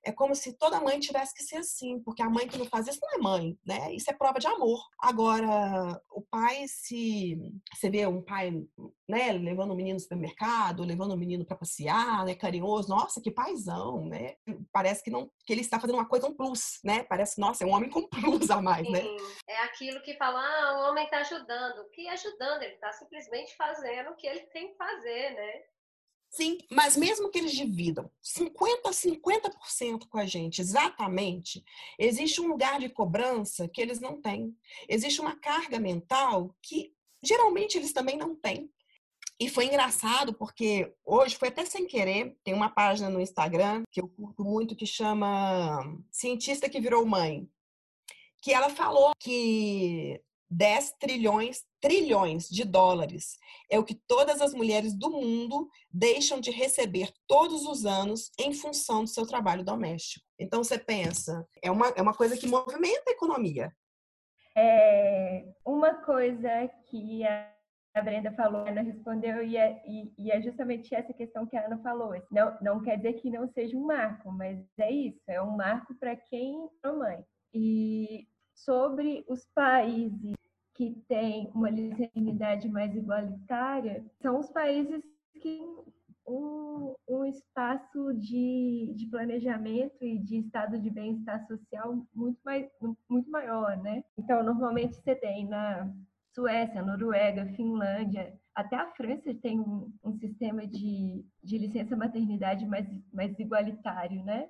é 0.04 0.12
como 0.12 0.34
se 0.34 0.52
toda 0.56 0.80
mãe 0.80 0.98
tivesse 0.98 1.34
que 1.34 1.42
ser 1.42 1.56
assim, 1.56 2.00
porque 2.00 2.22
a 2.22 2.30
mãe 2.30 2.46
que 2.46 2.58
não 2.58 2.66
faz 2.66 2.86
isso 2.86 3.00
não 3.02 3.14
é 3.14 3.18
mãe, 3.18 3.58
né? 3.66 3.94
Isso 3.94 4.10
é 4.10 4.14
prova 4.14 4.38
de 4.38 4.46
amor. 4.46 4.80
Agora, 4.98 6.00
o 6.10 6.22
pai, 6.22 6.66
se 6.66 7.38
você 7.72 7.90
vê 7.90 8.06
um 8.06 8.22
pai, 8.22 8.52
né, 9.08 9.32
levando 9.32 9.72
o 9.72 9.76
menino 9.76 9.94
no 9.94 10.00
supermercado, 10.00 10.84
levando 10.84 11.12
o 11.12 11.16
menino 11.16 11.44
para 11.44 11.56
passear, 11.56 12.24
né, 12.24 12.34
carinhoso, 12.34 12.88
nossa, 12.88 13.20
que 13.20 13.30
paizão, 13.30 14.04
né? 14.06 14.36
Parece 14.72 15.02
que 15.02 15.10
não 15.10 15.30
que 15.44 15.52
ele 15.52 15.62
está 15.62 15.80
fazendo 15.80 15.96
uma 15.96 16.08
coisa 16.08 16.26
um 16.26 16.34
plus, 16.34 16.78
né? 16.84 17.02
Parece, 17.04 17.40
nossa, 17.40 17.64
é 17.64 17.66
um 17.66 17.72
homem 17.72 17.90
com 17.90 18.06
plus 18.08 18.50
a 18.50 18.60
mais, 18.60 18.88
né? 18.90 19.00
Sim. 19.00 19.16
né? 19.16 19.22
É 19.48 19.62
aquilo 19.64 20.02
que 20.02 20.14
fala, 20.14 20.40
ah, 20.40 20.78
o 20.78 20.90
homem 20.90 21.04
está 21.04 21.18
ajudando. 21.18 21.88
Que 21.90 22.08
ajudando? 22.08 22.62
Ele 22.62 22.74
está 22.74 22.92
simplesmente 22.92 23.56
fazendo 23.56 24.10
o 24.10 24.16
que 24.16 24.26
ele 24.26 24.40
tem 24.48 24.68
que 24.68 24.76
fazer, 24.76 25.34
né? 25.34 25.62
Sim, 26.30 26.58
mas 26.70 26.96
mesmo 26.96 27.30
que 27.30 27.38
eles 27.38 27.52
dividam 27.52 28.10
50% 28.22 28.80
a 28.84 28.90
50% 28.90 30.08
com 30.08 30.18
a 30.18 30.26
gente, 30.26 30.60
exatamente, 30.60 31.64
existe 31.98 32.40
um 32.40 32.48
lugar 32.48 32.78
de 32.78 32.88
cobrança 32.88 33.66
que 33.66 33.80
eles 33.80 33.98
não 33.98 34.20
têm. 34.20 34.54
Existe 34.88 35.20
uma 35.20 35.36
carga 35.36 35.80
mental 35.80 36.54
que 36.62 36.94
geralmente 37.22 37.78
eles 37.78 37.92
também 37.92 38.16
não 38.16 38.36
têm. 38.36 38.70
E 39.40 39.48
foi 39.48 39.66
engraçado 39.66 40.34
porque 40.34 40.92
hoje 41.04 41.36
foi 41.36 41.48
até 41.48 41.64
sem 41.64 41.86
querer, 41.86 42.36
tem 42.42 42.54
uma 42.54 42.68
página 42.68 43.08
no 43.08 43.20
Instagram 43.20 43.84
que 43.90 44.00
eu 44.00 44.08
curto 44.08 44.44
muito 44.44 44.74
que 44.74 44.86
chama 44.86 45.78
Cientista 46.10 46.68
que 46.68 46.80
virou 46.80 47.06
mãe, 47.06 47.48
que 48.42 48.52
ela 48.52 48.68
falou 48.68 49.12
que 49.18 50.20
10 50.50 50.92
trilhões, 50.98 51.62
trilhões 51.80 52.48
de 52.48 52.64
dólares 52.64 53.38
é 53.70 53.78
o 53.78 53.84
que 53.84 53.94
todas 53.94 54.40
as 54.40 54.54
mulheres 54.54 54.94
do 54.94 55.10
mundo 55.10 55.68
deixam 55.92 56.40
de 56.40 56.50
receber 56.50 57.12
todos 57.26 57.66
os 57.66 57.84
anos 57.84 58.30
em 58.38 58.52
função 58.52 59.04
do 59.04 59.10
seu 59.10 59.26
trabalho 59.26 59.64
doméstico. 59.64 60.24
Então 60.38 60.64
você 60.64 60.78
pensa, 60.78 61.46
é 61.62 61.70
uma, 61.70 61.88
é 61.88 62.00
uma 62.00 62.14
coisa 62.14 62.36
que 62.36 62.46
movimenta 62.46 63.04
a 63.08 63.12
economia. 63.12 63.72
É 64.56 65.44
uma 65.64 65.94
coisa 66.02 66.68
que 66.88 67.24
a 67.24 68.02
Brenda 68.02 68.32
falou, 68.32 68.64
a 68.64 68.70
Ana 68.70 68.82
respondeu, 68.82 69.42
e 69.42 69.56
é, 69.56 69.82
e, 69.86 70.12
e 70.16 70.30
é, 70.30 70.40
justamente 70.40 70.94
essa 70.94 71.12
questão 71.12 71.46
que 71.46 71.56
a 71.56 71.66
Ana 71.66 71.78
falou. 71.78 72.14
Não, 72.30 72.56
não 72.60 72.82
quer 72.82 72.96
dizer 72.96 73.14
que 73.14 73.30
não 73.30 73.48
seja 73.48 73.76
um 73.76 73.84
marco, 73.86 74.30
mas 74.32 74.58
é 74.78 74.90
isso, 74.90 75.22
é 75.28 75.42
um 75.42 75.56
marco 75.56 75.94
para 75.96 76.16
quem 76.16 76.68
é 76.84 76.90
mãe. 76.90 77.24
E 77.52 78.26
sobre 78.64 79.24
os 79.28 79.44
países 79.54 80.34
que 80.74 80.94
têm 81.08 81.50
uma 81.54 81.70
licenciamidade 81.70 82.68
mais 82.68 82.94
igualitária, 82.94 84.04
são 84.20 84.38
os 84.38 84.48
países 84.50 85.02
que 85.40 85.60
um, 86.26 86.94
um 87.08 87.24
espaço 87.24 88.12
de, 88.14 88.92
de 88.94 89.06
planejamento 89.06 90.04
e 90.04 90.18
de 90.18 90.38
estado 90.38 90.78
de 90.78 90.90
bem-estar 90.90 91.46
social 91.46 92.06
muito, 92.14 92.38
mais, 92.44 92.68
muito 93.08 93.30
maior, 93.30 93.76
né? 93.78 94.04
Então, 94.16 94.42
normalmente 94.42 94.96
você 94.96 95.14
tem 95.14 95.46
na 95.46 95.90
Suécia, 96.34 96.82
Noruega, 96.82 97.46
Finlândia, 97.56 98.38
até 98.54 98.76
a 98.76 98.90
França 98.92 99.34
tem 99.34 99.58
um, 99.58 99.92
um 100.04 100.12
sistema 100.18 100.66
de, 100.66 101.24
de 101.42 101.58
licença 101.58 101.96
maternidade 101.96 102.66
mais, 102.66 102.86
mais 103.12 103.36
igualitário, 103.38 104.22
né? 104.22 104.48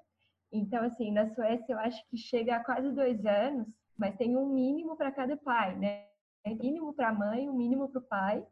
Então, 0.50 0.82
assim, 0.84 1.12
na 1.12 1.32
Suécia 1.34 1.72
eu 1.72 1.78
acho 1.78 2.02
que 2.08 2.16
chega 2.16 2.56
a 2.56 2.64
quase 2.64 2.90
dois 2.92 3.24
anos 3.24 3.68
mas 3.98 4.16
tem 4.16 4.36
um 4.36 4.46
mínimo 4.46 4.96
para 4.96 5.10
cada 5.10 5.36
pai, 5.36 5.76
né? 5.76 6.06
É 6.44 6.54
mínimo 6.54 6.94
para 6.94 7.08
a 7.08 7.12
mãe, 7.12 7.48
um 7.48 7.56
mínimo 7.56 7.88
para 7.88 7.98
o 7.98 8.04
pai. 8.04 8.46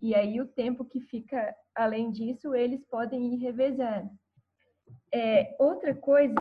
E 0.00 0.14
aí 0.14 0.40
o 0.40 0.48
tempo 0.48 0.84
que 0.84 1.00
fica 1.00 1.54
além 1.74 2.10
disso, 2.10 2.54
eles 2.54 2.84
podem 2.86 3.34
ir 3.34 3.36
revezando. 3.36 4.10
É, 5.14 5.54
outra 5.60 5.94
coisa, 5.94 6.34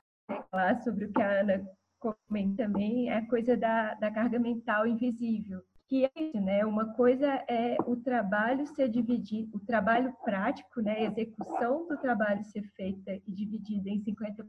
falar 0.49 0.81
sobre 0.81 1.05
o 1.05 1.11
que 1.11 1.21
a 1.21 1.41
Ana 1.41 1.69
comenta 1.99 2.63
também, 2.63 3.09
é 3.09 3.17
a 3.17 3.27
coisa 3.27 3.55
da, 3.55 3.93
da 3.95 4.09
carga 4.09 4.39
mental 4.39 4.87
invisível, 4.87 5.61
que 5.91 6.05
é 6.05 6.39
né? 6.39 6.65
Uma 6.65 6.93
coisa 6.93 7.27
é 7.49 7.75
o 7.85 7.97
trabalho 7.97 8.65
ser 8.65 8.87
dividido, 8.87 9.57
o 9.57 9.59
trabalho 9.59 10.15
prático, 10.23 10.79
né? 10.79 10.93
A 10.93 11.03
execução 11.03 11.85
do 11.85 11.97
trabalho 11.97 12.45
ser 12.45 12.63
feita 12.77 13.11
e 13.11 13.21
dividida 13.27 13.89
em 13.89 14.01
50%, 14.01 14.45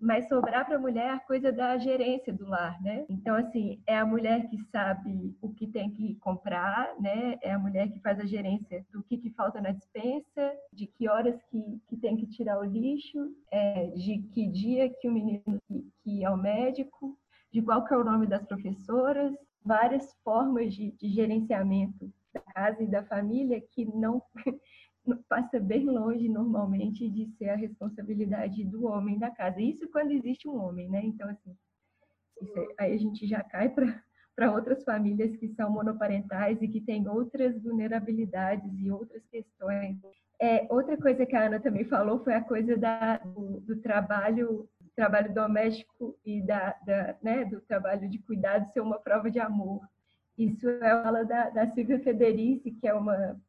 mas 0.00 0.26
sobrar 0.26 0.64
para 0.64 0.76
a 0.76 0.80
mulher 0.80 1.10
a 1.10 1.20
coisa 1.20 1.52
da 1.52 1.76
gerência 1.76 2.32
do 2.32 2.46
lar, 2.46 2.80
né? 2.80 3.04
Então, 3.10 3.36
assim, 3.36 3.82
é 3.86 3.98
a 3.98 4.06
mulher 4.06 4.48
que 4.48 4.56
sabe 4.70 5.36
o 5.42 5.52
que 5.52 5.66
tem 5.66 5.90
que 5.90 6.14
comprar, 6.14 6.98
né? 6.98 7.38
É 7.42 7.52
a 7.52 7.58
mulher 7.58 7.90
que 7.90 8.00
faz 8.00 8.18
a 8.18 8.24
gerência 8.24 8.82
do 8.90 9.02
que, 9.02 9.18
que 9.18 9.28
falta 9.32 9.60
na 9.60 9.72
dispensa, 9.72 10.50
de 10.72 10.86
que 10.86 11.10
horas 11.10 11.38
que, 11.50 11.82
que 11.88 11.96
tem 11.98 12.16
que 12.16 12.26
tirar 12.26 12.58
o 12.58 12.64
lixo, 12.64 13.18
é, 13.50 13.88
de 13.88 14.22
que 14.32 14.46
dia 14.46 14.88
que 14.88 15.06
o 15.06 15.12
menino 15.12 15.60
que, 15.68 15.86
que 16.02 16.24
é 16.24 16.26
ao 16.26 16.38
médico, 16.38 17.18
de 17.52 17.60
qual 17.60 17.84
que 17.84 17.92
é 17.92 17.98
o 17.98 18.04
nome 18.04 18.26
das 18.26 18.46
professoras, 18.46 19.34
várias 19.64 20.12
formas 20.24 20.74
de, 20.74 20.92
de 20.92 21.08
gerenciamento 21.08 22.12
da 22.32 22.40
casa 22.40 22.82
e 22.82 22.86
da 22.86 23.04
família 23.04 23.60
que 23.60 23.84
não 23.94 24.22
passa 25.28 25.58
bem 25.58 25.86
longe 25.86 26.28
normalmente 26.28 27.08
de 27.08 27.26
ser 27.36 27.50
a 27.50 27.56
responsabilidade 27.56 28.64
do 28.64 28.86
homem 28.86 29.18
da 29.18 29.30
casa. 29.30 29.60
Isso 29.60 29.88
quando 29.90 30.12
existe 30.12 30.48
um 30.48 30.56
homem, 30.56 30.88
né? 30.88 31.02
Então 31.04 31.28
assim, 31.28 31.56
aí 32.78 32.94
a 32.94 32.98
gente 32.98 33.26
já 33.26 33.42
cai 33.42 33.68
para 33.68 33.86
para 34.36 34.52
outras 34.52 34.82
famílias 34.84 35.36
que 35.36 35.48
são 35.48 35.70
monoparentais 35.70 36.62
e 36.62 36.68
que 36.68 36.80
têm 36.80 37.06
outras 37.06 37.62
vulnerabilidades 37.62 38.72
e 38.78 38.90
outras 38.90 39.22
questões. 39.26 39.98
É, 40.40 40.66
outra 40.70 40.96
coisa 40.96 41.26
que 41.26 41.36
a 41.36 41.44
Ana 41.44 41.60
também 41.60 41.84
falou 41.84 42.24
foi 42.24 42.32
a 42.32 42.40
coisa 42.40 42.74
da, 42.74 43.18
do, 43.18 43.60
do 43.60 43.76
trabalho 43.82 44.66
trabalho 45.00 45.32
doméstico 45.32 46.14
e 46.26 46.42
da, 46.42 46.76
da, 46.84 47.16
né, 47.22 47.42
do 47.46 47.58
trabalho 47.62 48.06
de 48.06 48.18
cuidado 48.18 48.70
ser 48.70 48.82
uma 48.82 48.98
prova 48.98 49.30
de 49.30 49.40
amor. 49.40 49.80
Isso 50.36 50.68
é 50.68 50.90
a 50.90 51.02
fala 51.02 51.24
da, 51.24 51.48
da 51.48 51.66
Silvia 51.68 51.98
Federici, 52.00 52.70
que 52.70 52.86
é 52.86 52.92
uma 52.92 53.40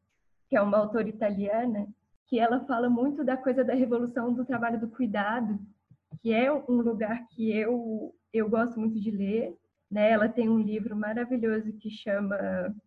que 0.49 0.55
é 0.55 0.61
uma 0.61 0.77
autora 0.77 1.07
italiana, 1.07 1.87
que 2.27 2.37
ela 2.37 2.65
fala 2.65 2.89
muito 2.89 3.23
da 3.23 3.37
coisa 3.37 3.63
da 3.63 3.73
revolução 3.73 4.33
do 4.33 4.45
trabalho 4.45 4.79
do 4.79 4.89
cuidado, 4.89 5.59
que 6.21 6.33
é 6.33 6.51
um 6.51 6.81
lugar 6.81 7.27
que 7.29 7.51
eu 7.51 8.15
eu 8.33 8.49
gosto 8.49 8.79
muito 8.79 8.97
de 8.97 9.11
ler. 9.11 9.53
Né? 9.89 10.09
Ela 10.09 10.29
tem 10.29 10.47
um 10.47 10.59
livro 10.59 10.95
maravilhoso 10.95 11.73
que 11.73 11.89
chama 11.89 12.37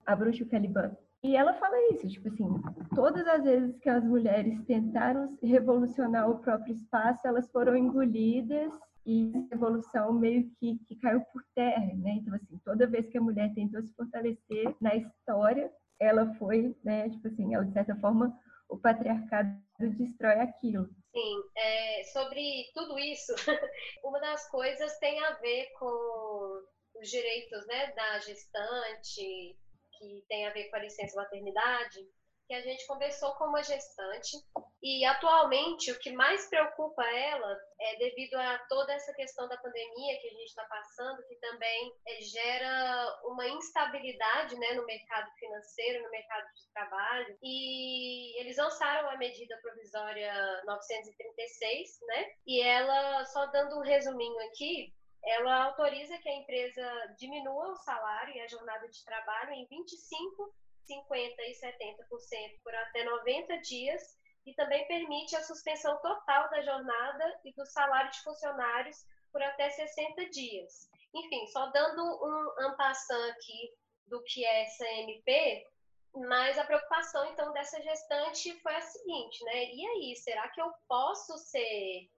A 0.06 0.16
Bruxa 0.16 0.46
Caliban, 0.46 0.96
e 1.24 1.34
ela 1.34 1.54
fala 1.54 1.74
isso, 1.90 2.06
tipo 2.06 2.28
assim, 2.28 2.46
todas 2.94 3.26
as 3.26 3.42
vezes 3.42 3.78
que 3.78 3.88
as 3.88 4.04
mulheres 4.04 4.62
tentaram 4.66 5.38
revolucionar 5.42 6.30
o 6.30 6.38
próprio 6.40 6.74
espaço, 6.74 7.26
elas 7.26 7.50
foram 7.50 7.74
engolidas 7.74 8.70
e 9.06 9.32
a 9.34 9.54
revolução 9.54 10.12
meio 10.12 10.50
que, 10.60 10.78
que 10.86 10.96
caiu 10.96 11.22
por 11.32 11.42
terra, 11.54 11.94
né? 11.96 12.18
Então, 12.20 12.34
assim, 12.34 12.58
toda 12.62 12.86
vez 12.86 13.08
que 13.08 13.16
a 13.16 13.22
mulher 13.22 13.54
tentou 13.54 13.82
se 13.82 13.94
fortalecer 13.94 14.76
na 14.82 14.96
história, 14.96 15.72
ela 15.98 16.34
foi, 16.34 16.76
né, 16.84 17.08
tipo 17.08 17.26
assim, 17.28 17.54
ela, 17.54 17.64
de 17.64 17.72
certa 17.72 17.96
forma, 17.96 18.38
o 18.68 18.76
patriarcado 18.76 19.58
destrói 19.96 20.40
aquilo. 20.40 20.86
Sim, 21.10 21.42
é, 21.56 22.04
sobre 22.12 22.70
tudo 22.74 22.98
isso, 22.98 23.32
uma 24.04 24.20
das 24.20 24.46
coisas 24.50 24.98
tem 24.98 25.18
a 25.24 25.32
ver 25.36 25.70
com 25.78 26.62
os 27.00 27.08
direitos 27.08 27.66
né, 27.66 27.92
da 27.92 28.18
gestante, 28.18 29.56
que 30.04 30.24
tem 30.28 30.46
a 30.46 30.52
ver 30.52 30.68
com 30.68 30.76
a 30.76 30.80
licença 30.80 31.16
maternidade, 31.16 32.06
que 32.46 32.54
a 32.54 32.60
gente 32.60 32.86
conversou 32.86 33.32
com 33.36 33.44
uma 33.46 33.62
gestante 33.62 34.36
e 34.82 35.02
atualmente 35.06 35.90
o 35.90 35.98
que 35.98 36.12
mais 36.12 36.46
preocupa 36.50 37.02
ela 37.02 37.58
é 37.80 37.96
devido 37.96 38.34
a 38.34 38.58
toda 38.68 38.92
essa 38.92 39.14
questão 39.14 39.48
da 39.48 39.56
pandemia 39.56 40.20
que 40.20 40.28
a 40.28 40.30
gente 40.30 40.48
está 40.48 40.62
passando, 40.64 41.26
que 41.26 41.36
também 41.36 41.94
é, 42.06 42.20
gera 42.20 43.20
uma 43.24 43.48
instabilidade 43.48 44.58
né, 44.58 44.74
no 44.74 44.84
mercado 44.84 45.30
financeiro, 45.38 46.04
no 46.04 46.10
mercado 46.10 46.44
de 46.54 46.72
trabalho. 46.74 47.38
E 47.42 48.38
eles 48.40 48.58
lançaram 48.58 49.08
a 49.08 49.16
medida 49.16 49.58
provisória 49.62 50.62
936, 50.66 51.98
né? 52.06 52.32
E 52.46 52.60
ela, 52.60 53.24
só 53.24 53.46
dando 53.46 53.78
um 53.78 53.82
resuminho 53.82 54.38
aqui, 54.50 54.92
ela 55.26 55.64
autoriza 55.64 56.18
que 56.18 56.28
a 56.28 56.36
empresa 56.36 57.14
diminua 57.18 57.72
o 57.72 57.76
salário 57.76 58.34
e 58.34 58.40
a 58.40 58.48
jornada 58.48 58.88
de 58.88 59.04
trabalho 59.04 59.52
em 59.52 59.66
25, 59.66 60.54
50 60.84 61.42
e 61.42 61.52
70% 61.52 62.62
por 62.62 62.74
até 62.74 63.04
90 63.04 63.58
dias 63.58 64.02
e 64.46 64.52
também 64.54 64.86
permite 64.86 65.34
a 65.34 65.42
suspensão 65.42 65.96
total 66.02 66.50
da 66.50 66.60
jornada 66.60 67.40
e 67.44 67.52
do 67.54 67.64
salário 67.66 68.10
de 68.10 68.22
funcionários 68.22 68.96
por 69.32 69.42
até 69.42 69.70
60 69.70 70.28
dias. 70.30 70.90
Enfim, 71.14 71.46
só 71.46 71.66
dando 71.70 72.02
um 72.02 72.66
ampassão 72.66 73.30
aqui 73.30 73.72
do 74.06 74.22
que 74.24 74.44
é 74.44 74.66
MP, 75.02 75.66
mas 76.14 76.58
a 76.58 76.64
preocupação 76.64 77.24
então 77.32 77.52
dessa 77.52 77.80
gestante 77.80 78.60
foi 78.60 78.76
a 78.76 78.80
seguinte, 78.80 79.42
né? 79.44 79.64
E 79.72 79.86
aí, 79.86 80.16
será 80.16 80.48
que 80.50 80.60
eu 80.60 80.70
posso 80.86 81.36
ser 81.38 82.10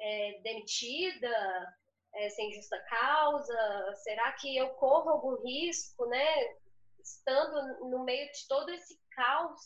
é, 0.00 0.40
demitida? 0.42 1.74
É, 2.14 2.28
sem 2.30 2.52
justa 2.52 2.78
causa? 2.88 3.94
Será 4.02 4.32
que 4.32 4.56
eu 4.56 4.70
corro 4.74 5.10
algum 5.10 5.42
risco, 5.42 6.06
né? 6.06 6.54
Estando 7.00 7.88
no 7.90 8.04
meio 8.04 8.30
de 8.32 8.48
todo 8.48 8.70
esse 8.70 8.98
caos, 9.14 9.60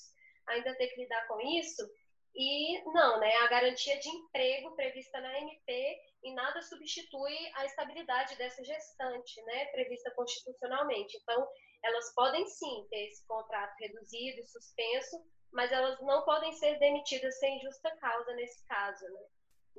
ainda 0.46 0.74
ter 0.76 0.88
que 0.88 1.02
lidar 1.02 1.26
com 1.28 1.40
isso? 1.40 1.82
E 2.34 2.82
não, 2.92 3.18
né? 3.20 3.34
A 3.36 3.48
garantia 3.48 3.98
de 3.98 4.08
emprego 4.08 4.74
prevista 4.76 5.20
na 5.20 5.40
MP 5.40 5.98
em 6.24 6.34
nada 6.34 6.60
substitui 6.62 7.36
a 7.54 7.64
estabilidade 7.64 8.36
dessa 8.36 8.62
gestante, 8.64 9.42
né? 9.42 9.66
Prevista 9.66 10.10
constitucionalmente. 10.12 11.16
Então, 11.16 11.48
elas 11.82 12.12
podem 12.14 12.46
sim 12.46 12.86
ter 12.90 13.08
esse 13.08 13.26
contrato 13.26 13.74
reduzido, 13.78 14.46
suspenso, 14.46 15.16
mas 15.52 15.72
elas 15.72 16.00
não 16.00 16.24
podem 16.24 16.52
ser 16.52 16.78
demitidas 16.78 17.38
sem 17.38 17.60
justa 17.60 17.90
causa 17.96 18.32
nesse 18.34 18.64
caso, 18.66 19.04
né? 19.04 19.20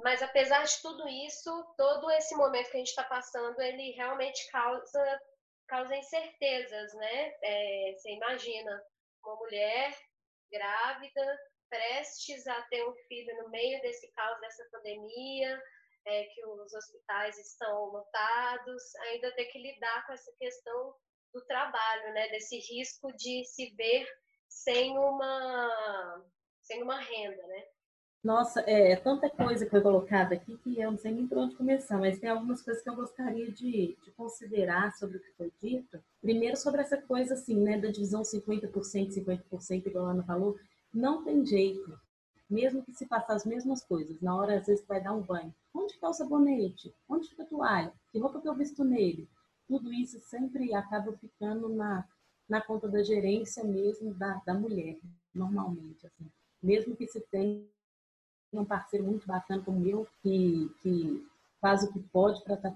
Mas 0.03 0.21
apesar 0.21 0.63
de 0.63 0.81
tudo 0.81 1.07
isso, 1.07 1.73
todo 1.77 2.09
esse 2.11 2.35
momento 2.35 2.69
que 2.69 2.77
a 2.77 2.79
gente 2.79 2.89
está 2.89 3.03
passando, 3.03 3.59
ele 3.59 3.91
realmente 3.91 4.49
causa, 4.49 5.21
causa 5.67 5.95
incertezas, 5.95 6.93
né? 6.93 7.33
É, 7.43 7.93
você 7.95 8.11
imagina 8.11 8.81
uma 9.23 9.35
mulher 9.35 9.97
grávida, 10.51 11.39
prestes 11.69 12.47
a 12.47 12.61
ter 12.63 12.87
um 12.87 12.95
filho 13.07 13.43
no 13.43 13.49
meio 13.49 13.79
desse 13.81 14.11
caos 14.13 14.39
dessa 14.39 14.67
pandemia, 14.71 15.61
é, 16.05 16.23
que 16.23 16.45
os 16.45 16.73
hospitais 16.73 17.37
estão 17.37 17.85
lotados, 17.85 18.95
ainda 19.07 19.35
ter 19.35 19.45
que 19.45 19.59
lidar 19.59 20.05
com 20.07 20.13
essa 20.13 20.31
questão 20.39 20.95
do 21.33 21.45
trabalho, 21.45 22.13
né? 22.13 22.27
Desse 22.29 22.57
risco 22.57 23.11
de 23.17 23.43
se 23.45 23.69
ver 23.75 24.07
sem 24.47 24.97
uma 24.97 26.25
sem 26.61 26.81
uma 26.83 26.99
renda, 26.99 27.45
né? 27.47 27.67
Nossa, 28.21 28.59
é, 28.67 28.91
é 28.91 28.95
tanta 28.97 29.29
coisa 29.29 29.63
que 29.63 29.71
foi 29.71 29.81
colocada 29.81 30.35
aqui 30.35 30.57
que 30.57 30.77
eu 30.77 30.91
não 30.91 30.97
sei 30.97 31.11
nem 31.11 31.25
por 31.25 31.37
onde 31.37 31.55
começar, 31.55 31.97
mas 31.97 32.19
tem 32.19 32.29
algumas 32.29 32.61
coisas 32.61 32.83
que 32.83 32.89
eu 32.89 32.95
gostaria 32.95 33.49
de, 33.49 33.97
de 34.03 34.11
considerar 34.11 34.91
sobre 34.97 35.17
o 35.17 35.21
que 35.21 35.31
foi 35.37 35.53
dito. 35.61 36.03
Primeiro, 36.21 36.57
sobre 36.57 36.81
essa 36.81 36.97
coisa 36.97 37.33
assim, 37.33 37.55
né, 37.55 37.79
da 37.79 37.89
divisão 37.89 38.21
50%, 38.21 39.13
50%, 39.13 39.87
igual 39.87 40.07
a 40.07 40.11
Ana 40.11 40.23
falou, 40.23 40.57
não 40.93 41.23
tem 41.23 41.45
jeito. 41.45 41.97
Mesmo 42.49 42.83
que 42.83 42.93
se 42.93 43.05
faça 43.05 43.33
as 43.33 43.45
mesmas 43.45 43.85
coisas, 43.85 44.19
na 44.19 44.35
hora 44.35 44.57
às 44.57 44.65
vezes 44.65 44.85
vai 44.85 45.01
dar 45.01 45.13
um 45.13 45.21
banho. 45.21 45.53
Onde 45.73 45.93
está 45.93 46.09
o 46.09 46.13
sabonete? 46.13 46.93
Onde 47.07 47.29
fica 47.29 47.43
a 47.43 47.45
toalha? 47.45 47.93
Que 48.11 48.19
roupa 48.19 48.41
que 48.41 48.49
eu 48.49 48.55
visto 48.55 48.83
nele? 48.83 49.29
Tudo 49.65 49.93
isso 49.93 50.19
sempre 50.19 50.73
acaba 50.73 51.13
ficando 51.13 51.69
na, 51.69 52.03
na 52.49 52.59
conta 52.59 52.89
da 52.89 53.01
gerência 53.01 53.63
mesmo 53.63 54.13
da, 54.13 54.41
da 54.45 54.53
mulher, 54.53 54.97
normalmente. 55.33 56.05
Assim. 56.05 56.29
Mesmo 56.61 56.95
que 56.97 57.07
se 57.07 57.21
tenha 57.21 57.63
um 58.53 58.65
parceiro 58.65 59.05
muito 59.05 59.27
bacana 59.27 59.63
como 59.63 59.85
eu, 59.85 60.07
que, 60.21 60.71
que 60.81 61.27
faz 61.61 61.83
o 61.83 61.91
que 61.91 61.99
pode 61.99 62.43
para 62.43 62.55
estar 62.55 62.73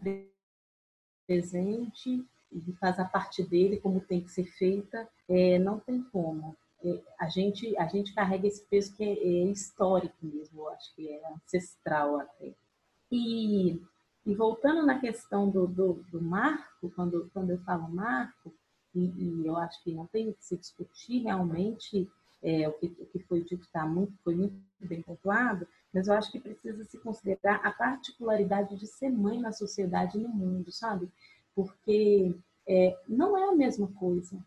presente 1.25 2.25
e 2.51 2.73
faz 2.73 2.99
a 2.99 3.05
parte 3.05 3.43
dele 3.43 3.79
como 3.79 4.01
tem 4.01 4.21
que 4.21 4.31
ser 4.31 4.45
feita, 4.45 5.07
é, 5.27 5.57
não 5.57 5.79
tem 5.79 6.03
como. 6.03 6.55
É, 6.83 7.01
a, 7.19 7.27
gente, 7.27 7.75
a 7.77 7.87
gente 7.87 8.13
carrega 8.13 8.47
esse 8.47 8.63
peso 8.65 8.93
que 8.95 9.03
é, 9.03 9.13
é 9.13 9.45
histórico 9.45 10.15
mesmo, 10.21 10.61
eu 10.61 10.69
acho 10.69 10.93
que 10.95 11.09
é 11.09 11.21
ancestral 11.33 12.19
até. 12.19 12.53
E, 13.11 13.81
e 14.25 14.35
voltando 14.35 14.85
na 14.85 14.99
questão 14.99 15.49
do, 15.49 15.65
do, 15.65 15.93
do, 16.11 16.21
marco, 16.21 16.91
quando, 16.95 17.29
quando 17.33 17.51
eu 17.51 17.59
falo 17.59 17.89
marco, 17.89 18.53
e, 18.93 19.05
e 19.05 19.47
eu 19.47 19.57
acho 19.57 19.81
que 19.83 19.91
não 19.91 20.05
tem 20.07 20.33
que 20.33 20.43
se 20.43 20.57
discutir 20.57 21.23
realmente 21.23 22.09
é, 22.43 22.67
o, 22.67 22.73
que, 22.73 22.87
o 22.99 23.05
que 23.05 23.19
foi 23.19 23.41
dito 23.43 23.65
tá 23.71 23.85
muito, 23.85 24.13
foi 24.23 24.35
muito 24.35 24.55
bem 24.81 25.01
pontuado, 25.01 25.65
mas 25.93 26.07
eu 26.07 26.13
acho 26.13 26.31
que 26.31 26.39
precisa 26.39 26.83
se 26.83 26.97
considerar 26.99 27.61
a 27.63 27.71
particularidade 27.71 28.75
de 28.75 28.85
ser 28.85 29.09
mãe 29.09 29.39
na 29.39 29.53
sociedade 29.53 30.17
e 30.17 30.21
no 30.21 30.29
mundo, 30.29 30.71
sabe? 30.71 31.09
Porque 31.55 32.35
é, 32.67 32.97
não 33.07 33.37
é 33.37 33.49
a 33.49 33.55
mesma 33.55 33.87
coisa. 33.93 34.37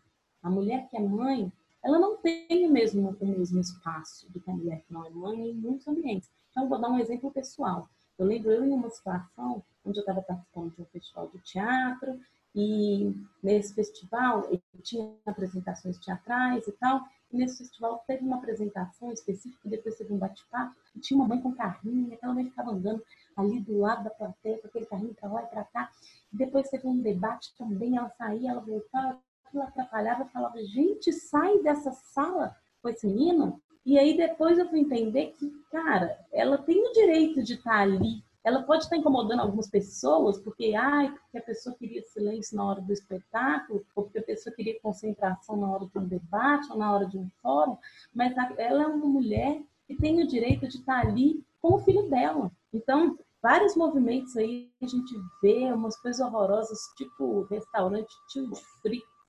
A 0.43 0.49
mulher 0.49 0.87
que 0.89 0.95
é 0.95 0.99
mãe, 0.99 1.51
ela 1.83 1.97
não 1.97 2.17
tem 2.17 2.67
o 2.67 2.71
mesmo, 2.71 3.17
o 3.19 3.25
mesmo 3.25 3.59
espaço 3.59 4.31
do 4.31 4.39
que 4.39 4.49
a 4.49 4.53
mulher 4.53 4.83
que 4.85 4.93
não 4.93 5.05
é 5.05 5.09
mãe 5.09 5.49
em 5.49 5.53
muitos 5.55 5.87
ambientes. 5.87 6.29
Então, 6.51 6.69
vou 6.69 6.79
dar 6.79 6.89
um 6.89 6.99
exemplo 6.99 7.31
pessoal. 7.31 7.89
Eu 8.17 8.25
lembro 8.25 8.51
eu 8.51 8.63
em 8.65 8.71
uma 8.71 8.89
situação 8.89 9.63
onde 9.85 9.99
eu 9.99 10.01
estava 10.01 10.21
participando 10.21 10.75
de 10.75 10.81
um 10.81 10.85
festival 10.85 11.29
de 11.29 11.39
teatro 11.39 12.19
E 12.53 13.13
nesse 13.41 13.73
festival, 13.73 14.49
tinha 14.83 15.13
apresentações 15.25 15.97
teatrais 15.99 16.67
e 16.67 16.71
tal, 16.73 17.01
nesse 17.31 17.57
festival 17.57 18.03
teve 18.07 18.23
uma 18.23 18.37
apresentação 18.37 19.11
específica, 19.11 19.69
depois 19.69 19.95
teve 19.95 20.13
um 20.13 20.17
bate-papo, 20.17 20.75
e 20.95 20.99
tinha 20.99 21.19
uma 21.19 21.27
mãe 21.27 21.41
com 21.41 21.53
carrinho, 21.53 22.13
aquela 22.13 22.33
mãe 22.33 22.45
ficava 22.45 22.71
andando 22.71 23.03
ali 23.35 23.59
do 23.59 23.77
lado 23.79 24.03
da 24.03 24.09
plateia, 24.09 24.57
com 24.59 24.67
aquele 24.67 24.85
carrinho 24.85 25.13
para 25.13 25.31
lá 25.31 25.43
e 25.43 25.47
para 25.47 25.63
cá. 25.65 25.91
E 26.33 26.37
depois 26.37 26.69
teve 26.69 26.87
um 26.87 26.99
debate 26.99 27.55
também, 27.57 27.97
ela 27.97 28.09
saía, 28.09 28.51
ela 28.51 28.61
voltava, 28.61 29.19
aquilo 29.45 29.63
atrapalhava, 29.63 30.25
falava, 30.25 30.63
gente, 30.63 31.11
sai 31.11 31.59
dessa 31.59 31.91
sala 31.91 32.55
com 32.81 32.89
esse 32.89 33.05
menino. 33.05 33.61
E 33.85 33.97
aí 33.97 34.17
depois 34.17 34.57
eu 34.57 34.67
fui 34.67 34.79
entender 34.79 35.33
que, 35.37 35.49
cara, 35.71 36.19
ela 36.31 36.57
tem 36.57 36.85
o 36.85 36.91
direito 36.91 37.41
de 37.41 37.53
estar 37.53 37.79
ali 37.79 38.23
ela 38.47 38.63
pode 38.63 38.83
estar 38.83 38.95
incomodando 38.95 39.41
algumas 39.41 39.69
pessoas, 39.69 40.39
porque, 40.39 40.73
ai, 40.73 41.11
porque 41.11 41.37
a 41.37 41.41
pessoa 41.41 41.75
queria 41.77 42.01
silêncio 42.03 42.55
na 42.55 42.63
hora 42.63 42.81
do 42.81 42.93
espetáculo, 42.93 43.85
ou 43.93 44.05
porque 44.05 44.19
a 44.19 44.23
pessoa 44.23 44.55
queria 44.55 44.79
concentração 44.79 45.57
na 45.57 45.69
hora 45.69 45.85
de 45.85 45.99
um 45.99 46.07
debate, 46.07 46.71
ou 46.71 46.77
na 46.77 46.93
hora 46.93 47.05
de 47.05 47.17
um 47.17 47.29
fórum, 47.41 47.77
mas 48.15 48.33
ela 48.57 48.83
é 48.83 48.87
uma 48.87 49.05
mulher 49.05 49.61
que 49.85 49.97
tem 49.97 50.23
o 50.23 50.27
direito 50.27 50.65
de 50.65 50.77
estar 50.77 51.05
ali 51.05 51.43
com 51.61 51.73
o 51.73 51.79
filho 51.79 52.09
dela. 52.09 52.49
Então, 52.71 53.19
vários 53.43 53.75
movimentos 53.75 54.37
aí 54.37 54.71
a 54.81 54.87
gente 54.87 55.13
vê 55.41 55.69
umas 55.73 55.99
coisas 55.99 56.25
horrorosas, 56.25 56.79
tipo 56.95 57.41
restaurante 57.49 58.15
tio 58.29 58.49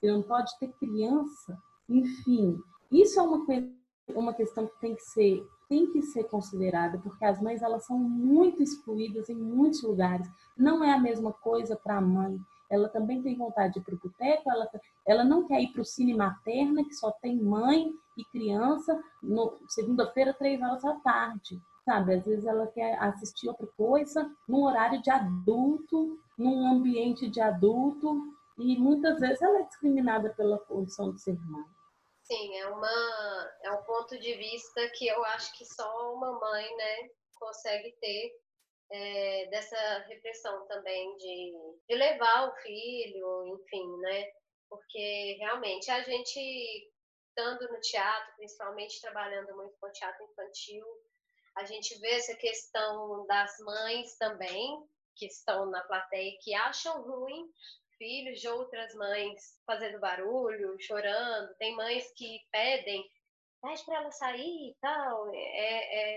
que 0.00 0.06
não 0.06 0.22
pode 0.22 0.56
ter 0.60 0.68
criança. 0.74 1.58
Enfim, 1.88 2.56
isso 2.92 3.18
é 3.18 3.22
uma, 3.24 3.44
uma 4.14 4.32
questão 4.32 4.68
que 4.68 4.78
tem 4.78 4.94
que 4.94 5.02
ser 5.02 5.44
tem 5.68 5.86
que 5.92 6.02
ser 6.02 6.24
considerada, 6.24 6.98
porque 6.98 7.24
as 7.24 7.40
mães 7.40 7.62
elas 7.62 7.84
são 7.84 7.98
muito 7.98 8.62
excluídas 8.62 9.28
em 9.28 9.34
muitos 9.34 9.82
lugares. 9.82 10.28
Não 10.56 10.82
é 10.82 10.92
a 10.92 10.98
mesma 10.98 11.32
coisa 11.32 11.76
para 11.76 11.98
a 11.98 12.00
mãe. 12.00 12.40
Ela 12.70 12.88
também 12.88 13.22
tem 13.22 13.36
vontade 13.36 13.74
de 13.74 13.80
ir 13.80 13.82
para 13.82 13.94
o 13.94 13.98
boteco, 13.98 14.50
ela, 14.50 14.68
ela 15.06 15.24
não 15.24 15.46
quer 15.46 15.60
ir 15.60 15.68
para 15.72 15.82
o 15.82 15.84
cine 15.84 16.14
materna, 16.14 16.84
que 16.84 16.94
só 16.94 17.10
tem 17.10 17.36
mãe 17.36 17.92
e 18.16 18.24
criança, 18.26 19.02
segunda-feira, 19.68 20.34
três 20.34 20.60
horas 20.60 20.82
da 20.82 20.94
tarde. 20.96 21.60
Sabe, 21.84 22.14
às 22.14 22.24
vezes 22.26 22.44
ela 22.44 22.66
quer 22.66 23.02
assistir 23.02 23.48
outra 23.48 23.66
coisa 23.68 24.30
num 24.46 24.64
horário 24.64 25.00
de 25.00 25.10
adulto, 25.10 26.18
num 26.36 26.66
ambiente 26.66 27.30
de 27.30 27.40
adulto, 27.40 28.22
e 28.58 28.76
muitas 28.76 29.18
vezes 29.18 29.40
ela 29.40 29.60
é 29.60 29.62
discriminada 29.62 30.28
pela 30.30 30.58
condição 30.58 31.12
de 31.12 31.20
ser 31.22 31.38
mãe. 31.46 31.64
Sim, 32.30 32.58
é, 32.58 32.66
uma, 32.66 33.52
é 33.62 33.70
um 33.72 33.82
ponto 33.84 34.18
de 34.18 34.34
vista 34.34 34.86
que 34.90 35.06
eu 35.06 35.24
acho 35.24 35.56
que 35.56 35.64
só 35.64 36.12
uma 36.12 36.38
mãe 36.38 36.76
né, 36.76 37.10
consegue 37.34 37.90
ter 37.92 38.38
é, 38.92 39.46
dessa 39.46 39.98
repressão 40.00 40.66
também 40.66 41.16
de, 41.16 41.52
de 41.88 41.94
levar 41.94 42.48
o 42.48 42.56
filho, 42.56 43.46
enfim, 43.46 43.96
né? 44.00 44.30
Porque 44.68 45.36
realmente 45.40 45.90
a 45.90 46.02
gente, 46.02 46.90
estando 47.28 47.66
no 47.72 47.80
teatro, 47.80 48.34
principalmente 48.36 49.00
trabalhando 49.00 49.56
muito 49.56 49.74
com 49.80 49.90
teatro 49.92 50.22
infantil, 50.30 50.86
a 51.56 51.64
gente 51.64 51.98
vê 51.98 52.10
essa 52.10 52.36
questão 52.36 53.26
das 53.26 53.58
mães 53.60 54.18
também, 54.18 54.86
que 55.16 55.26
estão 55.26 55.66
na 55.70 55.82
plateia, 55.84 56.36
que 56.42 56.54
acham 56.54 57.02
ruim 57.02 57.50
filhos 57.98 58.40
de 58.40 58.48
outras 58.48 58.94
mães 58.94 59.60
fazendo 59.66 60.00
barulho, 60.00 60.80
chorando. 60.80 61.54
Tem 61.56 61.74
mães 61.74 62.10
que 62.16 62.40
pedem, 62.50 63.04
pede 63.60 63.84
para 63.84 63.96
ela 63.96 64.10
sair 64.12 64.70
e 64.70 64.76
tal. 64.80 65.28
É, 65.34 65.38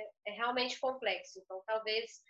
é, 0.02 0.12
é, 0.28 0.32
realmente 0.32 0.80
complexo. 0.80 1.40
Então, 1.40 1.62
talvez, 1.66 2.22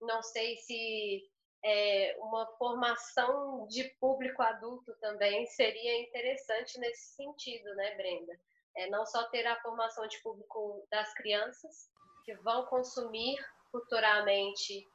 não 0.00 0.22
sei 0.22 0.56
se 0.58 1.22
é, 1.64 2.16
uma 2.20 2.46
formação 2.58 3.66
de 3.68 3.84
público 4.00 4.42
adulto 4.42 4.94
também 5.00 5.46
seria 5.46 6.02
interessante 6.02 6.78
nesse 6.78 7.14
sentido, 7.14 7.74
né, 7.76 7.94
Brenda? 7.94 8.38
É, 8.76 8.90
não 8.90 9.06
só 9.06 9.24
ter 9.30 9.46
a 9.46 9.60
formação 9.62 10.06
de 10.06 10.20
público 10.20 10.86
das 10.90 11.12
crianças, 11.14 11.90
que 12.24 12.34
vão 12.34 12.66
consumir 12.66 13.36
futuramente 13.70 14.86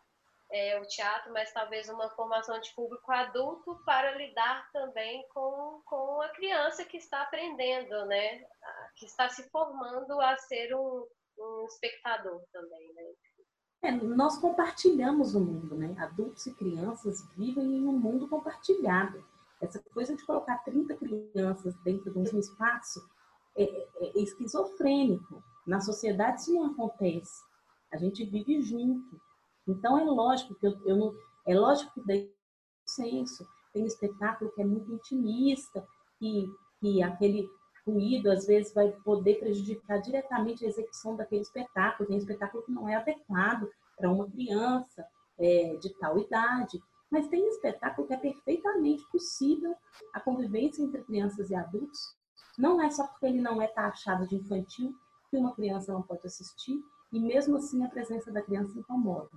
é, 0.52 0.80
o 0.80 0.86
teatro, 0.86 1.32
mas 1.32 1.52
talvez 1.54 1.88
uma 1.90 2.10
formação 2.10 2.60
de 2.60 2.74
público 2.76 3.12
adulto 3.12 3.82
para 3.86 4.16
lidar 4.18 4.70
também 4.72 5.26
com, 5.34 5.82
com 5.86 6.22
a 6.22 6.30
criança 6.30 6.84
que 6.84 6.98
está 6.98 7.22
aprendendo, 7.22 8.06
né? 8.06 8.40
Que 8.98 9.06
está 9.06 9.30
se 9.30 9.50
formando 9.50 10.20
a 10.20 10.36
ser 10.38 10.76
um, 10.76 11.08
um 11.40 11.66
espectador 11.66 12.42
também, 12.52 12.94
né? 12.94 13.04
É, 13.84 13.92
nós 13.92 14.38
compartilhamos 14.38 15.34
o 15.34 15.40
mundo, 15.40 15.76
né? 15.76 15.96
Adultos 15.98 16.46
e 16.46 16.54
crianças 16.54 17.18
vivem 17.36 17.66
em 17.66 17.88
um 17.88 17.94
mundo 17.94 18.28
compartilhado. 18.28 19.24
Essa 19.62 19.80
coisa 19.94 20.16
de 20.16 20.26
colocar 20.26 20.58
30 20.60 20.96
crianças 20.98 21.76
dentro 21.84 22.12
do 22.12 22.20
mesmo 22.20 22.40
espaço 22.40 23.00
é, 23.56 23.64
é, 23.64 23.88
é 24.00 24.20
esquizofrênico. 24.20 25.42
Na 25.66 25.80
sociedade 25.80 26.42
isso 26.42 26.54
não 26.54 26.72
acontece. 26.72 27.42
A 27.92 27.98
gente 27.98 28.26
vive 28.26 28.62
junto. 28.62 29.20
Então 29.72 29.98
é 29.98 30.04
lógico 30.04 30.54
que 30.56 30.68
eu, 30.68 30.78
eu 30.86 30.96
não, 30.98 31.16
é 31.48 31.58
lógico 31.58 31.94
que 31.94 32.06
daí 32.06 32.32
senso 32.86 33.48
tem 33.74 33.84
um 33.84 33.88
espetáculo 33.88 34.52
que 34.52 34.62
é 34.62 34.66
muito 34.66 34.92
intimista 34.92 35.86
e 36.22 36.46
que 36.80 37.02
aquele 37.02 37.50
ruído 37.86 38.30
às 38.30 38.46
vezes 38.46 38.74
vai 38.74 38.92
poder 39.04 39.40
prejudicar 39.40 40.02
diretamente 40.02 40.66
a 40.66 40.68
execução 40.68 41.16
daquele 41.16 41.42
espetáculo. 41.42 42.08
Tem 42.08 42.18
espetáculo 42.18 42.64
que 42.64 42.72
não 42.72 42.88
é 42.88 42.96
adequado 42.96 43.70
para 43.98 44.12
uma 44.12 44.30
criança 44.30 45.08
é, 45.40 45.78
de 45.78 45.90
tal 45.98 46.20
idade, 46.20 46.82
mas 47.10 47.28
tem 47.28 47.48
espetáculo 47.48 48.08
que 48.08 48.14
é 48.14 48.18
perfeitamente 48.18 49.10
possível 49.10 49.76
a 50.14 50.20
convivência 50.20 50.84
entre 50.84 51.02
crianças 51.04 51.50
e 51.50 51.56
adultos. 51.56 52.00
Não 52.58 52.82
é 52.82 52.90
só 52.92 53.08
porque 53.08 53.26
ele 53.26 53.42
não 53.42 53.62
é 53.62 53.68
taxado 53.68 54.28
de 54.28 54.36
infantil 54.36 54.94
que 55.30 55.38
uma 55.38 55.56
criança 55.56 55.94
não 55.94 56.02
pode 56.02 56.28
assistir, 56.28 56.84
e 57.12 57.20
mesmo 57.20 57.56
assim 57.56 57.84
a 57.86 57.90
presença 57.90 58.32
da 58.32 58.42
criança 58.42 58.78
incomoda 58.78 59.30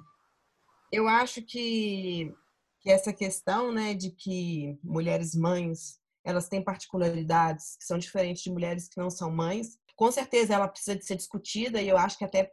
eu 0.94 1.08
acho 1.08 1.42
que, 1.42 2.32
que 2.80 2.90
essa 2.90 3.12
questão, 3.12 3.72
né, 3.72 3.94
de 3.94 4.10
que 4.10 4.78
mulheres 4.82 5.34
mães 5.34 5.98
elas 6.24 6.48
têm 6.48 6.62
particularidades 6.62 7.76
que 7.76 7.84
são 7.84 7.98
diferentes 7.98 8.42
de 8.42 8.50
mulheres 8.50 8.88
que 8.88 8.98
não 8.98 9.10
são 9.10 9.30
mães, 9.30 9.78
com 9.94 10.10
certeza 10.10 10.54
ela 10.54 10.68
precisa 10.68 10.96
de 10.96 11.04
ser 11.04 11.16
discutida 11.16 11.82
e 11.82 11.88
eu 11.88 11.98
acho 11.98 12.16
que 12.16 12.24
até 12.24 12.50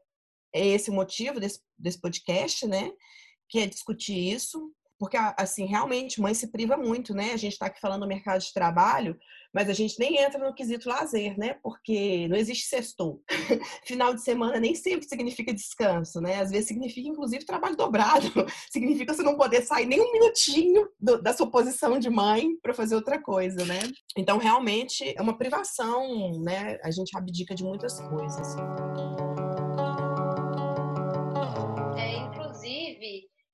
é 0.54 0.68
esse 0.68 0.90
o 0.90 0.94
motivo 0.94 1.40
desse, 1.40 1.62
desse 1.78 2.00
podcast, 2.00 2.68
né, 2.68 2.92
que 3.48 3.60
é 3.60 3.68
discutir 3.68 4.18
isso, 4.18 4.74
porque 5.02 5.18
assim 5.36 5.66
realmente 5.66 6.22
mãe 6.22 6.32
se 6.32 6.52
priva 6.52 6.78
muito, 6.78 7.12
né? 7.12 7.32
A 7.34 7.38
gente 7.38 7.54
está 7.54 7.66
aqui 7.66 7.82
falando 7.82 8.02
do 8.02 8.08
mercado 8.08 8.40
de 8.40 8.54
trabalho, 8.54 9.18
mas 9.52 9.68
a 9.68 9.74
gente 9.74 9.98
nem 9.98 10.20
entra 10.20 10.38
no 10.38 10.54
quesito 10.54 10.88
lazer, 10.88 11.36
né? 11.40 11.56
Porque 11.64 12.28
não 12.28 12.38
existe 12.38 12.68
sextou. 12.68 13.20
Final 13.84 14.14
de 14.14 14.22
semana 14.22 14.60
nem 14.60 14.76
sempre 14.76 15.10
significa 15.10 15.52
descanso, 15.52 16.22
né? 16.22 16.40
Às 16.40 16.52
vezes 16.52 16.68
significa, 16.68 17.10
inclusive, 17.10 17.44
trabalho 17.44 17.76
dobrado. 17.76 18.28
significa 18.72 19.12
você 19.12 19.24
não 19.24 19.36
poder 19.36 19.64
sair 19.64 19.88
nem 19.88 20.00
um 20.00 20.12
minutinho 20.12 20.88
do, 21.00 21.20
da 21.20 21.34
sua 21.34 21.50
posição 21.50 21.98
de 21.98 22.12
mãe 22.12 22.56
para 22.62 22.72
fazer 22.72 22.94
outra 22.94 23.20
coisa, 23.20 23.66
né? 23.66 23.80
Então, 24.16 24.38
realmente, 24.38 25.16
é 25.18 25.22
uma 25.24 25.36
privação, 25.36 26.40
né? 26.44 26.78
A 26.84 26.92
gente 26.92 27.18
abdica 27.18 27.56
de 27.56 27.64
muitas 27.64 28.00
coisas. 28.02 28.56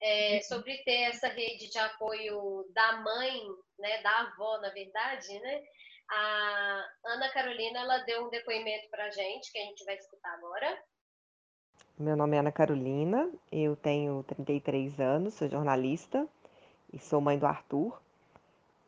É, 0.08 0.42
sobre 0.42 0.78
ter 0.84 1.10
essa 1.10 1.28
rede 1.28 1.70
de 1.70 1.78
apoio 1.78 2.66
da 2.74 3.02
mãe, 3.02 3.42
né, 3.78 4.02
da 4.02 4.22
avó, 4.22 4.58
na 4.60 4.70
verdade, 4.70 5.40
né? 5.40 5.62
A 6.10 6.86
Ana 7.06 7.30
Carolina 7.34 7.80
ela 7.80 7.98
deu 8.06 8.26
um 8.26 8.30
depoimento 8.30 8.90
para 8.90 9.06
a 9.06 9.10
gente 9.10 9.52
que 9.52 9.60
a 9.60 9.66
gente 9.66 9.84
vai 9.84 9.96
escutar 9.96 10.34
agora. 10.36 10.82
Meu 12.00 12.16
nome 12.16 12.38
é 12.38 12.40
Ana 12.40 12.52
Carolina, 12.52 13.30
eu 13.52 13.76
tenho 13.76 14.24
33 14.24 14.98
anos, 15.02 15.34
sou 15.34 15.50
jornalista 15.50 16.26
e 16.94 17.00
sou 17.00 17.20
mãe 17.20 17.38
do 17.38 17.46
Arthur. 17.46 18.02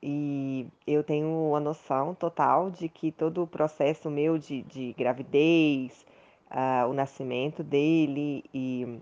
E 0.01 0.65
eu 0.87 1.03
tenho 1.03 1.53
a 1.53 1.59
noção 1.59 2.15
total 2.15 2.71
de 2.71 2.87
que 2.87 3.11
todo 3.11 3.43
o 3.43 3.47
processo 3.47 4.09
meu 4.09 4.37
de, 4.37 4.61
de 4.61 4.93
gravidez, 4.93 6.05
uh, 6.49 6.87
o 6.89 6.93
nascimento 6.93 7.61
dele 7.61 8.45
e 8.53 9.01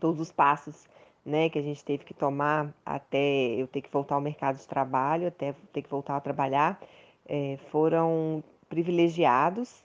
todos 0.00 0.18
os 0.18 0.32
passos 0.32 0.86
né, 1.24 1.48
que 1.48 1.58
a 1.58 1.62
gente 1.62 1.84
teve 1.84 2.04
que 2.04 2.14
tomar 2.14 2.74
até 2.84 3.54
eu 3.54 3.66
ter 3.68 3.80
que 3.80 3.90
voltar 3.90 4.16
ao 4.16 4.20
mercado 4.20 4.56
de 4.58 4.66
trabalho, 4.66 5.28
até 5.28 5.54
ter 5.72 5.82
que 5.82 5.88
voltar 5.88 6.16
a 6.16 6.20
trabalhar, 6.20 6.80
é, 7.26 7.58
foram 7.70 8.42
privilegiados. 8.68 9.82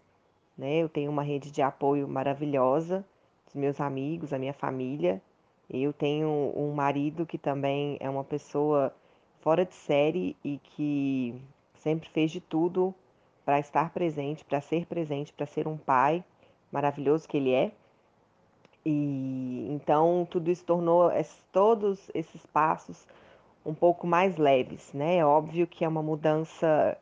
Né? 0.58 0.78
Eu 0.78 0.90
tenho 0.90 1.12
uma 1.12 1.24
rede 1.24 1.52
de 1.52 1.62
apoio 1.62 2.08
maravilhosa 2.08 3.06
dos 3.46 3.56
meus 3.56 3.80
amigos, 3.80 4.34
a 4.34 4.40
minha 4.40 4.54
família. 4.54 5.22
Eu 5.70 5.94
tenho 5.94 6.54
um 6.56 6.74
marido 6.74 7.26
que 7.26 7.38
também 7.38 7.98
é 8.00 8.10
uma 8.10 8.24
pessoa 8.24 8.94
fora 9.42 9.66
de 9.66 9.76
série 9.76 10.36
e 10.44 10.58
que 10.58 11.36
sempre 11.76 12.10
fez 12.10 12.32
de 12.32 12.42
tudo 12.42 12.94
para 13.46 13.60
estar 13.60 13.92
presente, 13.92 14.44
para 14.44 14.60
ser 14.60 14.86
presente, 14.86 15.32
para 15.32 15.46
ser 15.46 15.68
um 15.68 15.78
pai 15.78 16.24
maravilhoso 16.72 17.28
que 17.28 17.38
ele 17.38 17.52
é. 17.52 17.72
E 18.90 19.68
então 19.70 20.26
tudo 20.32 20.50
isso 20.50 20.64
tornou 20.64 21.12
todos 21.52 22.10
esses 22.14 22.46
passos 22.46 23.06
um 23.66 23.74
pouco 23.74 24.08
mais 24.08 24.38
leves, 24.38 24.94
né? 24.94 25.18
É 25.18 25.26
óbvio 25.26 25.68
que 25.68 25.84
é 25.84 25.88
uma 25.90 26.02
mudança 26.02 26.98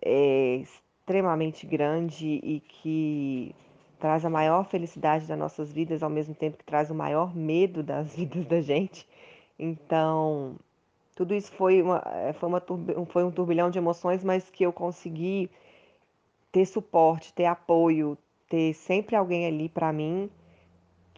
é, 0.00 0.56
extremamente 0.58 1.66
grande 1.66 2.38
e 2.40 2.60
que 2.60 3.52
traz 3.98 4.24
a 4.24 4.30
maior 4.30 4.64
felicidade 4.66 5.26
das 5.26 5.36
nossas 5.36 5.72
vidas, 5.72 6.04
ao 6.04 6.10
mesmo 6.10 6.36
tempo 6.36 6.56
que 6.56 6.64
traz 6.64 6.88
o 6.88 6.94
maior 6.94 7.34
medo 7.34 7.82
das 7.82 8.14
vidas 8.14 8.46
da 8.46 8.60
gente. 8.60 9.04
Então, 9.58 10.54
tudo 11.16 11.34
isso 11.34 11.50
foi, 11.50 11.82
uma, 11.82 12.00
é, 12.14 12.32
foi, 12.34 12.48
uma, 12.48 12.62
foi 13.08 13.24
um 13.24 13.30
turbilhão 13.32 13.70
de 13.70 13.78
emoções, 13.78 14.22
mas 14.22 14.48
que 14.48 14.64
eu 14.64 14.72
consegui 14.72 15.50
ter 16.52 16.64
suporte, 16.64 17.32
ter 17.32 17.46
apoio, 17.46 18.16
ter 18.48 18.72
sempre 18.74 19.16
alguém 19.16 19.46
ali 19.46 19.68
para 19.68 19.92
mim 19.92 20.30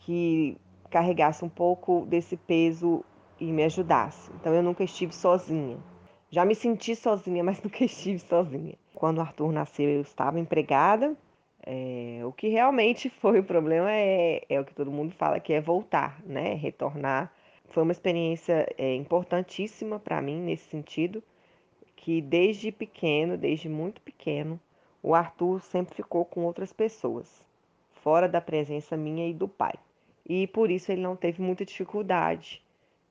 que 0.06 0.56
carregasse 0.88 1.44
um 1.44 1.48
pouco 1.48 2.06
desse 2.06 2.36
peso 2.36 3.04
e 3.40 3.50
me 3.50 3.64
ajudasse. 3.64 4.30
Então 4.36 4.54
eu 4.54 4.62
nunca 4.62 4.84
estive 4.84 5.12
sozinha. 5.12 5.78
Já 6.30 6.44
me 6.44 6.54
senti 6.54 6.94
sozinha, 6.94 7.42
mas 7.44 7.60
nunca 7.60 7.84
estive 7.84 8.20
sozinha. 8.20 8.76
Quando 8.94 9.18
o 9.18 9.20
Arthur 9.20 9.50
nasceu, 9.50 9.90
eu 9.90 10.02
estava 10.02 10.38
empregada. 10.38 11.16
É, 11.60 12.20
o 12.24 12.30
que 12.30 12.46
realmente 12.46 13.10
foi 13.10 13.40
o 13.40 13.44
problema 13.44 13.90
é, 13.90 14.42
é 14.48 14.60
o 14.60 14.64
que 14.64 14.72
todo 14.72 14.92
mundo 14.92 15.12
fala, 15.12 15.40
que 15.40 15.52
é 15.52 15.60
voltar, 15.60 16.22
né? 16.24 16.54
Retornar. 16.54 17.32
Foi 17.70 17.82
uma 17.82 17.90
experiência 17.90 18.72
é, 18.78 18.94
importantíssima 18.94 19.98
para 19.98 20.22
mim 20.22 20.40
nesse 20.40 20.70
sentido, 20.70 21.20
que 21.96 22.22
desde 22.22 22.70
pequeno, 22.70 23.36
desde 23.36 23.68
muito 23.68 24.00
pequeno, 24.00 24.60
o 25.02 25.16
Arthur 25.16 25.60
sempre 25.62 25.96
ficou 25.96 26.24
com 26.24 26.44
outras 26.44 26.72
pessoas, 26.72 27.44
fora 27.90 28.28
da 28.28 28.40
presença 28.40 28.96
minha 28.96 29.28
e 29.28 29.34
do 29.34 29.48
pai. 29.48 29.74
E 30.28 30.46
por 30.48 30.70
isso 30.70 30.90
ele 30.92 31.00
não 31.00 31.16
teve 31.16 31.40
muita 31.40 31.64
dificuldade 31.64 32.62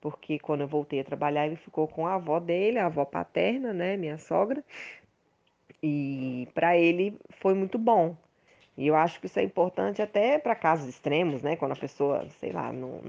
porque 0.05 0.37
quando 0.37 0.61
eu 0.61 0.67
voltei 0.67 0.99
a 0.99 1.03
trabalhar, 1.03 1.47
ele 1.47 1.55
ficou 1.55 1.87
com 1.87 2.05
a 2.05 2.13
avó 2.13 2.39
dele, 2.39 2.77
a 2.77 2.85
avó 2.85 3.05
paterna, 3.05 3.73
né, 3.73 3.97
minha 3.97 4.19
sogra. 4.19 4.63
E 5.81 6.47
para 6.53 6.77
ele 6.77 7.17
foi 7.41 7.55
muito 7.55 7.79
bom. 7.79 8.15
E 8.77 8.85
eu 8.85 8.95
acho 8.95 9.19
que 9.19 9.25
isso 9.25 9.39
é 9.39 9.43
importante 9.43 10.03
até 10.03 10.37
para 10.37 10.53
casos 10.53 10.87
extremos, 10.87 11.41
né, 11.41 11.55
quando 11.55 11.71
a 11.71 11.75
pessoa, 11.75 12.23
sei 12.39 12.51
lá, 12.51 12.71
não, 12.71 13.01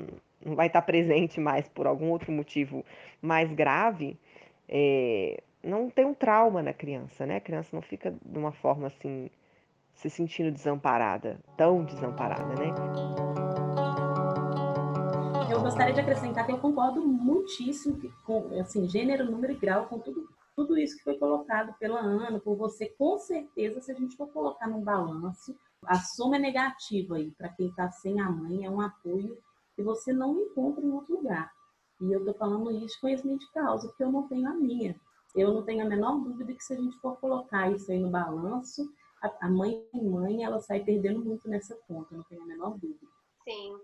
não 0.43 0.57
vai 0.57 0.69
estar 0.69 0.81
presente 0.81 1.39
mais 1.39 1.69
por 1.69 1.87
algum 1.87 2.09
outro 2.09 2.33
motivo 2.33 2.83
mais 3.21 3.53
grave, 3.53 4.17
é, 4.67 5.43
não 5.63 5.91
tem 5.91 6.07
um 6.07 6.15
trauma 6.15 6.63
na 6.63 6.73
criança, 6.73 7.27
né? 7.27 7.37
A 7.37 7.41
criança 7.41 7.69
não 7.75 7.83
fica 7.83 8.11
de 8.25 8.39
uma 8.39 8.53
forma 8.53 8.87
assim, 8.87 9.29
se 9.93 10.09
sentindo 10.09 10.51
desamparada, 10.51 11.39
tão 11.59 11.85
desamparada, 11.85 12.55
né? 12.55 13.26
Eu 15.57 15.63
gostaria 15.63 15.95
de 15.95 16.01
acrescentar 16.01 16.45
que 16.45 16.53
eu 16.53 16.59
concordo 16.59 17.01
muitíssimo 17.01 17.99
com 18.27 18.61
assim, 18.61 18.87
gênero, 18.87 19.25
número 19.25 19.55
e 19.55 19.57
grau 19.57 19.87
com 19.87 19.99
tudo, 19.99 20.29
tudo 20.55 20.77
isso 20.77 20.99
que 20.99 21.05
foi 21.05 21.17
colocado 21.17 21.75
pela 21.79 21.99
Ana, 21.99 22.39
por 22.39 22.57
você. 22.57 22.87
Com 22.99 23.19
certeza, 23.19 23.81
se 23.81 23.91
a 23.91 23.95
gente 23.95 24.17
for 24.17 24.29
colocar 24.29 24.69
num 24.69 24.83
balanço, 24.83 25.57
a 25.87 25.99
soma 25.99 26.37
é 26.37 26.39
negativa 26.39 27.17
aí 27.17 27.31
para 27.31 27.49
quem 27.49 27.69
está 27.69 27.91
sem 27.91 28.21
a 28.21 28.31
mãe, 28.31 28.67
é 28.67 28.71
um 28.71 28.83
apoio 28.83 29.39
que 29.75 29.83
você 29.83 30.13
não 30.13 30.39
encontra 30.39 30.85
em 30.85 30.91
outro 30.91 31.17
lugar. 31.17 31.51
E 32.03 32.13
eu 32.13 32.19
estou 32.19 32.35
falando 32.35 32.71
isso 32.71 32.97
de 32.97 33.01
conhecimento 33.01 33.41
de 33.41 33.53
causa, 33.53 33.89
porque 33.89 34.05
eu 34.05 34.13
não 34.13 34.29
tenho 34.29 34.47
a 34.49 34.55
minha. 34.55 34.95
Eu 35.35 35.55
não 35.55 35.63
tenho 35.63 35.87
a 35.87 35.89
menor 35.89 36.19
dúvida 36.19 36.53
que 36.53 36.63
se 36.63 36.75
a 36.75 36.77
gente 36.77 36.99
for 36.99 37.17
colocar 37.17 37.71
isso 37.71 37.91
aí 37.91 37.99
no 37.99 38.11
balanço, 38.11 38.87
a 39.41 39.49
mãe 39.49 39.83
e 39.95 40.03
mãe, 40.03 40.45
ela 40.45 40.61
sai 40.61 40.81
perdendo 40.81 41.25
muito 41.25 41.49
nessa 41.49 41.75
conta, 41.89 42.15
não 42.15 42.23
tenho 42.25 42.43
a 42.43 42.47
menor 42.47 42.79
dúvida. 42.79 43.07
Sim. 43.43 43.79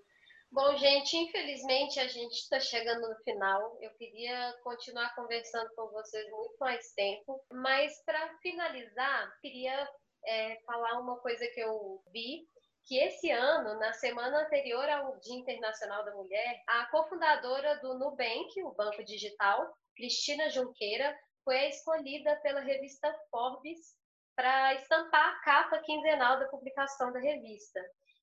Bom, 0.53 0.77
gente, 0.77 1.17
infelizmente 1.17 1.99
a 1.99 2.07
gente 2.07 2.35
está 2.35 2.61
chegando 2.61 3.09
no 3.09 3.17
final. 3.25 3.79
Eu 3.81 3.91
queria 3.95 4.55
continuar 4.63 5.15
conversando 5.15 5.75
com 5.75 5.89
vocês 5.89 6.31
muito 6.31 6.59
mais 6.61 6.93
tempo, 6.93 7.43
mas 7.51 8.05
para 8.05 8.37
finalizar, 8.43 9.35
queria 9.41 9.89
é, 10.27 10.61
falar 10.67 11.01
uma 11.01 11.17
coisa 11.21 11.47
que 11.55 11.61
eu 11.61 12.03
vi 12.13 12.47
que 12.85 12.99
esse 12.99 13.31
ano, 13.31 13.79
na 13.79 13.95
semana 13.95 14.43
anterior 14.43 14.87
ao 14.91 15.19
Dia 15.21 15.37
Internacional 15.37 16.05
da 16.05 16.15
Mulher, 16.15 16.63
a 16.67 16.85
cofundadora 16.91 17.81
do 17.81 17.99
Nubank, 17.99 18.63
o 18.63 18.75
banco 18.75 19.03
digital, 19.05 19.73
Cristina 19.97 20.51
Junqueira, 20.51 21.19
foi 21.45 21.69
escolhida 21.69 22.37
pela 22.43 22.61
revista 22.61 23.11
Forbes 23.31 23.97
para 24.37 24.75
estampar 24.75 25.29
a 25.29 25.41
capa 25.41 25.79
quinzenal 25.79 26.39
da 26.39 26.49
publicação 26.49 27.11
da 27.11 27.21
revista. 27.21 27.81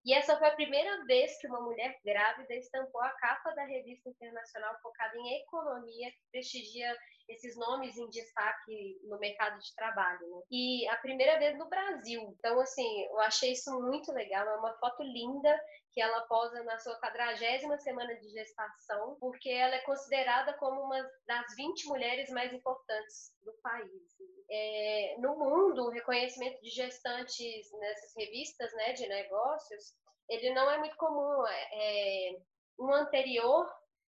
E 0.10 0.14
essa 0.16 0.36
foi 0.39 0.47
a 0.47 0.55
primeira 0.55 1.05
vez 1.05 1.38
que 1.38 1.45
uma 1.45 1.62
mulher 1.62 1.95
grávida 2.03 2.55
estampou 2.55 2.99
a 2.99 3.12
capa 3.12 3.51
da 3.51 3.64
revista 3.64 4.10
internacional 4.10 4.76
focada 4.82 5.16
em 5.16 5.36
economia, 5.43 6.10
que 6.10 6.18
prestigia 6.32 6.97
esses 7.30 7.56
nomes 7.56 7.98
em 7.98 8.10
destaque 8.10 9.00
no 9.04 9.20
mercado 9.20 9.60
de 9.60 9.74
trabalho. 9.76 10.28
Né? 10.28 10.42
E 10.52 10.88
a 10.90 10.98
primeira 10.98 11.38
vez 11.38 11.58
no 11.58 11.70
Brasil. 11.70 12.36
Então, 12.38 12.60
assim, 12.60 13.06
eu 13.06 13.20
achei 13.20 13.52
isso 13.52 13.72
muito 13.82 14.12
legal. 14.12 14.48
É 14.48 14.56
uma 14.58 14.74
foto 14.80 15.04
linda 15.04 15.58
que 15.92 16.02
ela 16.02 16.22
posa 16.22 16.64
na 16.64 16.78
sua 16.80 17.00
quadragésima 17.00 17.78
semana 17.78 18.16
de 18.16 18.30
gestação, 18.30 19.18
porque 19.20 19.50
ela 19.50 19.76
é 19.76 19.82
considerada 19.82 20.54
como 20.54 20.82
uma 20.82 21.02
das 21.28 21.56
20 21.56 21.88
mulheres 21.88 22.30
mais 22.30 22.52
importantes 22.54 23.34
do 23.44 23.54
país. 23.62 24.18
É, 24.50 25.16
no 25.20 25.38
mundo, 25.38 25.86
o 25.86 25.90
reconhecimento 25.90 26.62
de 26.62 26.70
gestantes 26.70 27.72
nessas 27.80 28.16
revistas 28.16 28.74
né, 28.74 28.94
de 28.94 29.08
negócios, 29.08 29.94
ele 30.28 30.54
não 30.54 30.70
é 30.70 30.78
muito 30.80 30.98
comum. 30.98 31.46
É, 31.48 32.30
é 32.32 32.40
um 32.80 32.94
anterior 32.94 33.70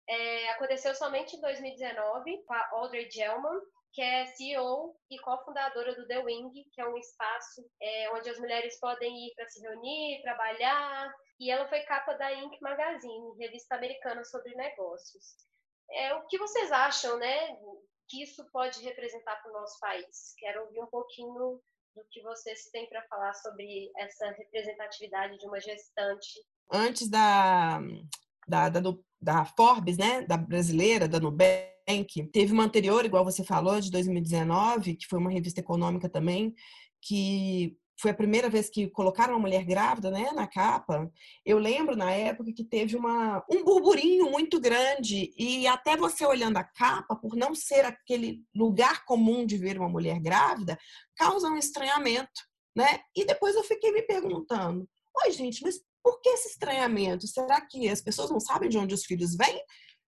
é, 0.07 0.49
aconteceu 0.51 0.95
somente 0.95 1.35
em 1.35 1.41
2019 1.41 2.43
com 2.45 2.53
a 2.53 2.69
Audrey 2.71 3.09
Gelman, 3.11 3.59
que 3.93 4.01
é 4.01 4.25
CEO 4.27 4.95
e 5.09 5.19
cofundadora 5.19 5.95
do 5.95 6.07
The 6.07 6.19
Wing, 6.19 6.51
que 6.71 6.81
é 6.81 6.87
um 6.87 6.97
espaço 6.97 7.67
é, 7.81 8.11
onde 8.11 8.29
as 8.29 8.39
mulheres 8.39 8.79
podem 8.79 9.27
ir 9.27 9.33
para 9.35 9.49
se 9.49 9.59
reunir, 9.61 10.21
trabalhar. 10.21 11.13
E 11.39 11.51
ela 11.51 11.67
foi 11.67 11.81
capa 11.81 12.13
da 12.13 12.33
Inc. 12.33 12.55
Magazine, 12.61 13.37
revista 13.39 13.75
americana 13.75 14.23
sobre 14.23 14.55
negócios. 14.55 15.35
É, 15.91 16.13
o 16.15 16.25
que 16.27 16.37
vocês 16.37 16.71
acham, 16.71 17.17
né, 17.17 17.57
que 18.07 18.21
isso 18.21 18.45
pode 18.51 18.81
representar 18.83 19.35
para 19.41 19.51
o 19.51 19.53
nosso 19.53 19.79
país? 19.79 20.33
Quero 20.37 20.63
ouvir 20.63 20.81
um 20.81 20.87
pouquinho 20.87 21.61
do 21.95 22.05
que 22.11 22.21
vocês 22.21 22.69
têm 22.71 22.87
para 22.87 23.01
falar 23.07 23.33
sobre 23.33 23.91
essa 23.97 24.29
representatividade 24.31 25.37
de 25.37 25.47
uma 25.47 25.59
gestante. 25.59 26.45
Antes 26.71 27.09
da, 27.09 27.79
da, 28.47 28.69
da, 28.69 28.81
da 29.21 29.45
Forbes, 29.45 29.97
né, 29.97 30.21
da 30.21 30.37
brasileira, 30.37 31.07
da 31.07 31.19
Nubank, 31.19 32.23
teve 32.31 32.53
uma 32.53 32.63
anterior, 32.63 33.05
igual 33.05 33.23
você 33.23 33.43
falou, 33.43 33.79
de 33.79 33.91
2019, 33.91 34.95
que 34.95 35.07
foi 35.07 35.19
uma 35.19 35.31
revista 35.31 35.59
econômica 35.59 36.09
também, 36.09 36.53
que 37.01 37.77
foi 37.99 38.11
a 38.11 38.15
primeira 38.15 38.47
vez 38.47 38.69
que 38.69 38.87
colocaram 38.87 39.33
uma 39.33 39.39
mulher 39.39 39.65
grávida 39.65 40.11
né, 40.11 40.31
na 40.31 40.45
capa. 40.45 41.11
Eu 41.43 41.57
lembro 41.57 41.95
na 41.95 42.11
época 42.11 42.53
que 42.53 42.63
teve 42.63 42.95
uma, 42.95 43.43
um 43.49 43.63
burburinho 43.63 44.29
muito 44.29 44.59
grande, 44.59 45.33
e 45.37 45.65
até 45.65 45.97
você 45.97 46.25
olhando 46.25 46.57
a 46.57 46.63
capa, 46.63 47.15
por 47.15 47.35
não 47.35 47.55
ser 47.55 47.85
aquele 47.85 48.43
lugar 48.55 49.03
comum 49.05 49.45
de 49.45 49.57
ver 49.57 49.79
uma 49.79 49.89
mulher 49.89 50.19
grávida, 50.19 50.77
causa 51.15 51.49
um 51.49 51.57
estranhamento. 51.57 52.47
Né? 52.75 52.99
E 53.15 53.25
depois 53.25 53.55
eu 53.55 53.63
fiquei 53.63 53.91
me 53.91 54.03
perguntando: 54.03 54.87
oi, 55.25 55.31
gente, 55.31 55.63
mas 55.63 55.81
por 56.07 56.21
que 56.21 56.29
esse 56.29 56.47
estranhamento? 56.47 57.27
Será 57.27 57.59
que 57.59 57.89
as 57.89 57.99
pessoas 57.99 58.31
não 58.31 58.39
sabem 58.39 58.69
de 58.69 58.77
onde 58.77 58.95
os 58.95 59.03
filhos 59.03 59.35
vêm? 59.35 59.61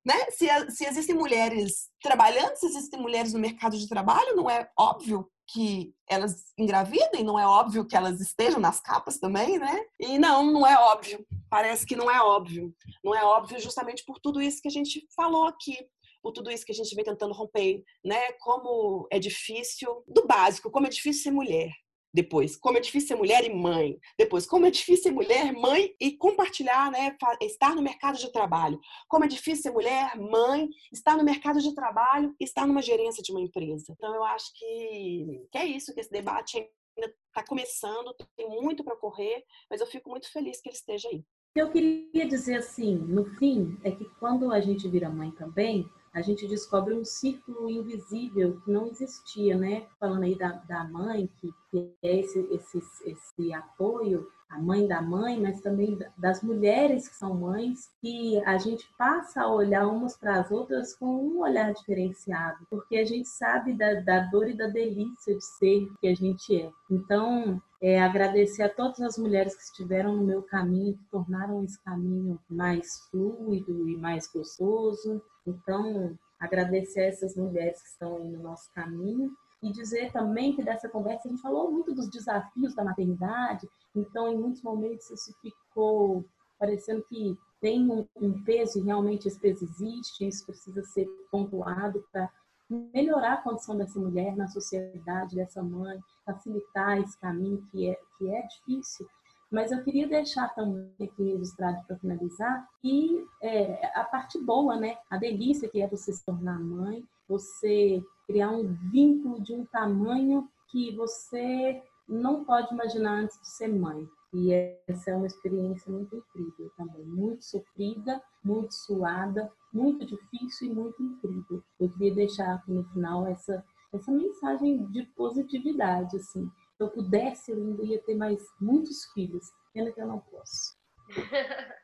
Né? 0.05 0.15
Se, 0.31 0.47
se 0.71 0.85
existem 0.85 1.13
mulheres 1.13 1.89
trabalhando, 2.01 2.55
se 2.55 2.67
existem 2.67 3.01
mulheres 3.01 3.33
no 3.33 3.39
mercado 3.39 3.77
de 3.77 3.89
trabalho, 3.89 4.33
não 4.33 4.49
é 4.49 4.71
óbvio 4.79 5.29
que 5.51 5.93
elas 6.09 6.53
engravidem, 6.57 7.21
não 7.21 7.37
é 7.37 7.45
óbvio 7.45 7.85
que 7.85 7.97
elas 7.97 8.21
estejam 8.21 8.61
nas 8.61 8.79
capas 8.79 9.19
também, 9.19 9.59
né? 9.59 9.83
E 9.99 10.17
não, 10.17 10.45
não 10.53 10.65
é 10.65 10.77
óbvio. 10.77 11.25
Parece 11.49 11.85
que 11.85 11.97
não 11.97 12.09
é 12.09 12.21
óbvio. 12.21 12.73
Não 13.03 13.13
é 13.13 13.21
óbvio 13.25 13.59
justamente 13.59 14.05
por 14.05 14.19
tudo 14.19 14.41
isso 14.41 14.61
que 14.61 14.69
a 14.69 14.71
gente 14.71 15.05
falou 15.13 15.47
aqui, 15.47 15.85
por 16.21 16.31
tudo 16.31 16.49
isso 16.49 16.65
que 16.65 16.71
a 16.71 16.75
gente 16.75 16.95
vem 16.95 17.03
tentando 17.03 17.33
romper, 17.33 17.83
né? 18.05 18.31
Como 18.39 19.05
é 19.11 19.19
difícil, 19.19 20.01
do 20.07 20.25
básico, 20.25 20.71
como 20.71 20.87
é 20.87 20.89
difícil 20.89 21.23
ser 21.23 21.31
mulher, 21.31 21.73
depois, 22.13 22.55
como 22.55 22.77
é 22.77 22.81
difícil 22.81 23.09
ser 23.09 23.15
mulher 23.15 23.43
e 23.43 23.53
mãe. 23.53 23.99
Depois, 24.17 24.45
como 24.45 24.65
é 24.65 24.71
difícil 24.71 25.03
ser 25.03 25.11
mulher, 25.11 25.53
mãe 25.53 25.95
e 25.99 26.17
compartilhar, 26.17 26.91
né? 26.91 27.15
Estar 27.41 27.75
no 27.75 27.81
mercado 27.81 28.17
de 28.17 28.31
trabalho. 28.31 28.79
Como 29.07 29.25
é 29.25 29.27
difícil 29.27 29.63
ser 29.63 29.71
mulher, 29.71 30.17
mãe, 30.17 30.67
estar 30.91 31.15
no 31.15 31.23
mercado 31.23 31.59
de 31.59 31.73
trabalho, 31.75 32.35
estar 32.39 32.65
numa 32.65 32.81
gerência 32.81 33.21
de 33.21 33.31
uma 33.31 33.41
empresa. 33.41 33.93
Então, 33.95 34.13
eu 34.15 34.23
acho 34.23 34.51
que, 34.55 35.47
que 35.51 35.57
é 35.57 35.65
isso, 35.65 35.93
que 35.93 35.99
esse 35.99 36.11
debate 36.11 36.57
ainda 36.57 37.13
está 37.27 37.43
começando, 37.47 38.13
tem 38.35 38.49
muito 38.49 38.83
para 38.83 38.95
correr, 38.95 39.43
mas 39.69 39.79
eu 39.79 39.87
fico 39.87 40.09
muito 40.09 40.31
feliz 40.31 40.59
que 40.61 40.69
ele 40.69 40.75
esteja 40.75 41.07
aí. 41.09 41.23
Eu 41.55 41.71
queria 41.71 42.27
dizer 42.27 42.57
assim, 42.57 42.95
no 42.95 43.25
fim, 43.37 43.77
é 43.83 43.91
que 43.91 44.05
quando 44.19 44.51
a 44.51 44.61
gente 44.61 44.87
vira 44.87 45.09
mãe 45.09 45.31
também, 45.31 45.89
a 46.13 46.21
gente 46.21 46.47
descobre 46.47 46.93
um 46.93 47.05
círculo 47.05 47.69
invisível 47.69 48.59
que 48.61 48.71
não 48.71 48.87
existia, 48.87 49.57
né? 49.57 49.85
Falando 49.99 50.23
aí 50.23 50.37
da, 50.37 50.53
da 50.67 50.83
mãe, 50.85 51.29
que, 51.37 51.53
é 52.01 52.19
esse, 52.19 52.39
esse, 52.51 52.81
esse 53.05 53.53
apoio, 53.53 54.27
a 54.49 54.59
mãe 54.59 54.87
da 54.87 55.01
mãe, 55.01 55.39
mas 55.39 55.61
também 55.61 55.97
das 56.17 56.41
mulheres 56.41 57.07
que 57.07 57.15
são 57.15 57.35
mães, 57.35 57.91
que 58.01 58.41
a 58.43 58.57
gente 58.57 58.89
passa 58.97 59.43
a 59.43 59.53
olhar 59.53 59.87
umas 59.87 60.17
para 60.17 60.39
as 60.39 60.49
outras 60.49 60.95
com 60.95 61.05
um 61.05 61.41
olhar 61.41 61.71
diferenciado, 61.71 62.65
porque 62.69 62.97
a 62.97 63.05
gente 63.05 63.27
sabe 63.27 63.73
da, 63.73 64.01
da 64.01 64.21
dor 64.21 64.49
e 64.49 64.57
da 64.57 64.67
delícia 64.67 65.35
de 65.35 65.45
ser 65.45 65.87
que 66.01 66.07
a 66.07 66.15
gente 66.15 66.59
é. 66.59 66.71
Então, 66.89 67.61
é, 67.81 68.01
agradecer 68.01 68.63
a 68.63 68.69
todas 68.69 68.99
as 69.01 69.17
mulheres 69.17 69.55
que 69.55 69.63
estiveram 69.63 70.15
no 70.15 70.23
meu 70.23 70.41
caminho, 70.41 70.97
que 70.97 71.05
tornaram 71.11 71.63
esse 71.63 71.79
caminho 71.81 72.39
mais 72.49 73.07
fluido 73.09 73.87
e 73.87 73.95
mais 73.95 74.27
gostoso. 74.27 75.21
Então, 75.49 76.17
agradecer 76.39 77.01
a 77.01 77.05
essas 77.05 77.35
mulheres 77.35 77.81
que 77.81 77.87
estão 77.89 78.17
aí 78.17 78.29
no 78.29 78.41
nosso 78.41 78.71
caminho 78.73 79.31
e 79.61 79.71
dizer 79.71 80.11
também 80.11 80.55
que 80.55 80.63
dessa 80.63 80.87
conversa 80.87 81.27
a 81.27 81.31
gente 81.31 81.41
falou 81.41 81.71
muito 81.71 81.93
dos 81.93 82.09
desafios 82.09 82.73
da 82.73 82.83
maternidade, 82.83 83.67
então 83.93 84.29
em 84.29 84.37
muitos 84.37 84.61
momentos 84.61 85.09
isso 85.09 85.33
ficou 85.41 86.23
parecendo 86.57 87.03
que 87.09 87.37
tem 87.59 87.89
um, 87.89 88.07
um 88.15 88.41
peso 88.43 88.79
e 88.79 88.83
realmente 88.83 89.27
esse 89.27 89.39
peso 89.39 89.65
existe, 89.65 90.27
isso 90.27 90.45
precisa 90.45 90.81
ser 90.83 91.07
pontuado 91.29 92.03
para 92.11 92.29
melhorar 92.69 93.33
a 93.33 93.41
condição 93.41 93.75
dessa 93.75 93.99
mulher 93.99 94.35
na 94.35 94.47
sociedade, 94.47 95.35
dessa 95.35 95.61
mãe, 95.61 95.99
facilitar 96.25 96.99
esse 96.99 97.17
caminho 97.19 97.65
que 97.71 97.89
é, 97.89 97.99
que 98.17 98.29
é 98.29 98.41
difícil. 98.43 99.07
Mas 99.51 99.71
eu 99.71 99.83
queria 99.83 100.07
deixar 100.07 100.53
também 100.53 100.91
aqui 101.01 101.23
registrado 101.23 101.83
para 101.87 101.97
finalizar 101.97 102.67
e 102.83 103.25
é, 103.41 103.99
a 103.99 104.03
parte 104.03 104.39
boa, 104.39 104.77
né? 104.77 104.97
A 105.09 105.17
delícia 105.17 105.67
que 105.67 105.81
é 105.81 105.87
você 105.87 106.13
se 106.13 106.23
tornar 106.23 106.59
mãe, 106.59 107.03
você 107.27 108.03
criar 108.27 108.51
um 108.51 108.75
vínculo 108.91 109.41
de 109.41 109.53
um 109.53 109.65
tamanho 109.65 110.47
que 110.69 110.95
você 110.95 111.81
não 112.07 112.43
pode 112.43 112.73
imaginar 112.73 113.21
antes 113.21 113.39
de 113.39 113.47
ser 113.47 113.67
mãe. 113.69 114.07
E 114.31 114.53
essa 114.87 115.09
é 115.09 115.15
uma 115.15 115.25
experiência 115.25 115.91
muito 115.91 116.15
incrível 116.15 116.71
também, 116.77 117.03
muito 117.03 117.43
sofrida, 117.43 118.21
muito 118.43 118.71
suada, 118.75 119.51
muito 119.73 120.05
difícil 120.05 120.69
e 120.69 120.73
muito 120.75 121.01
incrível. 121.01 121.63
Eu 121.79 121.89
queria 121.89 122.13
deixar 122.13 122.53
aqui 122.53 122.71
no 122.71 122.83
final 122.85 123.25
essa 123.25 123.63
essa 123.91 124.11
mensagem 124.11 124.85
de 124.87 125.03
positividade, 125.15 126.15
assim. 126.15 126.49
Se 126.79 126.83
eu 126.85 126.89
pudesse, 126.89 127.51
eu 127.51 127.57
ainda 127.57 127.83
ia 127.83 128.01
ter 128.03 128.15
mais 128.15 128.41
muitos 128.61 129.03
filhos. 129.13 129.45
Pena 129.73 129.91
que 129.91 129.99
eu 129.99 130.07
não 130.07 130.21
posso. 130.21 130.77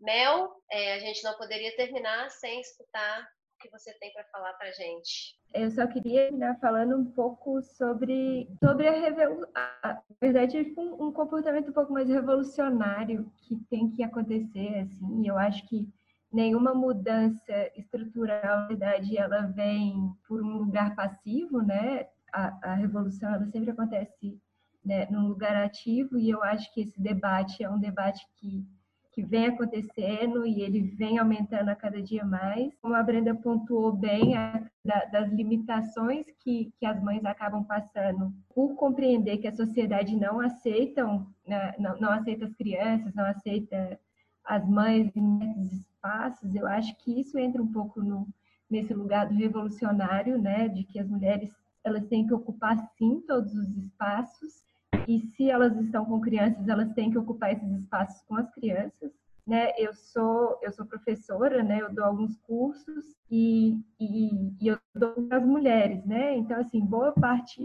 Mel, 0.00 0.50
é, 0.68 0.94
a 0.94 0.98
gente 0.98 1.22
não 1.22 1.36
poderia 1.36 1.76
terminar 1.76 2.28
sem 2.28 2.60
escutar 2.60 3.24
que 3.60 3.70
você 3.70 3.96
tem 4.00 4.12
para 4.12 4.24
falar 4.24 4.52
para 4.54 4.72
gente? 4.72 5.38
Eu 5.54 5.70
só 5.70 5.86
queria 5.86 6.24
terminar 6.24 6.58
falando 6.58 6.96
um 6.96 7.04
pouco 7.04 7.62
sobre, 7.62 8.48
sobre 8.58 8.88
a 8.88 8.98
revolução. 8.98 9.52
Na 9.54 10.02
verdade, 10.20 10.74
um, 10.76 11.06
um 11.06 11.12
comportamento 11.12 11.70
um 11.70 11.72
pouco 11.72 11.92
mais 11.92 12.08
revolucionário 12.08 13.30
que 13.46 13.54
tem 13.70 13.92
que 13.92 14.02
acontecer, 14.02 14.80
assim. 14.80 15.28
Eu 15.28 15.38
acho 15.38 15.64
que 15.68 15.88
nenhuma 16.32 16.74
mudança 16.74 17.70
estrutural, 17.76 18.62
na 18.62 18.66
verdade, 18.66 19.16
ela 19.16 19.42
vem 19.42 20.12
por 20.26 20.42
um 20.42 20.56
lugar 20.56 20.96
passivo, 20.96 21.62
né? 21.62 22.08
A, 22.32 22.72
a 22.72 22.74
revolução, 22.74 23.32
ela 23.32 23.46
sempre 23.46 23.70
acontece 23.70 24.40
né, 24.84 25.06
num 25.10 25.28
lugar 25.28 25.54
ativo, 25.56 26.18
e 26.18 26.30
eu 26.30 26.42
acho 26.42 26.72
que 26.72 26.80
esse 26.80 27.00
debate 27.00 27.62
é 27.62 27.70
um 27.70 27.78
debate 27.78 28.26
que 28.36 28.66
que 29.12 29.22
vem 29.22 29.46
acontecendo 29.46 30.46
e 30.46 30.62
ele 30.62 30.80
vem 30.80 31.18
aumentando 31.18 31.68
a 31.68 31.76
cada 31.76 32.02
dia 32.02 32.24
mais. 32.24 32.74
Como 32.80 32.94
a 32.94 33.02
Brenda 33.02 33.34
pontuou 33.34 33.92
bem, 33.92 34.36
a, 34.36 34.66
da, 34.82 35.04
das 35.04 35.30
limitações 35.30 36.26
que, 36.40 36.72
que 36.78 36.86
as 36.86 37.00
mães 37.02 37.24
acabam 37.24 37.62
passando 37.62 38.32
por 38.54 38.74
compreender 38.74 39.36
que 39.38 39.46
a 39.46 39.54
sociedade 39.54 40.16
não 40.16 40.40
aceita, 40.40 41.04
né, 41.46 41.74
não, 41.78 42.00
não 42.00 42.10
aceita 42.10 42.46
as 42.46 42.54
crianças, 42.54 43.14
não 43.14 43.26
aceita 43.26 44.00
as 44.44 44.66
mães 44.66 45.12
nesses 45.14 45.80
espaços, 45.80 46.54
eu 46.54 46.66
acho 46.66 46.96
que 46.96 47.20
isso 47.20 47.38
entra 47.38 47.62
um 47.62 47.70
pouco 47.70 48.02
no, 48.02 48.26
nesse 48.68 48.92
lugar 48.92 49.28
do 49.28 49.34
revolucionário, 49.34 50.36
né, 50.36 50.66
de 50.68 50.82
que 50.82 50.98
as 50.98 51.06
mulheres 51.06 51.52
elas 51.84 52.06
têm 52.06 52.26
que 52.26 52.34
ocupar 52.34 52.76
sim 52.96 53.20
todos 53.26 53.54
os 53.54 53.76
espaços 53.76 54.62
e 55.06 55.18
se 55.18 55.50
elas 55.50 55.76
estão 55.78 56.04
com 56.04 56.20
crianças, 56.20 56.68
elas 56.68 56.92
têm 56.92 57.10
que 57.10 57.18
ocupar 57.18 57.52
esses 57.52 57.70
espaços 57.72 58.22
com 58.22 58.36
as 58.36 58.50
crianças. 58.54 59.10
Né? 59.44 59.72
Eu 59.76 59.92
sou 59.92 60.58
eu 60.62 60.70
sou 60.70 60.86
professora, 60.86 61.64
né? 61.64 61.80
Eu 61.80 61.92
dou 61.92 62.04
alguns 62.04 62.36
cursos 62.36 63.16
e, 63.28 63.76
e, 63.98 64.30
e 64.60 64.68
eu 64.68 64.78
dou 64.94 65.14
para 65.26 65.38
as 65.38 65.44
mulheres, 65.44 66.04
né? 66.04 66.36
Então 66.36 66.60
assim, 66.60 66.80
boa 66.80 67.12
parte 67.12 67.60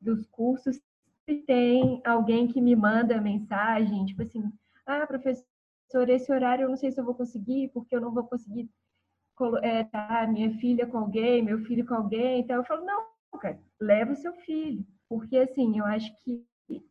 dos 0.00 0.26
cursos 0.26 0.80
tem 1.46 2.02
alguém 2.04 2.48
que 2.48 2.60
me 2.60 2.74
manda 2.74 3.20
mensagem, 3.20 4.04
tipo 4.04 4.22
assim, 4.22 4.42
ah, 4.84 5.06
professor, 5.06 6.08
esse 6.08 6.32
horário 6.32 6.64
eu 6.64 6.68
não 6.68 6.76
sei 6.76 6.90
se 6.90 7.00
eu 7.00 7.04
vou 7.04 7.14
conseguir, 7.14 7.70
porque 7.72 7.94
eu 7.94 8.00
não 8.00 8.12
vou 8.12 8.24
conseguir 8.24 8.68
é, 9.62 9.84
tá, 9.84 10.26
minha 10.26 10.50
filha 10.58 10.86
com 10.86 10.98
alguém, 10.98 11.42
meu 11.42 11.60
filho 11.60 11.86
com 11.86 11.94
alguém. 11.94 12.40
Então 12.40 12.56
eu 12.56 12.64
falo, 12.64 12.84
não, 12.84 13.06
cara, 13.38 13.60
leva 13.80 14.12
o 14.12 14.16
seu 14.16 14.32
filho. 14.34 14.84
Porque, 15.08 15.36
assim, 15.38 15.78
eu 15.78 15.84
acho 15.84 16.12
que, 16.22 16.44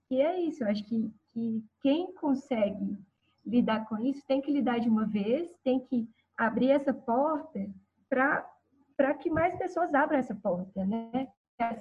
que 0.08 0.22
é 0.22 0.40
isso. 0.42 0.64
Eu 0.64 0.70
acho 0.70 0.86
que, 0.86 1.12
que 1.32 1.64
quem 1.82 2.14
consegue 2.14 2.98
lidar 3.46 3.88
com 3.88 3.98
isso 4.00 4.24
tem 4.28 4.42
que 4.42 4.52
lidar 4.52 4.80
de 4.80 4.90
uma 4.90 5.06
vez, 5.06 5.52
tem 5.64 5.80
que 5.80 6.08
abrir 6.38 6.72
essa 6.72 6.94
porta 6.94 7.60
para 8.10 9.14
que 9.16 9.30
mais 9.30 9.58
pessoas 9.58 9.94
abram 9.94 10.20
essa 10.20 10.36
porta, 10.36 10.86
né? 10.86 11.28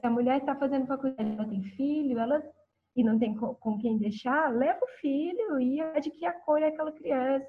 Se 0.01 0.07
a 0.07 0.11
mulher 0.11 0.39
está 0.39 0.57
fazendo 0.57 0.87
faculdade, 0.87 1.31
ela 1.31 1.49
tem 1.49 1.63
filho, 1.63 2.19
ela 2.19 2.43
e 2.97 3.05
não 3.05 3.17
tem 3.17 3.35
com, 3.37 3.55
com 3.55 3.79
quem 3.79 3.97
deixar, 3.97 4.53
leva 4.53 4.81
o 4.83 5.01
filho 5.01 5.61
e 5.61 5.81
a 5.81 6.01
de 6.01 6.11
que 6.11 6.27
acolhe 6.27 6.65
aquela 6.65 6.91
criança, 6.91 7.49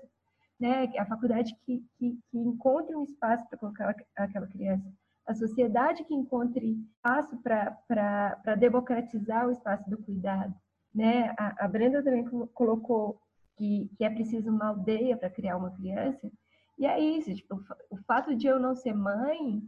né? 0.60 0.92
A 0.98 1.06
faculdade 1.06 1.56
que, 1.66 1.84
que, 1.98 2.20
que 2.30 2.38
encontre 2.38 2.96
um 2.96 3.04
espaço 3.04 3.48
para 3.50 3.58
colocar 3.58 3.96
aquela 4.16 4.48
criança 4.48 4.88
a 5.30 5.36
sociedade 5.36 6.04
que 6.06 6.16
encontre 6.16 6.72
espaço 6.72 7.38
para 7.38 8.56
democratizar 8.58 9.48
o 9.48 9.52
espaço 9.52 9.88
do 9.88 10.00
cuidado. 10.00 10.56
Né? 10.94 11.36
A, 11.38 11.66
a 11.66 11.68
Brenda 11.68 12.04
também 12.04 12.26
colocou 12.52 13.22
que, 13.56 13.92
que 13.96 14.04
é 14.04 14.10
preciso 14.10 14.50
uma 14.50 14.70
aldeia 14.70 15.16
para 15.16 15.30
criar 15.30 15.56
uma 15.56 15.70
criança. 15.70 16.32
E 16.80 16.88
é 16.88 17.00
isso, 17.00 17.36
tipo, 17.36 17.64
o 17.92 17.98
fato 18.08 18.36
de 18.36 18.48
eu 18.48 18.60
não 18.60 18.74
ser 18.74 18.96
mãe 18.96 19.62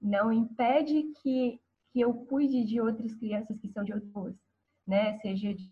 não 0.00 0.32
impede 0.32 1.12
que, 1.20 1.60
que 1.92 2.00
eu 2.00 2.14
cuide 2.14 2.64
de 2.64 2.80
outras 2.80 3.12
crianças 3.12 3.58
que 3.58 3.68
são 3.68 3.84
de 3.84 3.92
outros, 3.92 4.34
né? 4.86 5.18
Seja 5.18 5.52
de 5.52 5.70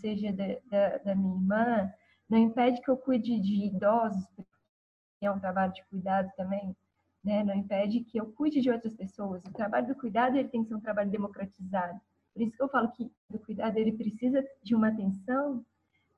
seja 0.00 0.32
da, 0.32 0.44
da, 0.70 0.98
da 0.98 1.14
minha 1.14 1.34
irmã, 1.34 1.92
não 2.30 2.38
impede 2.38 2.80
que 2.80 2.90
eu 2.90 2.96
cuide 2.96 3.38
de 3.38 3.66
idosos, 3.66 4.24
que 5.18 5.26
é 5.26 5.30
um 5.30 5.38
trabalho 5.38 5.72
de 5.72 5.84
cuidado 5.86 6.30
também, 6.34 6.74
né? 7.24 7.42
Não 7.42 7.54
impede 7.54 8.00
que 8.00 8.18
eu 8.18 8.26
cuide 8.26 8.60
de 8.60 8.70
outras 8.70 8.94
pessoas. 8.94 9.42
O 9.44 9.52
trabalho 9.52 9.86
do 9.86 9.94
cuidado 9.94 10.36
ele 10.36 10.48
tem 10.48 10.62
que 10.62 10.68
ser 10.68 10.74
um 10.74 10.80
trabalho 10.80 11.10
democratizado. 11.10 11.98
Por 12.32 12.42
isso 12.42 12.56
que 12.56 12.62
eu 12.62 12.68
falo 12.68 12.90
que 12.92 13.10
o 13.30 13.38
cuidado 13.38 13.76
ele 13.78 13.92
precisa 13.92 14.44
de 14.62 14.74
uma 14.74 14.88
atenção, 14.88 15.64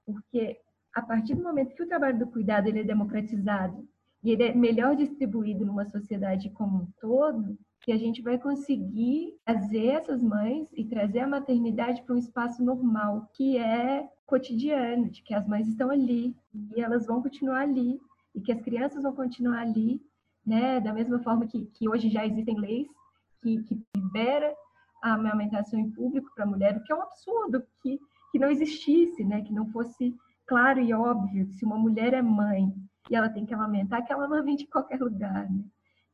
porque 0.04 0.58
a 0.94 1.02
partir 1.02 1.34
do 1.34 1.42
momento 1.42 1.74
que 1.74 1.82
o 1.82 1.88
trabalho 1.88 2.18
do 2.18 2.26
cuidado 2.26 2.66
ele 2.68 2.80
é 2.80 2.84
democratizado 2.84 3.86
e 4.24 4.30
ele 4.30 4.42
é 4.42 4.54
melhor 4.54 4.96
distribuído 4.96 5.64
numa 5.64 5.84
sociedade 5.84 6.50
como 6.50 6.82
um 6.82 6.86
todo, 6.98 7.56
que 7.82 7.92
a 7.92 7.96
gente 7.96 8.22
vai 8.22 8.38
conseguir 8.38 9.36
trazer 9.44 9.86
essas 9.88 10.22
mães 10.22 10.68
e 10.72 10.84
trazer 10.84 11.20
a 11.20 11.28
maternidade 11.28 12.02
para 12.02 12.14
um 12.14 12.18
espaço 12.18 12.64
normal, 12.64 13.30
que 13.34 13.58
é 13.58 14.08
cotidiano, 14.26 15.08
de 15.10 15.22
que 15.22 15.34
as 15.34 15.46
mães 15.46 15.68
estão 15.68 15.90
ali 15.90 16.34
e 16.74 16.80
elas 16.80 17.06
vão 17.06 17.22
continuar 17.22 17.60
ali 17.60 18.00
e 18.34 18.40
que 18.40 18.50
as 18.50 18.60
crianças 18.60 19.02
vão 19.02 19.14
continuar 19.14 19.60
ali 19.60 20.00
né? 20.46 20.80
Da 20.80 20.92
mesma 20.92 21.18
forma 21.18 21.46
que, 21.46 21.66
que 21.66 21.88
hoje 21.88 22.08
já 22.08 22.24
existem 22.24 22.58
leis 22.58 22.86
que, 23.42 23.62
que 23.64 23.82
libera 23.96 24.54
a 25.02 25.14
amamentação 25.14 25.78
em 25.78 25.90
público 25.90 26.30
para 26.34 26.44
a 26.44 26.46
mulher, 26.46 26.76
o 26.76 26.82
que 26.82 26.92
é 26.92 26.96
um 26.96 27.02
absurdo 27.02 27.62
que, 27.82 28.00
que 28.30 28.38
não 28.38 28.50
existisse, 28.50 29.24
né? 29.24 29.42
Que 29.42 29.52
não 29.52 29.66
fosse 29.70 30.14
claro 30.46 30.80
e 30.80 30.92
óbvio 30.92 31.46
que 31.46 31.54
se 31.54 31.64
uma 31.64 31.76
mulher 31.76 32.14
é 32.14 32.22
mãe 32.22 32.72
e 33.10 33.16
ela 33.16 33.28
tem 33.28 33.44
que 33.44 33.54
amamentar, 33.54 34.04
que 34.04 34.12
ela 34.12 34.24
amamente 34.24 34.64
em 34.64 34.70
qualquer 34.70 35.00
lugar, 35.00 35.50
né? 35.50 35.64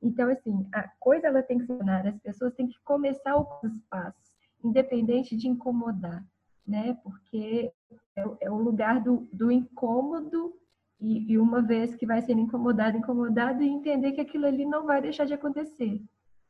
Então, 0.02 0.28
assim, 0.28 0.66
a 0.74 0.88
coisa 0.98 1.28
ela 1.28 1.42
tem 1.42 1.58
que 1.58 1.66
funcionar, 1.66 2.06
as 2.06 2.18
pessoas 2.18 2.54
têm 2.54 2.66
que 2.66 2.78
começar 2.82 3.36
os 3.36 3.78
passos, 3.88 4.32
independente 4.64 5.36
de 5.36 5.46
incomodar, 5.46 6.24
né? 6.66 6.94
Porque 7.04 7.72
é, 8.16 8.24
é 8.40 8.50
o 8.50 8.56
lugar 8.56 9.00
do, 9.00 9.28
do 9.32 9.50
incômodo 9.50 10.54
e, 11.02 11.32
e, 11.32 11.38
uma 11.38 11.60
vez 11.60 11.96
que 11.96 12.06
vai 12.06 12.22
ser 12.22 12.32
incomodado, 12.32 12.96
incomodado, 12.96 13.62
e 13.62 13.68
entender 13.68 14.12
que 14.12 14.20
aquilo 14.20 14.46
ali 14.46 14.64
não 14.64 14.86
vai 14.86 15.02
deixar 15.02 15.24
de 15.24 15.34
acontecer. 15.34 16.00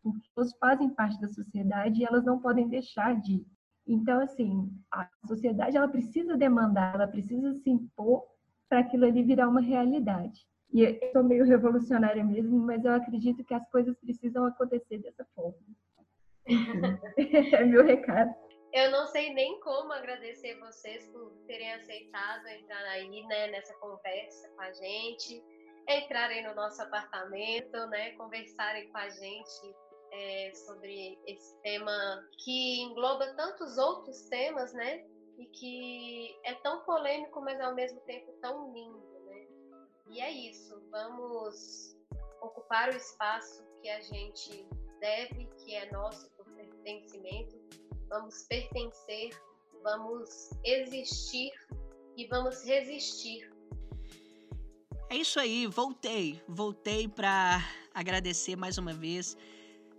Porque 0.02 0.28
elas 0.36 0.52
fazem 0.58 0.90
parte 0.90 1.18
da 1.20 1.28
sociedade 1.28 2.00
e 2.00 2.04
elas 2.04 2.24
não 2.24 2.38
podem 2.38 2.68
deixar 2.68 3.18
de. 3.18 3.44
Então, 3.86 4.20
assim, 4.20 4.70
a 4.92 5.08
sociedade 5.26 5.76
ela 5.76 5.88
precisa 5.88 6.36
demandar, 6.36 6.94
ela 6.94 7.08
precisa 7.08 7.54
se 7.54 7.70
impor 7.70 8.24
para 8.68 8.80
aquilo 8.80 9.06
ali 9.06 9.22
virar 9.22 9.48
uma 9.48 9.60
realidade. 9.60 10.46
E 10.72 10.82
eu 10.82 10.98
sou 11.12 11.24
meio 11.24 11.44
revolucionária 11.44 12.22
mesmo, 12.24 12.58
mas 12.58 12.84
eu 12.84 12.92
acredito 12.92 13.44
que 13.44 13.54
as 13.54 13.68
coisas 13.70 13.96
precisam 13.98 14.44
acontecer 14.44 14.98
dessa 14.98 15.24
forma. 15.34 15.56
É 17.52 17.64
meu 17.64 17.84
recado. 17.84 18.34
Eu 18.72 18.90
não 18.90 19.06
sei 19.06 19.34
nem 19.34 19.60
como 19.60 19.92
agradecer 19.92 20.58
vocês 20.58 21.06
por 21.08 21.30
terem 21.46 21.74
aceitado 21.74 22.46
entrar 22.48 22.82
aí, 22.84 23.22
né, 23.26 23.48
nessa 23.48 23.74
conversa 23.74 24.48
com 24.48 24.62
a 24.62 24.72
gente, 24.72 25.44
entrarem 25.86 26.42
no 26.46 26.54
nosso 26.54 26.80
apartamento, 26.80 27.76
né, 27.88 28.12
conversarem 28.12 28.88
com 28.88 28.96
a 28.96 29.10
gente 29.10 29.76
é, 30.12 30.52
sobre 30.54 31.18
esse 31.26 31.54
tema 31.60 32.26
que 32.38 32.80
engloba 32.80 33.34
tantos 33.34 33.76
outros 33.76 34.22
temas, 34.30 34.72
né, 34.72 35.04
e 35.36 35.46
que 35.46 36.40
é 36.44 36.54
tão 36.54 36.80
polêmico, 36.84 37.42
mas 37.42 37.60
ao 37.60 37.74
mesmo 37.74 38.00
tempo 38.00 38.32
tão 38.40 38.72
lindo, 38.72 39.20
né? 39.26 39.46
E 40.08 40.20
é 40.20 40.30
isso. 40.30 40.82
Vamos 40.90 41.96
ocupar 42.40 42.88
o 42.88 42.96
espaço 42.96 43.64
que 43.80 43.88
a 43.88 44.00
gente 44.00 44.66
deve, 45.00 45.46
que 45.58 45.74
é 45.74 45.90
nosso 45.90 46.30
por 46.32 46.46
pertencimento 46.54 47.61
vamos 48.12 48.44
pertencer, 48.46 49.30
vamos 49.82 50.50
existir 50.62 51.50
e 52.16 52.26
vamos 52.26 52.62
resistir. 52.62 53.50
É 55.08 55.16
isso 55.16 55.40
aí, 55.40 55.66
voltei, 55.66 56.40
voltei 56.46 57.08
para 57.08 57.64
agradecer 57.94 58.54
mais 58.54 58.76
uma 58.76 58.92
vez, 58.92 59.36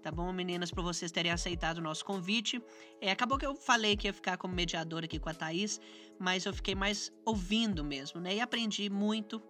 tá 0.02 0.12
bom, 0.12 0.32
meninas, 0.32 0.70
por 0.70 0.84
vocês 0.84 1.12
terem 1.12 1.32
aceitado 1.32 1.80
o 1.80 1.82
nosso 1.82 2.06
convite. 2.06 2.62
É, 3.02 3.10
acabou 3.12 3.38
que 3.38 3.46
eu 3.46 3.56
falei 3.56 3.98
que 3.98 4.08
ia 4.08 4.14
ficar 4.14 4.38
como 4.38 4.54
mediadora 4.54 5.06
aqui 5.06 5.20
com 5.20 5.30
a 5.30 5.34
Thaís, 5.34 5.80
mas 6.20 6.46
eu 6.46 6.54
fiquei 6.54 6.76
mais 6.76 7.12
ouvindo 7.26 7.84
mesmo, 7.84 8.22
né? 8.22 8.36
E 8.36 8.40
aprendi 8.40 8.90
muito. 8.92 9.42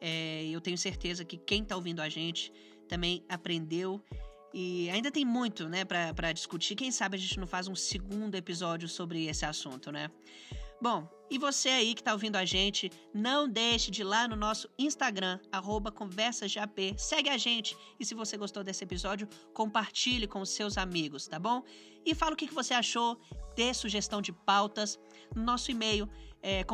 É, 0.00 0.44
eu 0.46 0.60
tenho 0.60 0.76
certeza 0.76 1.24
que 1.24 1.38
quem 1.38 1.62
está 1.62 1.76
ouvindo 1.76 2.00
a 2.00 2.08
gente 2.08 2.52
também 2.88 3.24
aprendeu 3.28 4.02
e 4.52 4.90
ainda 4.90 5.10
tem 5.10 5.24
muito, 5.24 5.68
né, 5.68 5.84
para 5.84 6.32
discutir. 6.32 6.74
Quem 6.74 6.90
sabe 6.90 7.16
a 7.16 7.18
gente 7.18 7.38
não 7.38 7.46
faz 7.46 7.68
um 7.68 7.74
segundo 7.74 8.34
episódio 8.34 8.88
sobre 8.88 9.26
esse 9.26 9.44
assunto, 9.44 9.90
né? 9.90 10.10
Bom, 10.82 11.08
e 11.30 11.38
você 11.38 11.68
aí 11.68 11.94
que 11.94 12.02
tá 12.02 12.12
ouvindo 12.12 12.34
a 12.34 12.44
gente, 12.44 12.90
não 13.14 13.48
deixe 13.48 13.88
de 13.88 14.00
ir 14.00 14.04
lá 14.04 14.26
no 14.26 14.34
nosso 14.34 14.68
Instagram, 14.76 15.38
conversasgap, 15.94 16.94
segue 16.98 17.30
a 17.30 17.38
gente 17.38 17.76
e 18.00 18.04
se 18.04 18.16
você 18.16 18.36
gostou 18.36 18.64
desse 18.64 18.82
episódio, 18.82 19.28
compartilhe 19.54 20.26
com 20.26 20.40
os 20.40 20.50
seus 20.50 20.76
amigos, 20.76 21.28
tá 21.28 21.38
bom? 21.38 21.62
E 22.04 22.16
fala 22.16 22.32
o 22.32 22.36
que 22.36 22.52
você 22.52 22.74
achou, 22.74 23.16
dê 23.54 23.72
sugestão 23.72 24.20
de 24.20 24.32
pautas 24.32 24.98
no 25.36 25.42
nosso 25.44 25.70
e-mail, 25.70 26.08
é, 26.42 26.64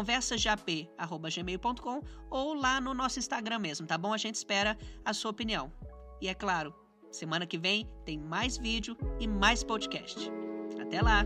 ou 2.31 2.55
lá 2.55 2.81
no 2.81 2.95
nosso 2.95 3.19
Instagram 3.19 3.59
mesmo, 3.59 3.87
tá 3.87 3.99
bom? 3.99 4.15
A 4.15 4.19
gente 4.19 4.37
espera 4.37 4.77
a 5.05 5.13
sua 5.13 5.31
opinião. 5.31 5.71
E 6.21 6.29
é 6.29 6.35
claro, 6.35 6.75
Semana 7.11 7.47
que 7.47 7.59
vem 7.59 7.89
tem 8.05 8.19
mais 8.19 8.57
vídeo 8.57 8.97
e 9.19 9.27
mais 9.27 9.63
podcast. 9.65 10.31
Até 10.81 11.01
lá! 11.01 11.25